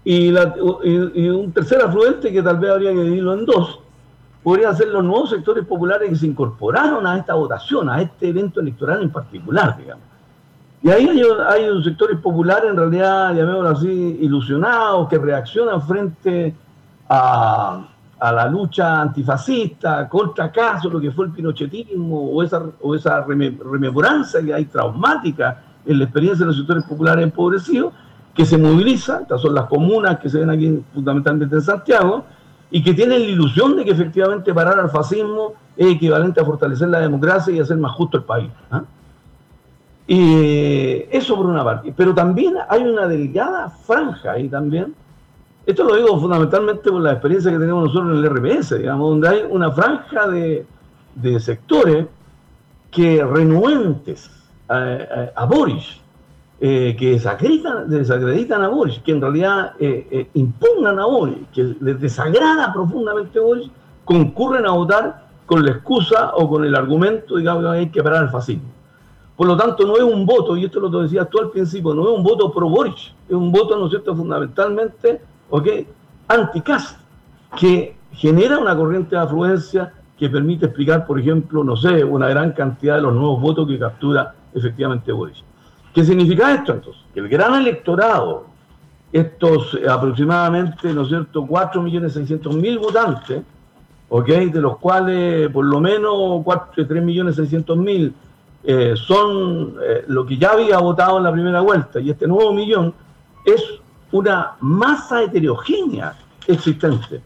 Y, 0.03 0.32
la- 0.32 0.55
y- 0.84 1.25
y 1.25 1.30
un 1.30 1.51
tercer 1.51 1.82
afluente 1.82 2.32
que 2.32 2.41
tal 2.41 2.57
vez 2.57 2.71
habría 2.71 2.91
que 2.91 3.01
dividirlo 3.01 3.34
en 3.34 3.45
dos, 3.45 3.80
podrían 4.43 4.75
ser 4.75 4.88
los 4.89 5.03
nuevos 5.03 5.30
sectores 5.32 5.65
populares 5.65 6.09
que 6.09 6.15
se 6.15 6.27
incorporaron 6.27 7.05
a 7.05 7.17
esta 7.17 7.34
votación, 7.34 7.89
a 7.89 8.01
este 8.01 8.30
evento 8.30 8.59
electoral 8.59 9.01
en 9.01 9.09
particular, 9.11 9.77
digamos. 9.77 10.03
Y 10.82 10.89
ahí 10.89 11.09
hay, 11.09 11.21
hay 11.47 11.69
un 11.69 11.84
sectores 11.84 12.17
populares, 12.19 12.69
en 12.69 12.77
realidad, 12.77 13.36
llamémoslo 13.36 13.69
así, 13.69 14.17
ilusionados, 14.21 15.09
que 15.09 15.17
reaccionan 15.17 15.82
frente 15.82 16.55
a, 17.09 17.86
a 18.17 18.32
la 18.32 18.47
lucha 18.47 19.01
antifascista, 19.01 20.07
contra 20.07 20.45
acaso 20.45 20.89
lo 20.89 21.01
que 21.01 21.11
fue 21.11 21.25
el 21.25 21.32
pinochetismo 21.34 22.32
o 22.32 22.41
esa, 22.43 22.63
o 22.82 22.95
esa 22.95 23.25
reme- 23.25 23.57
rememoranza 23.59 24.41
que 24.41 24.53
hay 24.53 24.65
traumática 24.65 25.63
en 25.86 25.97
la 25.97 26.03
experiencia 26.05 26.45
de 26.45 26.47
los 26.47 26.57
sectores 26.57 26.84
populares 26.84 27.23
empobrecidos, 27.23 27.93
que 28.34 28.45
se 28.45 28.57
moviliza, 28.57 29.21
estas 29.21 29.41
son 29.41 29.53
las 29.53 29.65
comunas 29.65 30.19
que 30.19 30.30
se 30.30 30.39
ven 30.39 30.49
aquí 30.49 30.82
fundamentalmente 30.93 31.55
en 31.55 31.61
Santiago, 31.61 32.25
y 32.71 32.84
que 32.84 32.93
tienen 32.93 33.19
la 33.19 33.27
ilusión 33.27 33.75
de 33.75 33.84
que 33.84 33.91
efectivamente 33.91 34.53
parar 34.53 34.80
al 34.80 34.89
fascismo 34.89 35.53
es 35.75 35.88
equivalente 35.88 36.39
a 36.39 36.45
fortalecer 36.45 36.89
la 36.89 36.99
democracia 36.99 37.53
y 37.53 37.59
hacer 37.59 37.77
más 37.77 37.91
justo 37.93 38.17
el 38.17 38.23
país. 38.23 38.49
¿ah? 38.69 38.84
Y 40.07 41.05
eso 41.09 41.36
por 41.36 41.47
una 41.47 41.63
parte. 41.63 41.93
Pero 41.95 42.13
también 42.13 42.55
hay 42.67 42.84
una 42.84 43.07
delgada 43.07 43.69
franja 43.69 44.34
ahí 44.34 44.47
también. 44.47 44.93
Esto 45.65 45.84
lo 45.84 45.95
digo 45.95 46.19
fundamentalmente 46.19 46.89
por 46.89 47.01
la 47.01 47.13
experiencia 47.13 47.51
que 47.51 47.59
tenemos 47.59 47.86
nosotros 47.86 48.17
en 48.17 48.23
el 48.23 48.30
RPS, 48.30 48.77
digamos, 48.80 49.09
donde 49.09 49.30
hay 49.30 49.43
una 49.49 49.71
franja 49.71 50.27
de, 50.27 50.65
de 51.15 51.39
sectores 51.39 52.07
que 52.91 53.23
renuentes 53.23 54.39
a, 54.70 54.76
a- 54.78 55.43
a 55.43 55.45
Boris, 55.45 55.99
eh, 56.61 56.95
que 56.99 57.11
desacreditan, 57.11 57.89
desacreditan 57.89 58.61
a 58.63 58.67
Boris, 58.67 58.99
que 58.99 59.11
en 59.13 59.22
realidad 59.22 59.74
eh, 59.80 60.07
eh, 60.11 60.30
impugnan 60.34 60.99
a 60.99 61.05
Boris, 61.05 61.38
que 61.53 61.76
les 61.82 61.99
desagrada 61.99 62.72
profundamente 62.74 63.39
a 63.39 63.41
Boris, 63.41 63.70
concurren 64.05 64.65
a 64.65 64.72
votar 64.72 65.28
con 65.45 65.65
la 65.65 65.72
excusa 65.72 66.32
o 66.36 66.47
con 66.49 66.63
el 66.65 66.76
argumento, 66.76 67.38
digamos, 67.38 67.63
que 67.63 67.70
hay 67.70 67.89
que 67.89 68.03
parar 68.03 68.24
el 68.24 68.30
fascismo. 68.30 68.70
Por 69.36 69.47
lo 69.47 69.55
tanto, 69.55 69.88
no 69.88 69.95
es 69.95 70.03
un 70.03 70.26
voto, 70.26 70.57
y 70.57 70.65
esto 70.65 70.80
lo 70.82 70.89
decías 71.01 71.30
tú 71.30 71.39
al 71.39 71.49
principio, 71.49 71.93
no 71.93 72.03
es 72.11 72.17
un 72.17 72.24
voto 72.24 72.51
pro 72.51 72.67
Boris, 72.70 73.13
es 73.28 73.34
un 73.36 73.51
voto, 73.51 73.78
¿no 73.78 73.86
es 73.86 73.91
cierto?, 73.91 74.13
fundamentalmente, 74.15 75.22
¿ok?, 75.49 75.67
anti-Cast, 76.28 76.99
que 77.57 77.95
genera 78.11 78.59
una 78.59 78.76
corriente 78.76 79.15
de 79.15 79.22
afluencia 79.22 79.93
que 80.17 80.30
permite 80.30 80.65
explicar, 80.65 81.07
por 81.07 81.17
ejemplo, 81.20 81.63
no 81.63 81.78
sé, 81.78 82.03
una 82.03 82.28
gran 82.28 82.51
cantidad 82.51 82.95
de 82.95 83.01
los 83.01 83.13
nuevos 83.13 83.39
votos 83.41 83.65
que 83.67 83.80
captura 83.80 84.36
efectivamente 84.54 85.12
Boris. 85.12 85.43
¿Qué 85.93 86.04
significa 86.04 86.54
esto 86.54 86.74
entonces? 86.74 87.04
Que 87.14 87.20
el 87.20 87.30
gran 87.30 87.56
electorado, 87.56 88.45
estos 89.12 89.74
eh, 89.76 89.89
aproximadamente, 89.89 90.93
¿no 90.93 91.02
es 91.02 91.10
cierto?, 91.10 91.43
4.600.000 91.45 92.80
votantes, 92.80 93.41
¿ok?, 94.10 94.28
de 94.28 94.62
los 94.62 94.78
cuales 94.78 95.50
por 95.50 95.66
lo 95.66 95.80
menos 95.80 96.14
3.600.000 96.45 98.14
eh, 98.62 98.93
son 98.95 99.76
eh, 99.82 100.04
lo 100.08 100.26
que 100.26 100.38
ya 100.38 100.52
había 100.52 100.80
votado 100.80 101.18
en 101.18 101.24
la 101.24 101.32
primera 101.32 101.62
vuelta 101.62 102.00
y 102.02 102.10
este 102.10 102.28
nuevo 102.28 102.54
millón 102.54 102.93
es 103.45 103.64
una 104.12 104.52
masa 104.60 105.24
heterogénea 105.24 106.14
existente 106.45 107.22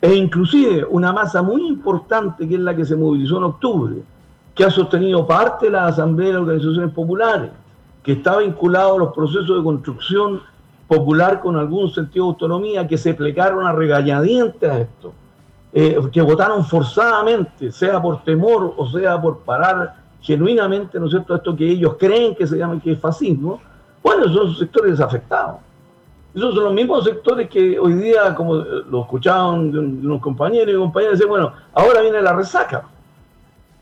e 0.00 0.14
inclusive 0.14 0.84
una 0.84 1.12
masa 1.12 1.42
muy 1.42 1.66
importante 1.66 2.48
que 2.48 2.54
es 2.54 2.60
la 2.60 2.74
que 2.74 2.84
se 2.84 2.96
movilizó 2.96 3.38
en 3.38 3.44
octubre, 3.44 3.94
que 4.58 4.64
ha 4.64 4.70
sostenido 4.70 5.24
parte 5.24 5.66
de 5.66 5.72
la 5.72 5.86
Asamblea 5.86 6.32
de 6.32 6.36
Organizaciones 6.38 6.92
Populares, 6.92 7.52
que 8.02 8.10
está 8.14 8.38
vinculado 8.38 8.96
a 8.96 8.98
los 8.98 9.14
procesos 9.14 9.56
de 9.56 9.62
construcción 9.62 10.42
popular 10.88 11.38
con 11.38 11.56
algún 11.56 11.88
sentido 11.90 12.24
de 12.24 12.30
autonomía, 12.30 12.88
que 12.88 12.98
se 12.98 13.14
plegaron 13.14 13.64
a 13.64 13.70
regañadientes 13.70 14.68
a 14.68 14.80
esto, 14.80 15.12
eh, 15.72 16.00
que 16.10 16.20
votaron 16.22 16.64
forzadamente, 16.64 17.70
sea 17.70 18.02
por 18.02 18.24
temor 18.24 18.74
o 18.76 18.88
sea 18.90 19.22
por 19.22 19.38
parar 19.38 19.94
genuinamente, 20.20 20.98
¿no 20.98 21.06
es 21.06 21.12
cierto?, 21.12 21.36
esto 21.36 21.54
que 21.54 21.70
ellos 21.70 21.94
creen 21.96 22.34
que 22.34 22.44
se 22.44 22.58
llama 22.58 22.80
que 22.82 22.96
fascismo, 22.96 23.60
bueno, 24.02 24.28
son 24.28 24.56
sectores 24.56 24.98
desafectados. 24.98 25.60
Esos 26.34 26.52
son 26.52 26.64
los 26.64 26.72
mismos 26.72 27.04
sectores 27.04 27.48
que 27.48 27.78
hoy 27.78 27.92
día, 27.92 28.34
como 28.34 28.56
lo 28.56 29.02
escuchaban 29.02 29.68
unos 29.78 30.20
compañeros 30.20 30.74
y 30.74 30.78
compañeras, 30.78 31.12
decían, 31.12 31.30
bueno, 31.30 31.52
ahora 31.74 32.00
viene 32.00 32.20
la 32.20 32.32
resaca. 32.32 32.97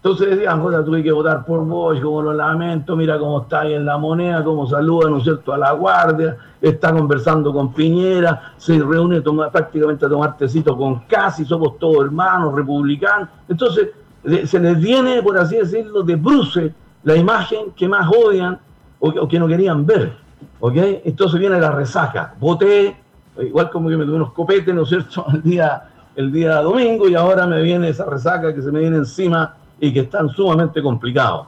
Entonces 0.06 0.36
decían, 0.36 0.62
joder, 0.62 0.84
tuve 0.84 1.02
que 1.02 1.10
votar 1.10 1.44
por 1.44 1.64
vos, 1.66 1.98
como 1.98 2.22
lo 2.22 2.32
lamento, 2.32 2.94
mira 2.94 3.18
cómo 3.18 3.42
está 3.42 3.62
ahí 3.62 3.74
en 3.74 3.84
la 3.84 3.98
moneda, 3.98 4.44
cómo 4.44 4.64
saluda, 4.64 5.10
¿no 5.10 5.16
es 5.16 5.24
cierto?, 5.24 5.52
a 5.52 5.58
la 5.58 5.72
guardia, 5.72 6.36
está 6.62 6.92
conversando 6.92 7.52
con 7.52 7.72
Piñera, 7.72 8.52
se 8.56 8.78
reúne 8.78 9.20
toma- 9.20 9.50
prácticamente 9.50 10.06
a 10.06 10.08
tomar 10.08 10.36
tecito 10.36 10.76
con 10.76 11.00
casi, 11.08 11.44
somos 11.44 11.76
todos 11.80 12.04
hermanos, 12.04 12.54
republicanos. 12.54 13.30
Entonces, 13.48 13.88
de- 14.22 14.46
se 14.46 14.60
les 14.60 14.78
viene, 14.80 15.20
por 15.24 15.36
así 15.38 15.56
decirlo, 15.56 16.04
de 16.04 16.14
bruce 16.14 16.72
la 17.02 17.16
imagen 17.16 17.72
que 17.74 17.88
más 17.88 18.08
odian 18.08 18.60
o, 19.00 19.08
o 19.08 19.26
que 19.26 19.40
no 19.40 19.48
querían 19.48 19.84
ver. 19.84 20.12
¿ok? 20.60 20.76
Entonces 21.04 21.40
viene 21.40 21.58
la 21.58 21.72
resaca. 21.72 22.32
Voté, 22.38 22.96
igual 23.40 23.70
como 23.70 23.88
que 23.88 23.96
me 23.96 24.04
tuve 24.04 24.14
unos 24.14 24.30
copetes, 24.32 24.72
¿no 24.72 24.82
es 24.84 24.88
cierto?, 24.88 25.26
el 25.34 25.42
día, 25.42 25.82
el 26.14 26.30
día 26.30 26.62
domingo 26.62 27.08
y 27.08 27.16
ahora 27.16 27.44
me 27.48 27.60
viene 27.60 27.88
esa 27.88 28.04
resaca 28.04 28.54
que 28.54 28.62
se 28.62 28.70
me 28.70 28.78
viene 28.78 28.98
encima 28.98 29.56
y 29.80 29.92
que 29.92 30.00
están 30.00 30.28
sumamente 30.30 30.82
complicados. 30.82 31.46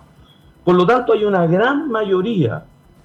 Por 0.65 0.75
lo 0.75 0.87
tanto, 0.87 1.13
hay 1.13 1.25
una 1.25 1.47
gran 1.47 1.91
mayoría, 1.91 2.65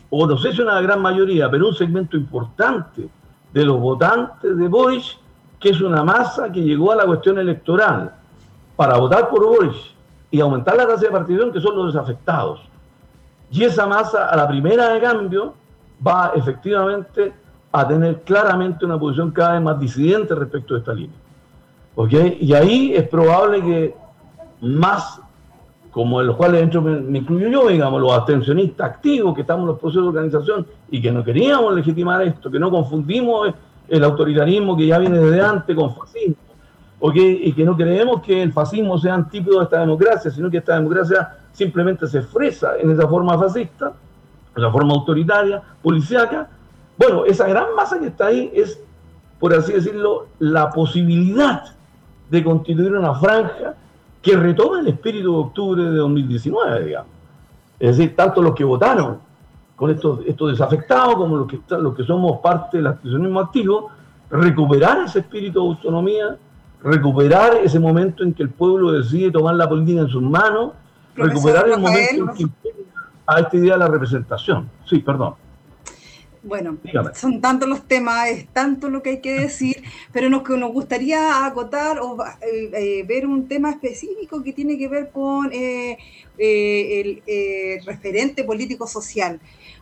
o 0.09 0.28
no 0.28 0.38
sé 0.38 0.51
si 0.51 0.61
una 0.61 0.82
gran 0.82 1.01
mayoría, 1.01 1.49
pero 1.49 1.69
un 1.69 1.76
segmento 1.76 2.17
importante 2.17 3.07
de 3.53 3.65
los 3.65 3.80
votantes 3.80 4.57
de 4.57 4.67
Boris, 4.67 5.17
que 5.59 5.69
es 5.69 5.80
una 5.80 6.03
masa 6.03 6.51
que 6.51 6.61
llegó 6.61 6.91
a 6.91 6.95
la 6.95 7.05
cuestión 7.05 7.39
electoral 7.39 8.13
para 8.76 8.97
votar 8.97 9.30
por 9.30 9.45
Boris 9.45 9.93
y 10.30 10.41
aumentar 10.41 10.76
la 10.76 10.88
tasa 10.88 11.03
de 11.03 11.11
participación, 11.11 11.53
que 11.53 11.61
son 11.61 11.76
los 11.76 11.93
desafectados. 11.93 12.61
Y 13.51 13.63
esa 13.63 13.86
masa, 13.86 14.30
a 14.30 14.36
la 14.36 14.47
primera 14.47 14.89
de 14.89 14.99
cambio, 14.99 15.53
va 16.05 16.34
efectivamente 16.36 17.34
a 17.71 17.88
tener 17.88 18.21
claramente 18.21 18.84
una 18.84 18.99
posición 18.99 19.32
cada 19.32 19.53
vez 19.53 19.61
más 19.61 19.80
disidente 19.80 20.36
respecto 20.36 20.74
de 20.74 20.80
esta 20.80 20.93
línea. 20.93 21.17
¿Ok? 21.95 22.11
Y 22.41 22.53
ahí 22.53 22.93
es 22.95 23.07
probable 23.07 23.61
que 23.61 23.95
más, 24.64 25.22
como 25.91 26.22
en 26.22 26.28
los 26.28 26.36
cuales 26.36 26.61
dentro 26.61 26.82
me, 26.82 26.99
me 26.99 27.20
incluyo 27.20 27.49
yo, 27.49 27.68
digamos, 27.68 28.01
los 28.01 28.14
abstencionistas 28.14 28.89
activos 28.89 29.36
que 29.36 29.41
estamos 29.41 29.64
en 29.64 29.68
los 29.68 29.80
procesos 29.80 30.03
de 30.03 30.09
organización 30.09 30.68
y 30.89 31.01
que 31.01 31.11
no 31.11 31.24
queríamos 31.24 31.76
legitimar 31.76 32.22
esto, 32.24 32.49
que 32.49 32.59
no 32.59 32.72
confundimos 32.72 33.53
el 33.88 34.03
autoritarismo 34.03 34.76
que 34.76 34.88
ya 34.88 34.97
viene 34.97 35.20
desde 35.20 35.41
antes 35.41 35.76
con 35.76 35.93
fascismo, 35.95 36.36
¿ok? 36.99 37.16
y 37.16 37.53
que 37.53 37.64
no 37.64 37.76
creemos 37.76 38.22
que 38.22 38.41
el 38.41 38.51
fascismo 38.51 38.97
sea 38.97 39.14
antípodo 39.14 39.59
de 39.59 39.66
esta 39.66 39.80
democracia, 39.80 40.32
sino 40.32 40.49
que 40.49 40.57
esta 40.57 40.76
democracia 40.76 41.38
simplemente 41.51 42.07
se 42.07 42.20
expresa 42.20 42.78
en 42.80 42.91
esa 42.91 43.07
forma 43.07 43.38
fascista, 43.38 43.93
esa 44.55 44.72
forma 44.72 44.93
autoritaria, 44.93 45.61
policíaca. 45.82 46.49
Bueno, 46.97 47.26
esa 47.26 47.47
gran 47.47 47.76
masa 47.76 47.99
que 47.99 48.07
está 48.07 48.28
ahí 48.28 48.51
es, 48.53 48.80
por 49.39 49.53
así 49.53 49.74
decirlo, 49.74 50.28
la 50.39 50.70
posibilidad 50.70 51.64
de 52.30 52.43
constituir 52.43 52.93
una 52.93 53.14
franja 53.16 53.76
que 54.24 54.38
retoma 54.38 54.80
el 54.80 54.88
espíritu 54.88 55.34
de 55.34 55.38
octubre 55.38 55.84
de 55.84 55.97
2019, 55.97 56.86
digamos. 56.86 57.11
Es 57.80 57.97
decir, 57.97 58.15
tanto 58.15 58.41
los 58.41 58.55
que 58.55 58.63
votaron 58.63 59.19
con 59.76 59.91
estos, 59.91 60.21
estos 60.26 60.51
desafectados 60.51 61.15
como 61.15 61.36
los 61.36 61.47
que, 61.47 61.59
los 61.78 61.93
que 61.93 62.03
somos 62.05 62.39
parte 62.39 62.78
del 62.78 62.88
accionismo 62.88 63.41
activo, 63.41 63.91
recuperar 64.32 64.99
ese 65.05 65.19
espíritu 65.19 65.61
de 65.61 65.67
autonomía, 65.67 66.38
recuperar 66.82 67.57
ese 67.57 67.80
momento 67.80 68.24
en 68.24 68.34
que 68.34 68.43
el 68.43 68.49
pueblo 68.49 68.93
decide 68.93 69.30
tomar 69.30 69.55
la 69.55 69.67
política 69.67 70.01
en 70.01 70.09
sus 70.09 70.24
manos 70.24 70.71
Profesor 71.13 71.36
recuperar 71.36 71.65
el 71.65 71.84
Rafael. 71.84 72.19
momento 72.21 72.41
en 72.41 72.49
que 72.49 72.74
a 73.28 73.39
esta 73.39 73.57
idea 73.57 73.74
de 73.74 73.80
la 73.80 73.88
representación. 73.88 74.69
Sí, 74.86 74.99
perdón. 74.99 75.36
Bueno, 76.43 76.77
Dígame. 76.83 77.15
son 77.15 77.39
tantos 77.39 77.69
los 77.69 77.87
temas, 77.87 78.27
es 78.27 78.47
tanto 78.49 78.89
lo 78.89 79.01
que 79.01 79.11
hay 79.11 79.21
que 79.21 79.39
decir, 79.39 79.81
pero 80.11 80.29
nos, 80.29 80.43
que 80.43 80.57
nos 80.57 80.73
gustaría 80.73 81.45
acotar 81.45 81.99
o 81.99 82.17
eh, 82.41 82.69
eh, 82.73 83.03
ver 83.07 83.25
un 83.25 83.47
tema 83.47 83.71
específico 83.71 84.43
que 84.43 84.51
tiene 84.51 84.77
que 84.77 84.89
ver 84.89 85.09
con 85.11 85.51
eh, 85.53 85.97
eh, 86.37 87.01
el 87.01 87.23
eh, 87.27 87.79
referente 87.85 88.43
político-social. 88.43 89.39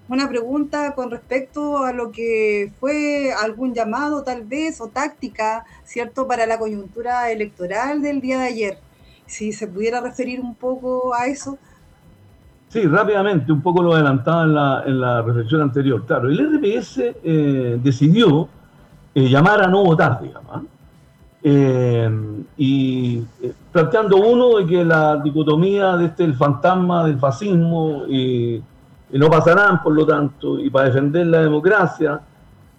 Una 0.08 0.30
pregunta 0.30 0.94
con 0.94 1.10
respecto 1.10 1.80
a 1.80 1.94
lo 1.94 2.12
que 2.12 2.72
fue 2.80 3.32
algún 3.34 3.74
llamado 3.74 4.24
tal 4.24 4.44
vez 4.44 4.82
o 4.82 4.88
táctica, 4.88 5.66
¿cierto?, 5.84 6.28
para 6.28 6.46
la 6.46 6.60
coyuntura 6.60 7.32
electoral 7.32 8.04
del 8.04 8.22
día 8.22 8.38
de 8.40 8.46
ayer. 8.46 8.78
Si 9.26 9.52
se 9.54 9.66
pudiera 9.66 10.00
referir 10.00 10.40
un 10.42 10.54
poco 10.54 11.16
a 11.16 11.26
eso. 11.28 11.58
Sí, 12.72 12.88
rápidamente, 12.88 13.52
un 13.52 13.62
poco 13.62 13.84
lo 13.84 13.94
adelantaba 13.94 14.44
en 14.44 14.56
la, 14.56 14.84
en 14.86 15.02
la 15.02 15.22
reflexión 15.22 15.62
anterior. 15.62 16.06
Claro, 16.06 16.30
el 16.30 16.40
RPS 16.40 17.00
eh, 17.22 17.78
decidió 17.84 18.48
eh, 19.14 19.28
llamar 19.28 19.62
a 19.62 19.68
no 19.68 19.84
votar, 19.84 20.22
digamos. 20.22 20.50
¿ah? 20.54 20.62
Eh, 21.44 22.10
y 22.56 23.18
eh, 23.42 23.54
planteando 23.74 24.16
uno 24.16 24.60
de 24.60 24.66
que 24.68 24.86
la 24.86 25.18
dicotomía 25.18 25.98
de 25.98 26.06
este 26.06 26.24
el 26.24 26.36
fantasma 26.36 27.04
del 27.06 27.20
fascismo 27.20 28.06
y, 28.08 28.56
y 29.12 29.20
no 29.20 29.30
pasarán, 29.30 29.82
por 29.84 29.94
lo 29.94 30.06
tanto, 30.06 30.58
y 30.58 30.70
para 30.70 30.86
defender 30.86 31.28
la 31.28 31.42
democracia 31.42 32.22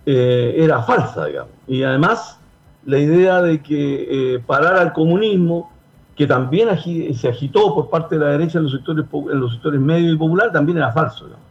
eh, 0.07 0.55
era 0.57 0.81
falsa, 0.83 1.27
digamos. 1.27 1.53
Y 1.69 1.83
además, 1.83 2.39
la 2.87 2.99
idea 2.99 3.43
de 3.43 3.61
que 3.61 4.37
eh, 4.37 4.39
parar 4.39 4.77
al 4.77 4.95
comunismo 4.95 5.72
que 6.17 6.27
también 6.27 6.69
agi- 6.69 7.13
se 7.15 7.29
agitó 7.29 7.75
por 7.75 7.89
parte 7.89 8.19
de 8.19 8.25
la 8.25 8.31
derecha 8.33 8.59
en 8.59 8.65
los 8.65 8.73
sectores, 8.73 9.07
en 9.31 9.41
los 9.41 9.53
sectores 9.53 9.81
medios 9.81 10.15
y 10.15 10.19
popular, 10.19 10.53
también 10.53 10.79
era 10.79 10.93
falso. 10.93 11.25
digamos. 11.25 11.47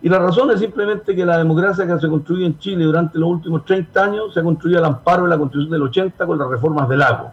Y 0.00 0.08
la 0.08 0.20
razón 0.20 0.50
es 0.52 0.60
simplemente 0.60 1.16
que 1.16 1.26
la 1.26 1.38
democracia 1.38 1.84
que 1.84 1.98
se 1.98 2.08
construyó 2.08 2.46
en 2.46 2.56
Chile 2.58 2.84
durante 2.84 3.18
los 3.18 3.28
últimos 3.28 3.64
30 3.64 4.04
años 4.04 4.32
se 4.32 4.38
ha 4.38 4.42
construido 4.44 4.78
al 4.78 4.84
amparo 4.84 5.24
de 5.24 5.30
la 5.30 5.38
constitución 5.38 5.72
del 5.72 5.82
80 5.82 6.24
con 6.26 6.38
las 6.38 6.48
reformas 6.48 6.88
del 6.88 7.00
lago. 7.00 7.32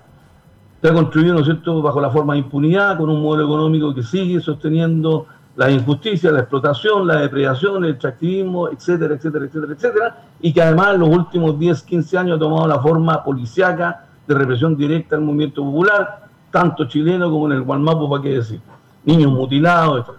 Se 0.82 0.90
ha 0.90 0.94
construido, 0.94 1.36
¿no 1.36 1.42
es 1.42 1.46
cierto?, 1.46 1.82
bajo 1.84 2.02
la 2.02 2.10
forma 2.10 2.34
de 2.34 2.40
impunidad, 2.40 2.98
con 2.98 3.10
un 3.10 3.22
modelo 3.22 3.46
económico 3.46 3.94
que 3.94 4.02
sigue 4.02 4.40
sosteniendo 4.42 5.28
la 5.56 5.70
injusticia, 5.72 6.32
la 6.32 6.40
explotación, 6.40 7.08
la 7.08 7.22
depredación, 7.22 7.86
el 7.86 7.92
extractivismo, 7.92 8.68
etcétera, 8.70 9.14
etcétera, 9.14 9.46
etcétera, 9.46 9.74
etcétera, 9.74 10.18
y 10.42 10.52
que 10.52 10.62
además 10.62 10.96
en 10.96 11.00
los 11.02 11.10
últimos 11.10 11.58
10, 11.60 11.82
15 11.84 12.18
años 12.18 12.38
ha 12.38 12.40
tomado 12.40 12.68
la 12.68 12.80
forma 12.80 13.24
policiaca 13.24 14.06
de 14.28 14.34
represión 14.36 14.76
directa 14.76 15.16
al 15.16 15.22
movimiento 15.22 15.64
popular, 15.64 16.25
tanto 16.56 16.86
chileno 16.86 17.30
como 17.30 17.48
en 17.48 17.52
el 17.52 17.64
Gualmapo, 17.64 18.10
para 18.10 18.24
qué 18.24 18.30
decir, 18.30 18.62
niños 19.04 19.30
mutilados, 19.30 20.08
etc. 20.08 20.18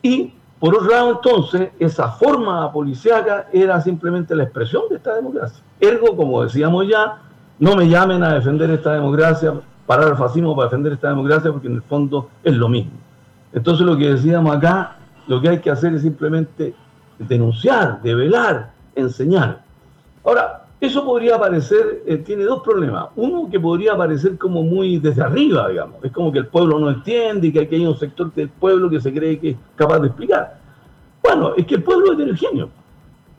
Y 0.00 0.32
por 0.58 0.74
otro 0.74 0.88
lado, 0.88 1.10
entonces, 1.10 1.72
esa 1.78 2.08
forma 2.08 2.72
policiaca 2.72 3.46
era 3.52 3.78
simplemente 3.82 4.34
la 4.34 4.44
expresión 4.44 4.84
de 4.88 4.96
esta 4.96 5.14
democracia. 5.14 5.62
Ergo, 5.78 6.16
como 6.16 6.42
decíamos 6.42 6.88
ya, 6.88 7.18
no 7.58 7.76
me 7.76 7.86
llamen 7.86 8.22
a 8.22 8.32
defender 8.32 8.70
esta 8.70 8.94
democracia, 8.94 9.52
parar 9.84 10.08
el 10.08 10.16
fascismo 10.16 10.56
para 10.56 10.70
defender 10.70 10.94
esta 10.94 11.10
democracia, 11.10 11.52
porque 11.52 11.66
en 11.66 11.74
el 11.74 11.82
fondo 11.82 12.30
es 12.42 12.54
lo 12.54 12.70
mismo. 12.70 12.92
Entonces, 13.52 13.84
lo 13.84 13.94
que 13.98 14.14
decíamos 14.14 14.56
acá, 14.56 14.96
lo 15.26 15.38
que 15.42 15.50
hay 15.50 15.58
que 15.58 15.68
hacer 15.68 15.92
es 15.92 16.00
simplemente 16.00 16.74
denunciar, 17.18 18.00
develar, 18.00 18.70
enseñar. 18.94 19.60
Ahora, 20.24 20.64
eso 20.78 21.04
podría 21.04 21.38
parecer, 21.38 22.02
eh, 22.06 22.18
tiene 22.18 22.44
dos 22.44 22.62
problemas. 22.62 23.06
Uno 23.16 23.48
que 23.50 23.58
podría 23.58 23.96
parecer 23.96 24.36
como 24.36 24.62
muy 24.62 24.98
desde 24.98 25.22
arriba, 25.22 25.68
digamos. 25.68 26.04
Es 26.04 26.12
como 26.12 26.30
que 26.30 26.40
el 26.40 26.48
pueblo 26.48 26.78
no 26.78 26.90
entiende 26.90 27.46
y 27.46 27.52
que 27.52 27.60
aquí 27.60 27.76
hay 27.76 27.86
un 27.86 27.96
sector 27.96 28.32
del 28.34 28.50
pueblo 28.50 28.90
que 28.90 29.00
se 29.00 29.12
cree 29.12 29.38
que 29.38 29.50
es 29.50 29.56
capaz 29.74 30.00
de 30.00 30.08
explicar. 30.08 30.58
Bueno, 31.22 31.54
es 31.56 31.66
que 31.66 31.76
el 31.76 31.82
pueblo 31.82 32.12
es 32.12 32.18
heterogéneo. 32.18 32.68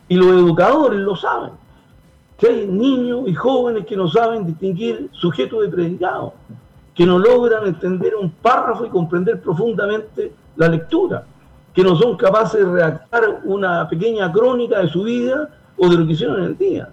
Y 0.09 0.15
los 0.15 0.27
educadores 0.27 0.99
lo 0.99 1.15
saben. 1.15 1.51
Que 2.39 2.47
hay 2.47 2.67
niños 2.67 3.27
y 3.27 3.35
jóvenes 3.35 3.85
que 3.85 3.95
no 3.95 4.07
saben 4.07 4.45
distinguir 4.45 5.09
sujeto 5.11 5.61
de 5.61 5.69
predicado. 5.69 6.33
Que 6.95 7.05
no 7.05 7.19
logran 7.19 7.67
entender 7.67 8.15
un 8.15 8.31
párrafo 8.31 8.83
y 8.83 8.89
comprender 8.89 9.39
profundamente 9.41 10.33
la 10.55 10.69
lectura. 10.69 11.23
Que 11.75 11.83
no 11.83 11.95
son 11.95 12.17
capaces 12.17 12.65
de 12.65 12.71
redactar 12.71 13.41
una 13.43 13.87
pequeña 13.87 14.31
crónica 14.31 14.79
de 14.79 14.89
su 14.89 15.03
vida 15.03 15.49
o 15.77 15.87
de 15.87 15.97
lo 15.97 16.07
que 16.07 16.13
hicieron 16.13 16.39
en 16.39 16.45
el 16.45 16.57
día. 16.57 16.89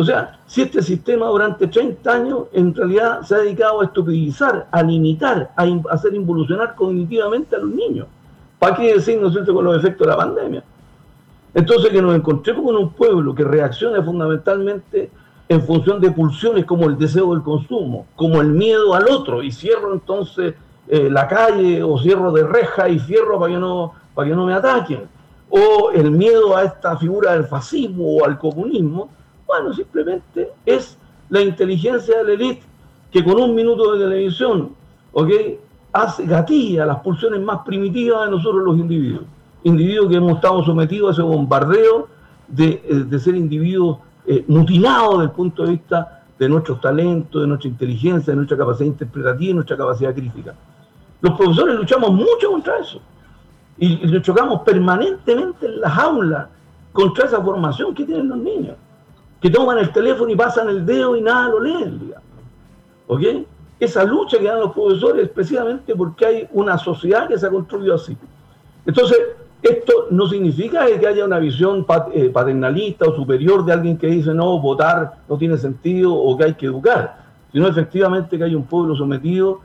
O 0.00 0.04
sea, 0.04 0.38
si 0.46 0.62
este 0.62 0.80
sistema 0.80 1.26
durante 1.26 1.66
30 1.66 2.12
años 2.12 2.38
en 2.52 2.72
realidad 2.72 3.22
se 3.22 3.34
ha 3.34 3.38
dedicado 3.38 3.80
a 3.80 3.86
estupidizar, 3.86 4.68
a 4.70 4.80
limitar, 4.80 5.50
a 5.56 5.64
hacer 5.90 6.14
involucionar 6.14 6.76
cognitivamente 6.76 7.56
a 7.56 7.58
los 7.58 7.70
niños. 7.70 8.06
¿Para 8.60 8.76
qué 8.76 8.94
decir, 8.94 9.20
no 9.20 9.28
cierto, 9.28 9.52
con 9.52 9.64
los 9.64 9.76
efectos 9.76 10.06
de 10.06 10.12
la 10.12 10.16
pandemia? 10.16 10.62
Entonces, 11.52 11.90
que 11.90 12.00
nos 12.00 12.14
encontremos 12.14 12.64
con 12.64 12.76
un 12.76 12.92
pueblo 12.92 13.34
que 13.34 13.42
reacciona 13.42 14.00
fundamentalmente 14.00 15.10
en 15.48 15.62
función 15.62 16.00
de 16.00 16.12
pulsiones 16.12 16.64
como 16.64 16.86
el 16.86 16.96
deseo 16.96 17.34
del 17.34 17.42
consumo, 17.42 18.06
como 18.14 18.40
el 18.40 18.52
miedo 18.52 18.94
al 18.94 19.08
otro, 19.08 19.42
y 19.42 19.50
cierro 19.50 19.92
entonces 19.92 20.54
eh, 20.86 21.10
la 21.10 21.26
calle 21.26 21.82
o 21.82 21.98
cierro 21.98 22.30
de 22.30 22.44
reja 22.44 22.88
y 22.88 23.00
cierro 23.00 23.40
para 23.40 23.52
que, 23.52 23.58
no, 23.58 23.94
para 24.14 24.28
que 24.28 24.36
no 24.36 24.46
me 24.46 24.54
ataquen, 24.54 25.08
o 25.50 25.90
el 25.92 26.12
miedo 26.12 26.56
a 26.56 26.62
esta 26.62 26.96
figura 26.96 27.32
del 27.32 27.46
fascismo 27.46 28.18
o 28.18 28.24
al 28.24 28.38
comunismo, 28.38 29.17
bueno, 29.48 29.72
simplemente 29.72 30.52
es 30.66 30.98
la 31.30 31.40
inteligencia 31.40 32.18
de 32.18 32.24
la 32.24 32.32
élite 32.32 32.62
que 33.10 33.24
con 33.24 33.40
un 33.40 33.54
minuto 33.54 33.94
de 33.94 34.04
televisión, 34.04 34.72
¿ok? 35.12 35.30
Hace, 35.92 36.26
gatilla 36.26 36.84
las 36.84 37.00
pulsiones 37.00 37.40
más 37.40 37.60
primitivas 37.64 38.26
de 38.26 38.30
nosotros 38.30 38.62
los 38.62 38.76
individuos. 38.76 39.22
Individuos 39.64 40.10
que 40.10 40.16
hemos 40.16 40.32
estado 40.34 40.62
sometidos 40.62 41.08
a 41.08 41.12
ese 41.14 41.22
bombardeo 41.22 42.08
de, 42.46 42.82
eh, 42.84 42.94
de 43.08 43.18
ser 43.18 43.34
individuos 43.34 43.98
eh, 44.26 44.44
mutilados 44.46 45.12
desde 45.12 45.24
el 45.24 45.30
punto 45.30 45.64
de 45.64 45.70
vista 45.70 46.22
de 46.38 46.48
nuestros 46.48 46.80
talentos, 46.82 47.40
de 47.40 47.48
nuestra 47.48 47.70
inteligencia, 47.70 48.32
de 48.32 48.36
nuestra 48.36 48.58
capacidad 48.58 48.86
interpretativa 48.86 49.50
y 49.50 49.54
nuestra 49.54 49.76
capacidad 49.78 50.14
crítica. 50.14 50.54
Los 51.22 51.36
profesores 51.36 51.74
luchamos 51.74 52.12
mucho 52.12 52.50
contra 52.50 52.78
eso 52.78 53.00
y, 53.78 54.06
y 54.06 54.12
nos 54.12 54.22
chocamos 54.22 54.60
permanentemente 54.60 55.66
en 55.66 55.80
las 55.80 55.98
aulas 55.98 56.48
contra 56.92 57.24
esa 57.24 57.40
formación 57.42 57.94
que 57.94 58.04
tienen 58.04 58.28
los 58.28 58.38
niños, 58.38 58.76
que 59.40 59.50
toman 59.50 59.78
el 59.78 59.92
teléfono 59.92 60.30
y 60.30 60.36
pasan 60.36 60.68
el 60.68 60.84
dedo 60.84 61.16
y 61.16 61.20
nada 61.20 61.48
lo 61.48 61.60
leen, 61.60 61.98
digamos. 61.98 62.24
¿Ok? 63.06 63.22
Esa 63.80 64.04
lucha 64.04 64.38
que 64.38 64.44
dan 64.44 64.60
los 64.60 64.72
profesores 64.72 65.24
es 65.24 65.28
precisamente 65.30 65.94
porque 65.94 66.26
hay 66.26 66.48
una 66.52 66.76
sociedad 66.78 67.28
que 67.28 67.38
se 67.38 67.46
ha 67.46 67.50
construido 67.50 67.94
así. 67.94 68.16
Entonces, 68.84 69.18
esto 69.62 70.06
no 70.10 70.28
significa 70.28 70.86
que 70.86 71.06
haya 71.06 71.24
una 71.24 71.38
visión 71.38 71.84
eh, 72.12 72.30
paternalista 72.30 73.06
o 73.06 73.14
superior 73.14 73.64
de 73.64 73.72
alguien 73.72 73.98
que 73.98 74.06
dice 74.06 74.32
no, 74.32 74.60
votar 74.60 75.18
no 75.28 75.36
tiene 75.36 75.56
sentido 75.56 76.14
o 76.14 76.36
que 76.36 76.44
hay 76.44 76.54
que 76.54 76.66
educar, 76.66 77.16
sino 77.52 77.66
efectivamente 77.66 78.38
que 78.38 78.44
hay 78.44 78.54
un 78.54 78.64
pueblo 78.64 78.94
sometido, 78.94 79.60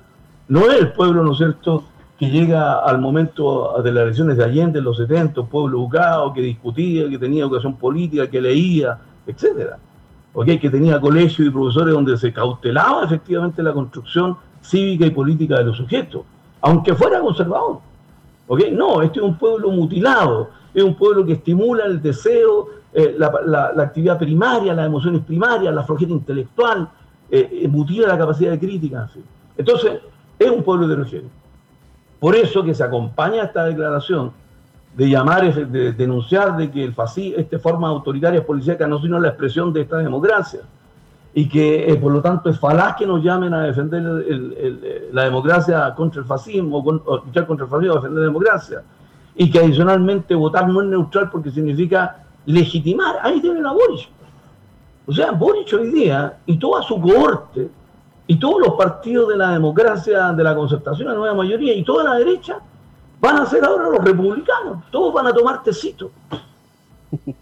no 0.47 0.71
es 0.71 0.79
el 0.79 0.91
pueblo, 0.93 1.23
¿no 1.23 1.31
es 1.31 1.37
cierto?, 1.37 1.83
que 2.17 2.29
llega 2.29 2.79
al 2.79 2.99
momento 2.99 3.81
de 3.83 3.91
las 3.91 4.03
elecciones 4.03 4.37
de 4.37 4.43
Allende 4.43 4.79
en 4.79 4.85
los 4.85 4.97
70, 4.97 5.41
un 5.41 5.47
pueblo 5.47 5.79
educado, 5.79 6.33
que 6.33 6.41
discutía, 6.41 7.09
que 7.09 7.17
tenía 7.17 7.43
educación 7.43 7.75
política, 7.75 8.29
que 8.29 8.39
leía, 8.39 8.99
etcétera. 9.25 9.77
¿ok? 10.33 10.45
Que 10.59 10.69
tenía 10.69 10.99
colegios 10.99 11.47
y 11.47 11.51
profesores 11.51 11.93
donde 11.93 12.17
se 12.17 12.33
cautelaba 12.33 13.05
efectivamente 13.05 13.61
la 13.63 13.73
construcción 13.73 14.37
cívica 14.61 15.05
y 15.05 15.11
política 15.11 15.57
de 15.57 15.65
los 15.65 15.77
sujetos, 15.77 16.23
aunque 16.61 16.93
fuera 16.95 17.19
conservador. 17.19 17.79
¿ok? 18.47 18.61
No, 18.71 19.01
este 19.01 19.19
es 19.19 19.25
un 19.25 19.37
pueblo 19.37 19.71
mutilado, 19.71 20.49
es 20.73 20.83
un 20.83 20.95
pueblo 20.95 21.25
que 21.25 21.33
estimula 21.33 21.85
el 21.85 22.01
deseo, 22.01 22.69
eh, 22.93 23.15
la, 23.17 23.73
actividad 23.77 24.17
primaria, 24.17 24.73
las 24.73 24.87
emociones 24.87 25.21
primarias, 25.23 25.73
la 25.73 25.83
flojera 25.83 26.11
intelectual, 26.11 26.89
eh, 27.29 27.67
mutila 27.69 28.07
la 28.07 28.17
capacidad 28.17 28.51
de 28.51 28.59
crítica. 28.59 29.09
Entonces, 29.57 29.99
es 30.37 30.49
un 30.49 30.63
pueblo 30.63 30.85
heterogéneo. 30.85 31.29
Por 32.19 32.35
eso 32.35 32.63
que 32.63 32.73
se 32.73 32.83
acompaña 32.83 33.43
esta 33.43 33.65
declaración 33.65 34.31
de 34.95 35.09
llamar, 35.09 35.53
de 35.53 35.91
denunciar 35.93 36.55
de 36.55 36.69
que 36.69 36.83
el 36.83 36.93
fascismo, 36.93 37.37
esta 37.39 37.57
forma 37.59 37.87
autoritaria 37.89 38.45
policíaca 38.45 38.87
no 38.87 39.01
sino 39.01 39.19
la 39.19 39.29
expresión 39.29 39.73
de 39.73 39.81
esta 39.81 39.97
democracia 39.97 40.59
y 41.33 41.49
que 41.49 41.91
eh, 41.91 41.95
por 41.95 42.11
lo 42.11 42.21
tanto 42.21 42.49
es 42.49 42.59
falaz 42.59 42.95
que 42.95 43.07
nos 43.07 43.23
llamen 43.23 43.53
a 43.55 43.63
defender 43.63 44.01
el- 44.01 44.53
el- 44.55 45.09
la 45.11 45.23
democracia 45.23 45.91
contra 45.95 46.21
el 46.21 46.27
fascismo, 46.27 46.83
con- 46.83 47.01
o 47.05 47.17
luchar 47.25 47.47
contra 47.47 47.65
el 47.65 47.71
fascismo, 47.71 47.95
defender 47.95 48.19
la 48.19 48.27
democracia 48.27 48.83
y 49.35 49.49
que 49.49 49.57
adicionalmente 49.59 50.35
votar 50.35 50.69
no 50.69 50.81
es 50.81 50.87
neutral 50.87 51.29
porque 51.31 51.49
significa 51.49 52.17
legitimar. 52.45 53.15
Ahí 53.23 53.41
tienen 53.41 53.65
a 53.65 53.71
Boric. 53.71 54.09
O 55.07 55.11
sea, 55.11 55.31
Boric 55.31 55.73
hoy 55.73 55.91
día 55.91 56.37
y 56.45 56.57
toda 56.57 56.83
su 56.83 57.01
cohorte 57.01 57.67
y 58.27 58.35
todos 58.35 58.59
los 58.59 58.75
partidos 58.75 59.29
de 59.29 59.37
la 59.37 59.51
democracia, 59.53 60.31
de 60.33 60.43
la 60.43 60.53
concertación, 60.55 61.07
la 61.07 61.15
nueva 61.15 61.33
mayoría 61.33 61.73
y 61.73 61.83
toda 61.83 62.03
la 62.03 62.13
derecha 62.15 62.59
van 63.23 63.37
a 63.37 63.45
ser 63.45 63.63
ahora 63.63 63.89
los 63.89 64.03
republicanos. 64.03 64.83
Todos 64.91 65.13
van 65.13 65.27
a 65.27 65.33
tomar 65.33 65.63
tecito. 65.63 66.11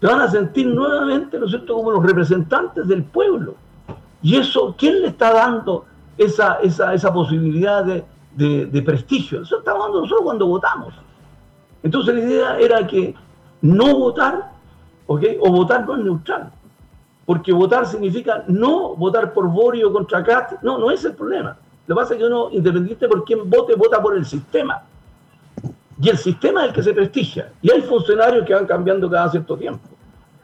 Se 0.00 0.06
van 0.06 0.20
a 0.20 0.30
sentir 0.30 0.68
nuevamente, 0.68 1.38
¿no 1.38 1.46
es 1.46 1.50
cierto?, 1.50 1.74
como 1.74 1.90
los 1.90 2.04
representantes 2.04 2.86
del 2.86 3.02
pueblo. 3.02 3.56
Y 4.22 4.36
eso, 4.36 4.74
¿quién 4.78 5.02
le 5.02 5.08
está 5.08 5.32
dando 5.32 5.86
esa, 6.16 6.58
esa, 6.62 6.94
esa 6.94 7.12
posibilidad 7.12 7.84
de, 7.84 8.04
de, 8.66 8.82
prestigio. 8.82 9.42
Eso 9.42 9.58
estamos 9.58 9.80
hablando 9.80 10.02
nosotros 10.02 10.24
cuando 10.24 10.46
votamos. 10.46 10.94
Entonces 11.82 12.14
la 12.14 12.20
idea 12.20 12.58
era 12.58 12.86
que 12.86 13.14
no 13.60 13.98
votar, 13.98 14.52
¿ok? 15.06 15.22
O 15.40 15.50
votar 15.50 15.84
no 15.86 15.96
es 15.96 16.04
neutral. 16.04 16.52
Porque 17.26 17.52
votar 17.52 17.86
significa 17.86 18.44
no 18.46 18.94
votar 18.94 19.32
por 19.32 19.48
Borio 19.48 19.92
contra 19.92 20.22
Cat. 20.22 20.62
No, 20.62 20.78
no 20.78 20.90
es 20.90 21.04
el 21.04 21.14
problema. 21.14 21.56
Lo 21.86 21.94
que 21.94 22.00
pasa 22.00 22.14
es 22.14 22.20
que 22.20 22.26
uno, 22.26 22.48
independiente 22.50 23.08
por 23.08 23.24
quién 23.24 23.48
vote, 23.50 23.74
vota 23.74 24.00
por 24.00 24.16
el 24.16 24.24
sistema. 24.24 24.82
Y 26.02 26.08
el 26.08 26.18
sistema 26.18 26.62
es 26.62 26.68
el 26.68 26.74
que 26.74 26.82
se 26.82 26.92
prestigia. 26.92 27.52
Y 27.62 27.70
hay 27.70 27.80
funcionarios 27.82 28.44
que 28.44 28.54
van 28.54 28.66
cambiando 28.66 29.08
cada 29.08 29.30
cierto 29.30 29.56
tiempo. 29.56 29.88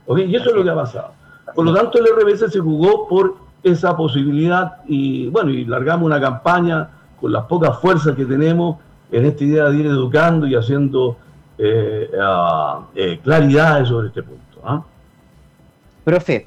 ¿ok? 0.06 0.18
Y 0.20 0.36
eso 0.36 0.50
es 0.50 0.56
lo 0.56 0.62
que 0.64 0.70
ha 0.70 0.74
pasado. 0.74 1.12
Por 1.54 1.64
lo 1.64 1.74
tanto, 1.74 1.98
el 1.98 2.06
RBS 2.06 2.52
se 2.52 2.60
jugó 2.60 3.08
por 3.08 3.36
esa 3.62 3.96
posibilidad 3.96 4.76
y, 4.86 5.28
bueno, 5.28 5.50
y 5.50 5.64
largamos 5.64 6.06
una 6.06 6.20
campaña 6.20 6.88
con 7.20 7.32
las 7.32 7.44
pocas 7.46 7.78
fuerzas 7.80 8.14
que 8.14 8.24
tenemos 8.24 8.76
en 9.10 9.24
esta 9.24 9.44
idea 9.44 9.64
de 9.64 9.76
ir 9.78 9.86
educando 9.86 10.46
y 10.46 10.54
haciendo 10.54 11.16
eh, 11.58 12.08
eh, 12.94 13.18
claridades 13.24 13.88
sobre 13.88 14.08
este 14.08 14.22
punto. 14.22 14.60
¿ah? 14.62 14.84
Profe, 16.04 16.46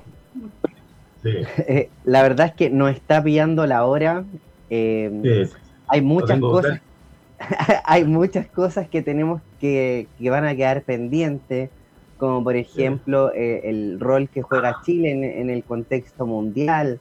Sí, 1.23 1.29
eh, 1.67 1.89
la 2.05 2.21
verdad 2.23 2.47
es 2.47 2.53
que 2.53 2.69
nos 2.69 2.91
está 2.91 3.23
pillando 3.23 3.65
la 3.65 3.85
hora. 3.85 4.23
eh, 4.69 5.47
sí. 5.47 5.57
hay 5.87 6.01
muchas 6.01 6.39
cosas, 6.39 6.81
hay 7.85 8.03
muchas 8.05 8.47
cosas 8.47 8.87
que 8.87 9.01
tenemos 9.01 9.41
que, 9.59 10.07
que 10.17 10.29
van 10.29 10.45
a 10.45 10.55
quedar 10.55 10.83
pendientes, 10.83 11.69
como 12.17 12.43
por 12.43 12.55
ejemplo 12.55 13.33
eh, 13.33 13.61
el 13.65 13.99
rol 13.99 14.29
que 14.29 14.41
juega 14.41 14.81
Chile 14.83 15.11
en, 15.11 15.23
en 15.23 15.49
el 15.49 15.63
contexto 15.63 16.25
mundial, 16.25 16.99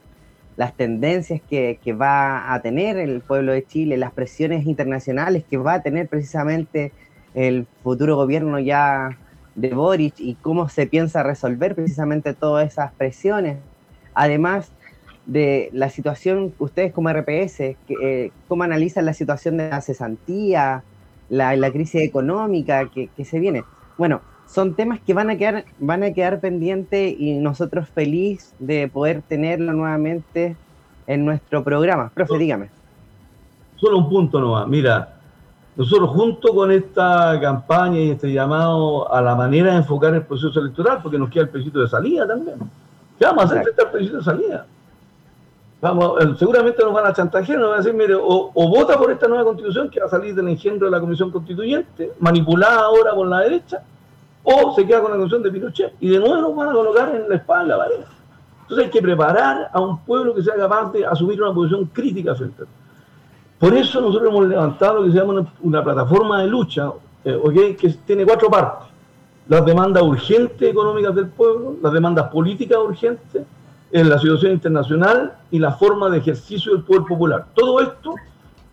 las 0.57 0.75
tendencias 0.75 1.41
que, 1.49 1.79
que 1.83 1.93
va 1.93 2.53
a 2.53 2.61
tener 2.61 2.97
el 2.97 3.21
pueblo 3.21 3.53
de 3.53 3.65
Chile, 3.65 3.97
las 3.97 4.11
presiones 4.11 4.65
internacionales 4.65 5.43
que 5.49 5.57
va 5.57 5.75
a 5.75 5.81
tener 5.81 6.07
precisamente 6.07 6.91
el 7.33 7.65
futuro 7.83 8.15
gobierno 8.15 8.59
ya 8.59 9.17
de 9.55 9.69
Boric 9.69 10.15
y 10.19 10.35
cómo 10.35 10.69
se 10.69 10.87
piensa 10.87 11.23
resolver 11.23 11.75
precisamente 11.75 12.33
todas 12.33 12.67
esas 12.67 12.91
presiones. 12.93 13.57
Además 14.13 14.71
de 15.25 15.69
la 15.73 15.89
situación, 15.89 16.53
ustedes 16.59 16.91
como 16.93 17.09
RPS, 17.09 17.57
que, 17.57 17.95
eh, 18.01 18.31
cómo 18.47 18.63
analizan 18.63 19.05
la 19.05 19.13
situación 19.13 19.57
de 19.57 19.69
la 19.69 19.81
cesantía, 19.81 20.83
la, 21.29 21.55
la 21.55 21.71
crisis 21.71 22.01
económica 22.01 22.89
que, 22.89 23.07
que 23.07 23.25
se 23.25 23.39
viene. 23.39 23.63
Bueno, 23.97 24.21
son 24.47 24.75
temas 24.75 24.99
que 24.99 25.13
van 25.13 25.29
a 25.29 25.37
quedar, 25.37 25.63
van 25.79 26.03
a 26.03 26.11
quedar 26.11 26.39
pendientes 26.41 27.15
y 27.17 27.35
nosotros 27.35 27.87
feliz 27.87 28.53
de 28.59 28.89
poder 28.89 29.21
tenerlo 29.21 29.71
nuevamente 29.71 30.57
en 31.07 31.25
nuestro 31.25 31.63
programa. 31.63 32.11
Profe, 32.13 32.37
dígame. 32.37 32.69
Solo 33.77 33.99
un 33.99 34.09
punto 34.09 34.39
nomás. 34.41 34.67
Mira, 34.67 35.15
nosotros 35.75 36.09
junto 36.09 36.53
con 36.53 36.69
esta 36.71 37.39
campaña 37.39 37.99
y 37.99 38.11
este 38.11 38.31
llamado 38.31 39.11
a 39.11 39.21
la 39.21 39.35
manera 39.35 39.71
de 39.71 39.77
enfocar 39.77 40.13
el 40.13 40.23
proceso 40.23 40.59
electoral, 40.59 40.99
porque 41.01 41.17
nos 41.17 41.29
queda 41.29 41.43
el 41.43 41.49
plebiscito 41.49 41.79
de 41.79 41.87
salida 41.87 42.27
también. 42.27 42.57
¿Qué 43.17 43.25
vamos 43.25 43.43
a 43.43 43.45
hacer 43.45 43.63
frente 43.63 43.81
al 43.81 43.89
plebiscito 43.89 44.17
de 44.17 44.23
salida? 44.23 44.65
Vamos, 45.81 46.23
eh, 46.23 46.35
seguramente 46.37 46.83
nos 46.83 46.93
van 46.93 47.07
a 47.07 47.13
chantajear, 47.13 47.57
nos 47.57 47.69
van 47.69 47.79
a 47.79 47.81
decir, 47.81 47.95
mire, 47.95 48.13
o, 48.15 48.51
vota 48.53 48.97
por 48.99 49.11
esta 49.11 49.27
nueva 49.27 49.43
constitución 49.45 49.89
que 49.89 49.99
va 49.99 50.05
a 50.05 50.09
salir 50.09 50.35
del 50.35 50.47
engendro 50.47 50.85
de 50.85 50.91
la 50.91 50.99
comisión 50.99 51.31
constituyente, 51.31 52.13
manipulada 52.19 52.81
ahora 52.81 53.15
por 53.15 53.25
la 53.25 53.39
derecha, 53.39 53.81
o 54.43 54.75
se 54.75 54.85
queda 54.85 55.01
con 55.01 55.09
la 55.09 55.17
constitución 55.17 55.41
de 55.43 55.51
Pinochet 55.51 55.93
y 55.99 56.09
de 56.09 56.19
nuevo 56.19 56.35
nos 56.35 56.55
van 56.55 56.69
a 56.69 56.73
colocar 56.73 57.15
en 57.15 57.27
la 57.27 57.35
espada 57.35 57.63
en 57.63 57.67
la 57.69 57.77
pared. 57.77 57.95
Entonces 58.61 58.85
hay 58.85 58.91
que 58.91 59.01
preparar 59.01 59.71
a 59.73 59.79
un 59.81 59.99
pueblo 60.05 60.35
que 60.35 60.43
sea 60.43 60.55
capaz 60.55 60.91
de 60.91 61.03
asumir 61.03 61.41
una 61.41 61.53
posición 61.53 61.85
crítica 61.85 62.35
frente 62.35 62.61
a 62.61 62.65
esto. 62.65 62.75
Por 63.57 63.73
eso 63.73 64.01
nosotros 64.01 64.29
hemos 64.29 64.47
levantado 64.47 64.95
lo 64.97 65.03
que 65.03 65.11
se 65.11 65.17
llama 65.17 65.45
una, 65.61 65.83
plataforma 65.83 66.41
de 66.41 66.47
lucha, 66.47 66.91
eh, 67.25 67.75
que 67.79 67.89
tiene 68.05 68.23
cuatro 68.23 68.49
partes. 68.49 68.87
Las 69.47 69.65
demandas 69.65 70.03
urgentes 70.03 70.69
económicas 70.69 71.13
del 71.15 71.27
pueblo, 71.27 71.75
las 71.81 71.91
demandas 71.91 72.29
políticas 72.29 72.77
urgentes, 72.77 73.43
en 73.91 74.09
la 74.09 74.17
situación 74.19 74.53
internacional 74.53 75.33
y 75.51 75.59
la 75.59 75.71
forma 75.73 76.09
de 76.09 76.17
ejercicio 76.19 76.73
del 76.73 76.83
poder 76.83 77.03
popular. 77.03 77.45
Todo 77.53 77.81
esto 77.81 78.15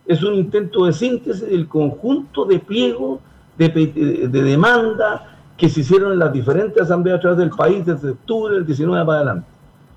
es 0.05 0.23
un 0.23 0.33
intento 0.35 0.85
de 0.85 0.93
síntesis 0.93 1.47
del 1.49 1.67
conjunto 1.67 2.45
de 2.45 2.59
pliegos 2.59 3.19
de, 3.57 3.67
de 3.69 4.43
demanda 4.43 5.37
que 5.57 5.67
se 5.67 5.81
hicieron 5.81 6.13
en 6.13 6.19
las 6.19 6.31
diferentes 6.31 6.81
asambleas 6.81 7.17
a 7.17 7.21
través 7.21 7.39
del 7.39 7.49
país 7.49 7.85
desde 7.85 8.11
octubre 8.11 8.55
del 8.55 8.65
19 8.65 9.05
para 9.05 9.17
adelante. 9.17 9.47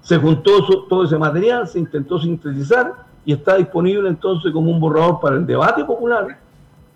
Se 0.00 0.18
juntó 0.18 0.58
eso- 0.58 0.86
todo 0.88 1.04
ese 1.04 1.16
material, 1.16 1.68
se 1.68 1.78
intentó 1.78 2.18
sintetizar 2.18 2.92
y 3.24 3.32
está 3.32 3.56
disponible 3.56 4.08
entonces 4.08 4.50
como 4.52 4.72
un 4.72 4.80
borrador 4.80 5.20
para 5.20 5.36
el 5.36 5.46
debate 5.46 5.84
popular, 5.84 6.36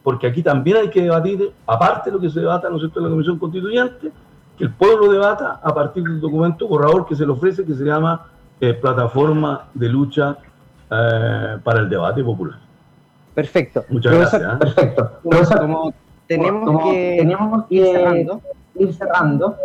porque 0.03 0.27
aquí 0.27 0.43
también 0.43 0.79
hay 0.79 0.91
que 0.91 1.03
debatir, 1.03 1.53
aparte 1.65 2.11
de 2.11 2.17
lo 2.17 2.21
que 2.21 2.29
se 2.29 2.41
debata 2.41 2.69
¿no 2.69 2.75
es 2.77 2.83
cierto? 2.83 2.99
en 2.99 3.05
la 3.05 3.11
Comisión 3.11 3.39
Constituyente, 3.39 4.11
que 4.57 4.65
el 4.65 4.71
pueblo 4.73 5.11
debata 5.11 5.61
a 5.63 5.75
partir 5.75 6.03
del 6.03 6.21
documento 6.21 6.67
borrador 6.69 7.07
que 7.07 7.15
se 7.15 7.25
le 7.27 7.33
ofrece, 7.33 7.65
que 7.65 7.75
se 7.75 7.85
llama 7.85 8.27
eh, 8.61 8.73
Plataforma 8.75 9.67
de 9.75 9.89
Lucha 9.89 10.39
eh, 10.91 11.59
para 11.63 11.81
el 11.81 11.89
Debate 11.91 12.23
Popular. 12.25 12.59
Perfecto. 13.35 13.85
Muchas 13.91 14.15
Profesor, 14.15 14.41
gracias. 14.41 14.55
¿eh? 14.55 14.59
Perfecto. 14.75 15.11
Profesor, 15.29 15.61
como 15.61 15.95
tenemos 16.27 16.65
como 16.65 16.85
que 16.91 17.17
tenemos 17.19 17.65
ir 17.69 17.85
cerrando, 17.85 18.41
ir 18.77 18.95
cerrando. 18.95 19.57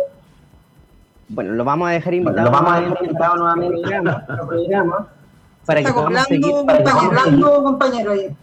bueno, 1.28 1.52
lo 1.54 1.64
vamos 1.64 1.88
a 1.88 1.92
dejar 1.92 2.14
invitado, 2.14 2.44
Lo 2.44 2.50
vamos 2.50 2.72
a 2.72 2.80
dejar 2.80 2.88
nuevamente 2.90 3.04
invitado 3.06 3.32
al 3.32 3.38
nuevamente 3.38 3.80
programa 3.80 4.26
programa. 4.26 5.08
para 5.64 5.80
que 5.80 5.88
Está 5.88 6.00
podamos 6.00 6.22
seguir. 6.26 6.44
que 6.44 6.50
compañero, 6.52 7.62
compañero. 7.62 8.10
ahí. 8.12 8.36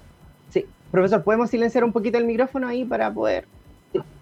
Sí, 0.50 0.66
profesor, 0.90 1.24
¿podemos 1.24 1.50
silenciar 1.52 1.84
un 1.84 1.92
poquito 1.94 2.18
el 2.18 2.26
micrófono 2.26 2.68
ahí 2.68 2.84
para 2.86 3.14
poder? 3.14 3.46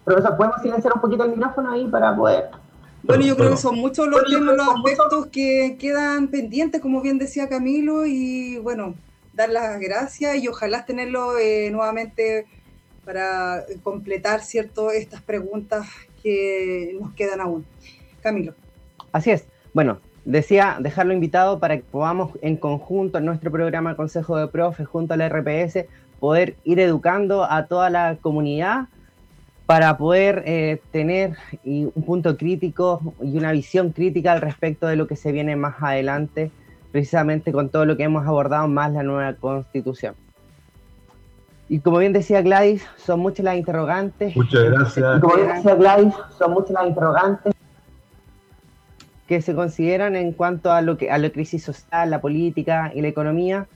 Profesor, 0.07 0.37
¿podemos 0.37 0.61
silenciar 0.61 0.93
un 0.95 1.01
poquito 1.01 1.25
el 1.25 1.31
micrófono 1.31 1.69
ahí 1.69 1.85
para 1.85 2.15
poder? 2.15 2.45
Bueno, 3.03 3.25
yo 3.25 3.35
creo 3.35 3.49
que 3.49 3.57
son 3.57 3.75
muchos 3.75 4.07
los 4.07 4.23
temas, 4.23 4.55
los 4.55 4.67
aspectos 4.69 5.25
que 5.25 5.75
quedan 5.77 6.29
pendientes, 6.29 6.79
como 6.79 7.01
bien 7.01 7.17
decía 7.17 7.49
Camilo, 7.49 8.05
y 8.05 8.57
bueno, 8.59 8.95
dar 9.33 9.49
las 9.49 9.77
gracias 9.81 10.37
y 10.37 10.47
ojalá 10.47 10.85
tenerlo 10.85 11.37
eh, 11.37 11.69
nuevamente 11.71 12.45
para 13.03 13.65
completar, 13.83 14.39
¿cierto?, 14.39 14.91
estas 14.91 15.21
preguntas 15.21 15.85
que 16.23 16.95
nos 17.01 17.13
quedan 17.13 17.41
aún. 17.41 17.65
Camilo. 18.21 18.53
Así 19.11 19.31
es. 19.31 19.45
Bueno, 19.73 19.99
decía 20.23 20.77
dejarlo 20.79 21.11
invitado 21.11 21.59
para 21.59 21.75
que 21.75 21.83
podamos 21.83 22.31
en 22.41 22.55
conjunto 22.55 23.17
en 23.17 23.25
nuestro 23.25 23.51
programa 23.51 23.97
Consejo 23.97 24.37
de 24.37 24.47
Profes 24.47 24.87
junto 24.87 25.15
a 25.15 25.17
la 25.17 25.27
RPS 25.27 25.83
poder 26.21 26.55
ir 26.63 26.79
educando 26.79 27.43
a 27.43 27.65
toda 27.65 27.89
la 27.89 28.15
comunidad 28.21 28.87
para 29.67 29.97
poder 29.97 30.43
eh, 30.45 30.81
tener 30.91 31.35
un 31.65 32.03
punto 32.05 32.37
crítico 32.37 33.13
y 33.21 33.37
una 33.37 33.51
visión 33.51 33.91
crítica 33.91 34.31
al 34.31 34.41
respecto 34.41 34.87
de 34.87 34.95
lo 34.95 35.07
que 35.07 35.17
se 35.17 35.33
viene 35.33 35.57
más 35.57 35.75
adelante, 35.81 36.51
precisamente 36.93 37.51
con 37.51 37.67
todo 37.67 37.85
lo 37.85 37.97
que 37.97 38.03
hemos 38.03 38.25
abordado 38.25 38.67
más 38.69 38.93
la 38.93 39.03
nueva 39.03 39.33
constitución. 39.33 40.15
Y 41.67 41.79
como 41.79 41.97
bien 41.97 42.13
decía 42.13 42.41
Gladys, 42.41 42.87
son 42.95 43.19
muchas 43.19 43.43
las 43.43 43.57
interrogantes 43.57 44.33
Muchas 44.37 44.63
gracias. 44.63 45.17
Y 45.17 45.19
como 45.19 45.35
bien 45.35 45.53
decía 45.53 45.75
Gladys, 45.75 46.13
son 46.37 46.51
muchas 46.53 46.71
las 46.71 46.87
interrogantes. 46.87 47.53
que 49.27 49.41
se 49.41 49.53
consideran 49.53 50.15
en 50.15 50.31
cuanto 50.31 50.71
a 50.71 50.81
lo 50.81 50.97
que 50.97 51.11
a 51.11 51.17
la 51.17 51.29
crisis 51.29 51.61
social, 51.61 52.09
la 52.09 52.21
política 52.21 52.93
y 52.95 53.01
la 53.01 53.09
economía. 53.09 53.67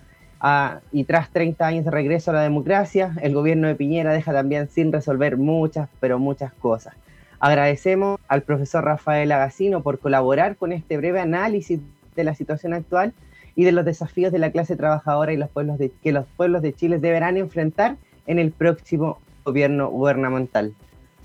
Ah, 0.42 0.80
y 0.92 1.06
tras 1.06 1.30
30 1.30 1.66
años 1.66 1.86
de 1.86 1.92
regreso 1.92 2.32
a 2.32 2.34
la 2.34 2.42
democracia, 2.42 3.14
el 3.22 3.34
gobierno 3.34 3.68
de 3.68 3.76
Piñera 3.76 4.12
deja 4.12 4.34
también 4.34 4.68
sin 4.70 4.92
resolver 4.92 5.38
muchas, 5.38 5.88
pero 6.00 6.20
muchas 6.20 6.52
cosas. 6.54 6.94
Agradecemos 7.40 8.20
al 8.28 8.44
profesor 8.44 8.84
Rafael 8.84 9.32
Agacino 9.32 9.82
por 9.82 9.98
colaborar 9.98 10.58
con 10.58 10.72
este 10.72 10.98
breve 10.98 11.20
análisis 11.20 11.80
de 12.16 12.24
la 12.24 12.36
situación 12.36 12.74
actual 12.74 13.14
y 13.56 13.64
de 13.64 13.72
los 13.72 13.86
desafíos 13.86 14.32
de 14.32 14.40
la 14.40 14.52
clase 14.52 14.76
trabajadora 14.76 15.34
y 15.34 15.38
los 15.38 15.50
pueblos 15.50 15.78
de, 15.78 15.92
que 16.04 16.12
los 16.12 16.26
pueblos 16.38 16.62
de 16.62 16.74
Chile 16.74 17.00
deberán 17.00 17.38
enfrentar 17.38 17.98
en 18.28 18.40
el 18.40 18.52
próximo 18.52 19.20
gobierno 19.44 19.90
gubernamental. 19.90 20.74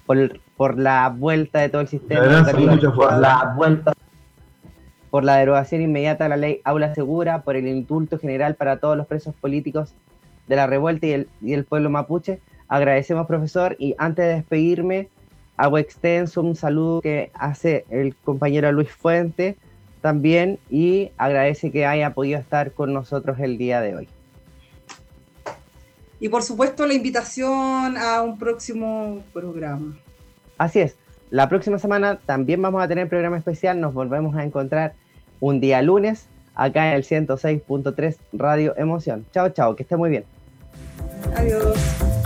Por, 0.07 0.41
por 0.57 0.79
la 0.79 1.09
vuelta 1.15 1.59
de 1.61 1.69
todo 1.69 1.83
el 1.83 1.89
sistema 1.89 2.23
Gracias, 2.23 2.49
educativo 2.49 2.73
muchas 2.73 2.93
Por 2.93 3.19
la 3.19 3.55
vuelta. 3.57 3.93
Por 5.11 5.25
la 5.25 5.37
derogación 5.37 5.83
inmediata 5.83 6.25
de 6.25 6.31
la 6.31 6.37
ley 6.37 6.61
Aula 6.65 6.95
Segura, 6.95 7.43
por 7.43 7.57
el 7.57 7.67
indulto 7.67 8.19
general 8.19 8.55
para 8.55 8.79
todos 8.79 8.97
los 8.97 9.07
presos 9.07 9.35
políticos 9.35 9.95
de 10.49 10.57
la 10.57 10.67
revuelta 10.67 11.07
y 11.07 11.13
el, 11.13 11.29
y 11.41 11.53
el 11.53 11.65
pueblo 11.65 11.91
mapuche. 11.91 12.41
Agradecemos, 12.69 13.27
profesor, 13.27 13.77
y 13.79 13.95
antes 13.99 14.27
de 14.27 14.35
despedirme, 14.35 15.09
hago 15.57 15.79
extenso 15.79 16.43
un 16.43 16.57
saludo 16.57 17.01
que 17.01 17.31
hace 17.35 17.85
el 17.91 18.15
compañero 18.17 18.71
Luis 18.73 18.91
Fuente 18.91 19.57
también 20.01 20.59
y 20.71 21.11
agradece 21.19 21.73
que 21.73 21.87
haya 21.87 22.15
podido 22.15 22.39
estar 22.39 22.73
con 22.73 22.93
nosotros 22.93 23.39
el 23.41 23.59
día 23.59 23.81
de 23.81 23.97
hoy. 23.97 24.09
Y 26.21 26.29
por 26.29 26.43
supuesto 26.43 26.87
la 26.87 26.95
invitación 26.95 27.97
a 27.99 28.23
un 28.23 28.39
próximo 28.39 29.23
programa. 29.33 29.99
Así 30.59 30.81
es, 30.81 30.97
la 31.31 31.49
próxima 31.49 31.79
semana 31.79 32.19
también 32.27 32.63
vamos 32.63 32.83
a 32.83 32.89
tener 32.89 33.09
programa 33.09 33.37
especial, 33.37 33.81
nos 33.81 33.95
volvemos 33.95 34.37
a 34.37 34.45
encontrar 34.45 34.95
un 35.41 35.61
día 35.61 35.83
lunes 35.83 36.27
acá 36.55 36.89
en 36.89 36.95
el 36.95 37.05
106.3 37.05 38.17
Radio 38.33 38.75
Emoción. 38.77 39.27
Chao, 39.33 39.51
chao, 39.51 39.77
que 39.77 39.83
esté 39.83 39.97
muy 39.97 40.11
bien. 40.11 40.25
Adiós. 41.35 41.63
Adiós. 41.65 42.17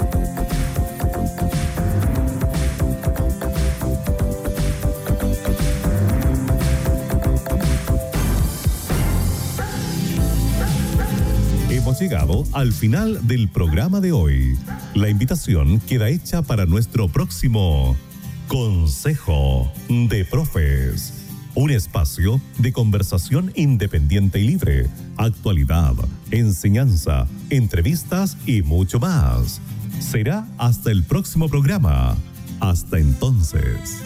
Hemos 11.71 12.01
llegado 12.01 12.45
al 12.53 12.73
final 12.73 13.27
del 13.27 13.49
programa 13.49 14.01
de 14.01 14.13
hoy. 14.13 14.57
La 14.95 15.09
invitación 15.09 15.81
queda 15.81 16.09
hecha 16.09 16.43
para 16.43 16.67
nuestro 16.67 17.09
próximo 17.09 17.97
Consejo 18.51 19.71
de 19.89 20.25
Profes. 20.25 21.13
Un 21.55 21.71
espacio 21.71 22.41
de 22.59 22.73
conversación 22.73 23.53
independiente 23.55 24.41
y 24.41 24.49
libre, 24.49 24.89
actualidad, 25.17 25.95
enseñanza, 26.33 27.29
entrevistas 27.49 28.37
y 28.47 28.63
mucho 28.63 28.99
más. 28.99 29.61
Será 30.01 30.49
hasta 30.59 30.91
el 30.91 31.05
próximo 31.05 31.49
programa. 31.49 32.17
Hasta 32.59 32.99
entonces. 32.99 34.03